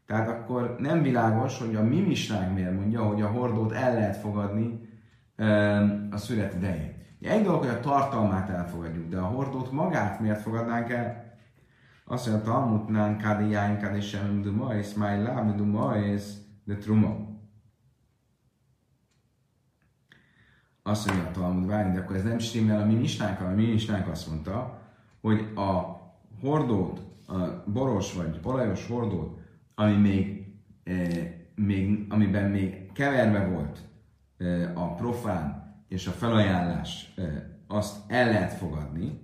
Tehát 0.07 0.29
akkor 0.29 0.77
nem 0.79 1.03
világos, 1.03 1.59
hogy 1.59 1.75
a 1.75 1.83
mi 1.83 2.01
misnánk 2.01 2.55
miért 2.55 2.75
mondja, 2.75 3.03
hogy 3.03 3.23
a 3.23 3.27
hordót 3.27 3.73
el 3.73 3.95
lehet 3.95 4.17
fogadni 4.17 4.89
a 6.11 6.17
szület 6.17 6.55
idején. 6.55 6.93
Egy 7.21 7.43
dolog, 7.43 7.61
hogy 7.61 7.69
a 7.69 7.81
tartalmát 7.81 8.49
elfogadjuk, 8.49 9.09
de 9.09 9.19
a 9.19 9.25
hordót 9.25 9.71
magát 9.73 10.21
miért 10.21 10.41
fogadnánk 10.41 10.91
el? 10.91 11.25
Azt 12.05 12.27
mondja, 12.27 12.53
Talmudnán 12.53 13.19
kádi 13.19 13.51
jáin 13.51 13.79
kádi 13.79 14.01
sem 14.01 14.43
du 14.43 14.53
majsz, 14.53 14.93
máj 14.93 15.23
láb 15.23 15.57
du 15.57 15.65
majsz, 15.65 16.37
de 16.65 16.77
truma. 16.77 17.34
Azt 20.87 21.07
mondja 21.07 21.27
a 21.27 21.31
Talmud, 21.31 21.67
várj, 21.67 21.93
de 21.93 22.01
akkor 22.01 22.17
ez 22.17 22.23
nem 22.23 22.39
stimmel 22.39 22.81
a 22.81 22.85
mi 22.85 22.95
misnánkkal, 22.95 23.47
a 23.47 23.55
mi 23.55 23.67
misnánk 23.67 24.09
azt 24.09 24.29
mondta, 24.29 24.81
hogy 25.21 25.41
a 25.55 26.03
hordót, 26.41 27.01
a 27.27 27.63
boros 27.67 28.15
vagy 28.15 28.41
olajos 28.43 28.87
hordót, 28.87 29.39
ami 29.75 29.95
még, 29.95 30.47
eh, 30.85 31.33
még, 31.55 32.07
amiben 32.09 32.51
még 32.51 32.93
keverve 32.93 33.47
volt 33.47 33.79
a 34.75 34.95
profán 34.95 35.75
és 35.89 36.07
a 36.07 36.11
felajánlás, 36.11 37.15
azt 37.67 38.11
el 38.11 38.27
lehet 38.27 38.53
fogadni. 38.53 39.21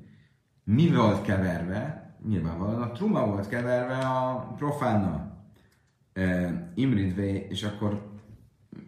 Mi 0.64 0.94
volt 0.94 1.22
keverve? 1.22 2.14
Nyilvánvalóan 2.28 2.82
a 2.82 2.92
truma 2.92 3.26
volt 3.26 3.48
keverve 3.48 3.96
a 3.96 4.54
profánnal. 4.56 5.44
Imridvé, 6.74 7.46
és 7.48 7.62
akkor 7.62 8.09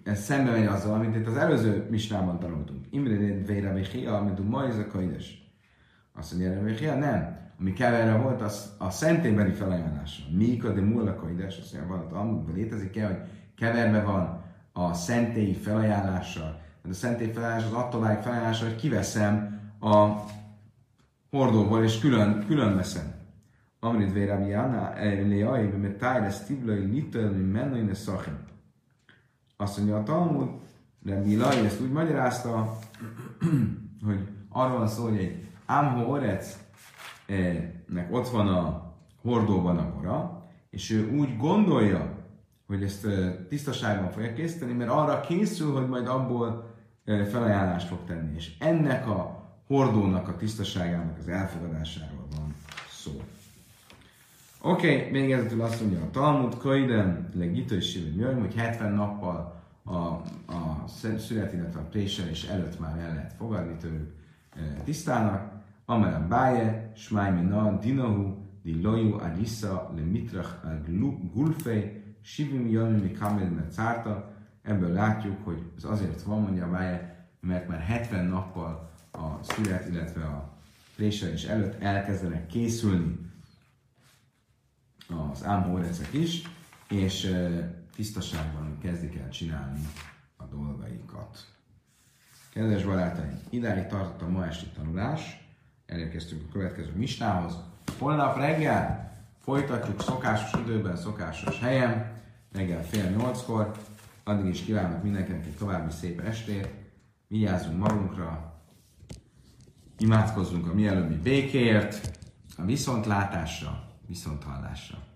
ez 0.04 0.20
szembe 0.20 0.50
megy 0.50 0.66
azzal, 0.66 0.94
amit 0.94 1.16
itt 1.16 1.26
az 1.26 1.36
előző 1.36 1.86
misnában 1.90 2.38
tanultunk. 2.38 2.86
Imridvé 2.90 3.58
Rabihia, 3.58 4.16
amit 4.16 4.38
a 4.38 4.42
Majza 4.42 4.86
Kaides. 4.86 5.52
Azt 6.14 6.32
mondja, 6.32 6.54
Rabihia, 6.54 6.94
nem. 6.94 7.40
Ami 7.58 7.72
keverve 7.72 8.16
volt, 8.16 8.40
az 8.40 8.74
a 8.78 8.90
szentélybeli 8.90 9.52
felajánlása. 9.52 10.22
Mika 10.36 10.72
de 10.72 10.80
Mulla 10.80 11.14
Kaides, 11.14 11.58
azt 11.58 11.74
mondja, 11.74 12.08
van, 12.10 12.52
létezik-e, 12.54 13.06
hogy 13.06 13.18
keverve 13.56 14.02
van 14.02 14.44
a 14.72 14.94
szentélyi 14.94 15.54
felajánlással. 15.54 16.60
De 16.82 16.90
a 16.90 16.94
szentély 16.94 17.30
felajánlás 17.32 17.64
az 17.64 17.72
attól 17.72 18.00
válik 18.00 18.22
felajánlása, 18.22 18.64
hogy 18.64 18.76
kiveszem 18.76 19.60
a 19.80 20.08
hordóból, 21.30 21.82
és 21.82 21.98
külön, 21.98 22.44
külön 22.46 22.76
veszem. 22.76 23.14
Amrit 23.80 24.12
vére 24.12 24.46
Jana, 24.46 24.92
Leai, 25.28 25.66
mert 25.66 25.98
tájra 25.98 26.30
sztivlai 26.30 26.84
litölni 26.84 27.50
menőine 27.50 27.94
szachim. 27.94 28.38
Azt 29.56 29.76
mondja 29.76 29.96
a 29.96 30.02
Talmud, 30.02 30.48
de 30.98 31.20
Milai 31.20 31.64
ezt 31.64 31.80
úgy 31.80 31.92
magyarázta, 31.92 32.78
hogy 34.06 34.28
arról 34.48 34.78
van 34.78 34.88
szó, 34.88 35.02
hogy 35.02 35.18
egy 35.18 35.48
Ámho 35.66 36.10
Orec 36.10 36.58
nek 37.86 38.08
ott 38.10 38.28
van 38.28 38.48
a 38.48 38.92
hordóban 39.22 39.78
a 39.78 39.92
bora, 39.94 40.46
és 40.70 40.90
ő 40.90 41.10
úgy 41.18 41.36
gondolja, 41.36 42.22
hogy 42.66 42.82
ezt 42.82 43.06
tisztaságban 43.48 44.10
fogja 44.10 44.32
készíteni, 44.32 44.72
mert 44.72 44.90
arra 44.90 45.20
készül, 45.20 45.72
hogy 45.72 45.88
majd 45.88 46.06
abból 46.06 46.74
felajánlást 47.04 47.88
fog 47.88 47.98
tenni. 48.06 48.34
És 48.34 48.52
ennek 48.58 49.06
a 49.06 49.42
hordónak 49.66 50.28
a 50.28 50.36
tisztaságának 50.36 51.18
az 51.18 51.28
elfogadásáról 51.28 52.26
van 52.36 52.54
szó. 52.90 53.20
Oké, 54.64 54.96
okay, 54.96 55.10
végezetül 55.10 55.62
azt 55.62 55.80
mondja 55.80 56.00
a 56.00 56.10
Talmud, 56.10 56.56
Kaiden, 56.56 57.28
legitő 57.34 57.76
és 57.76 57.98
hogy 58.40 58.54
70 58.54 58.92
nappal 58.92 59.62
a, 59.84 59.96
a 60.52 60.84
szület, 61.18 61.52
illetve 61.52 61.80
a 61.80 61.88
préselés 61.90 62.44
előtt 62.44 62.80
már 62.80 62.98
el 62.98 63.14
lehet 63.14 63.32
fogadni 63.32 63.76
tőlük 63.76 64.14
tisztának. 64.84 65.52
Amara 65.84 66.26
Báje, 66.28 66.92
Smájmina, 66.94 67.78
Dinahu, 67.78 68.34
Di 68.62 68.82
Loju, 68.82 69.18
Alissa, 69.18 69.92
Le 69.96 70.02
Mitrach, 70.02 70.50
Gulfej, 71.34 72.02
Sivim 72.20 72.68
Jami, 72.68 73.00
Mi 73.00 73.10
Kamel, 73.10 73.66
Cárta. 73.70 74.32
Ebből 74.62 74.92
látjuk, 74.92 75.44
hogy 75.44 75.62
ez 75.76 75.84
azért 75.84 76.22
van, 76.22 76.40
mondja 76.40 76.70
Báje, 76.70 77.26
mert 77.40 77.68
már 77.68 77.80
70 77.80 78.24
nappal 78.24 78.90
a 79.12 79.42
szület, 79.42 79.88
illetve 79.88 80.24
a 80.24 80.52
préselés 80.96 81.44
előtt 81.44 81.82
elkezdenek 81.82 82.46
készülni 82.46 83.30
az 85.12 85.44
ámhórecek 85.44 86.12
is, 86.12 86.42
és 86.88 87.36
tisztaságban 87.94 88.78
kezdik 88.78 89.16
el 89.16 89.28
csinálni 89.28 89.88
a 90.36 90.44
dolgaikat. 90.44 91.46
Kedves 92.52 92.84
barátaim, 92.84 93.40
idáig 93.50 93.86
tartott 93.86 94.22
a 94.22 94.28
ma 94.28 94.46
esti 94.46 94.66
tanulás, 94.66 95.46
elérkeztünk 95.86 96.42
a 96.48 96.52
következő 96.52 96.92
mistához. 96.94 97.58
Holnap 97.98 98.36
reggel 98.36 99.12
folytatjuk 99.40 100.00
szokásos 100.00 100.60
időben, 100.60 100.96
szokásos 100.96 101.60
helyen, 101.60 102.20
reggel 102.52 102.84
fél 102.84 103.10
nyolckor. 103.10 103.72
Addig 104.24 104.46
is 104.46 104.60
kívánok 104.60 105.02
mindenkinek 105.02 105.46
egy 105.46 105.56
további 105.56 105.92
szép 105.92 106.20
estét, 106.20 106.68
vigyázzunk 107.28 107.78
magunkra, 107.78 108.60
imádkozzunk 109.98 110.66
a 110.66 110.74
mielőbbi 110.74 111.14
békéért, 111.14 112.18
a 112.56 112.64
viszontlátásra, 112.64 113.91
viszonthallásra. 114.12 115.11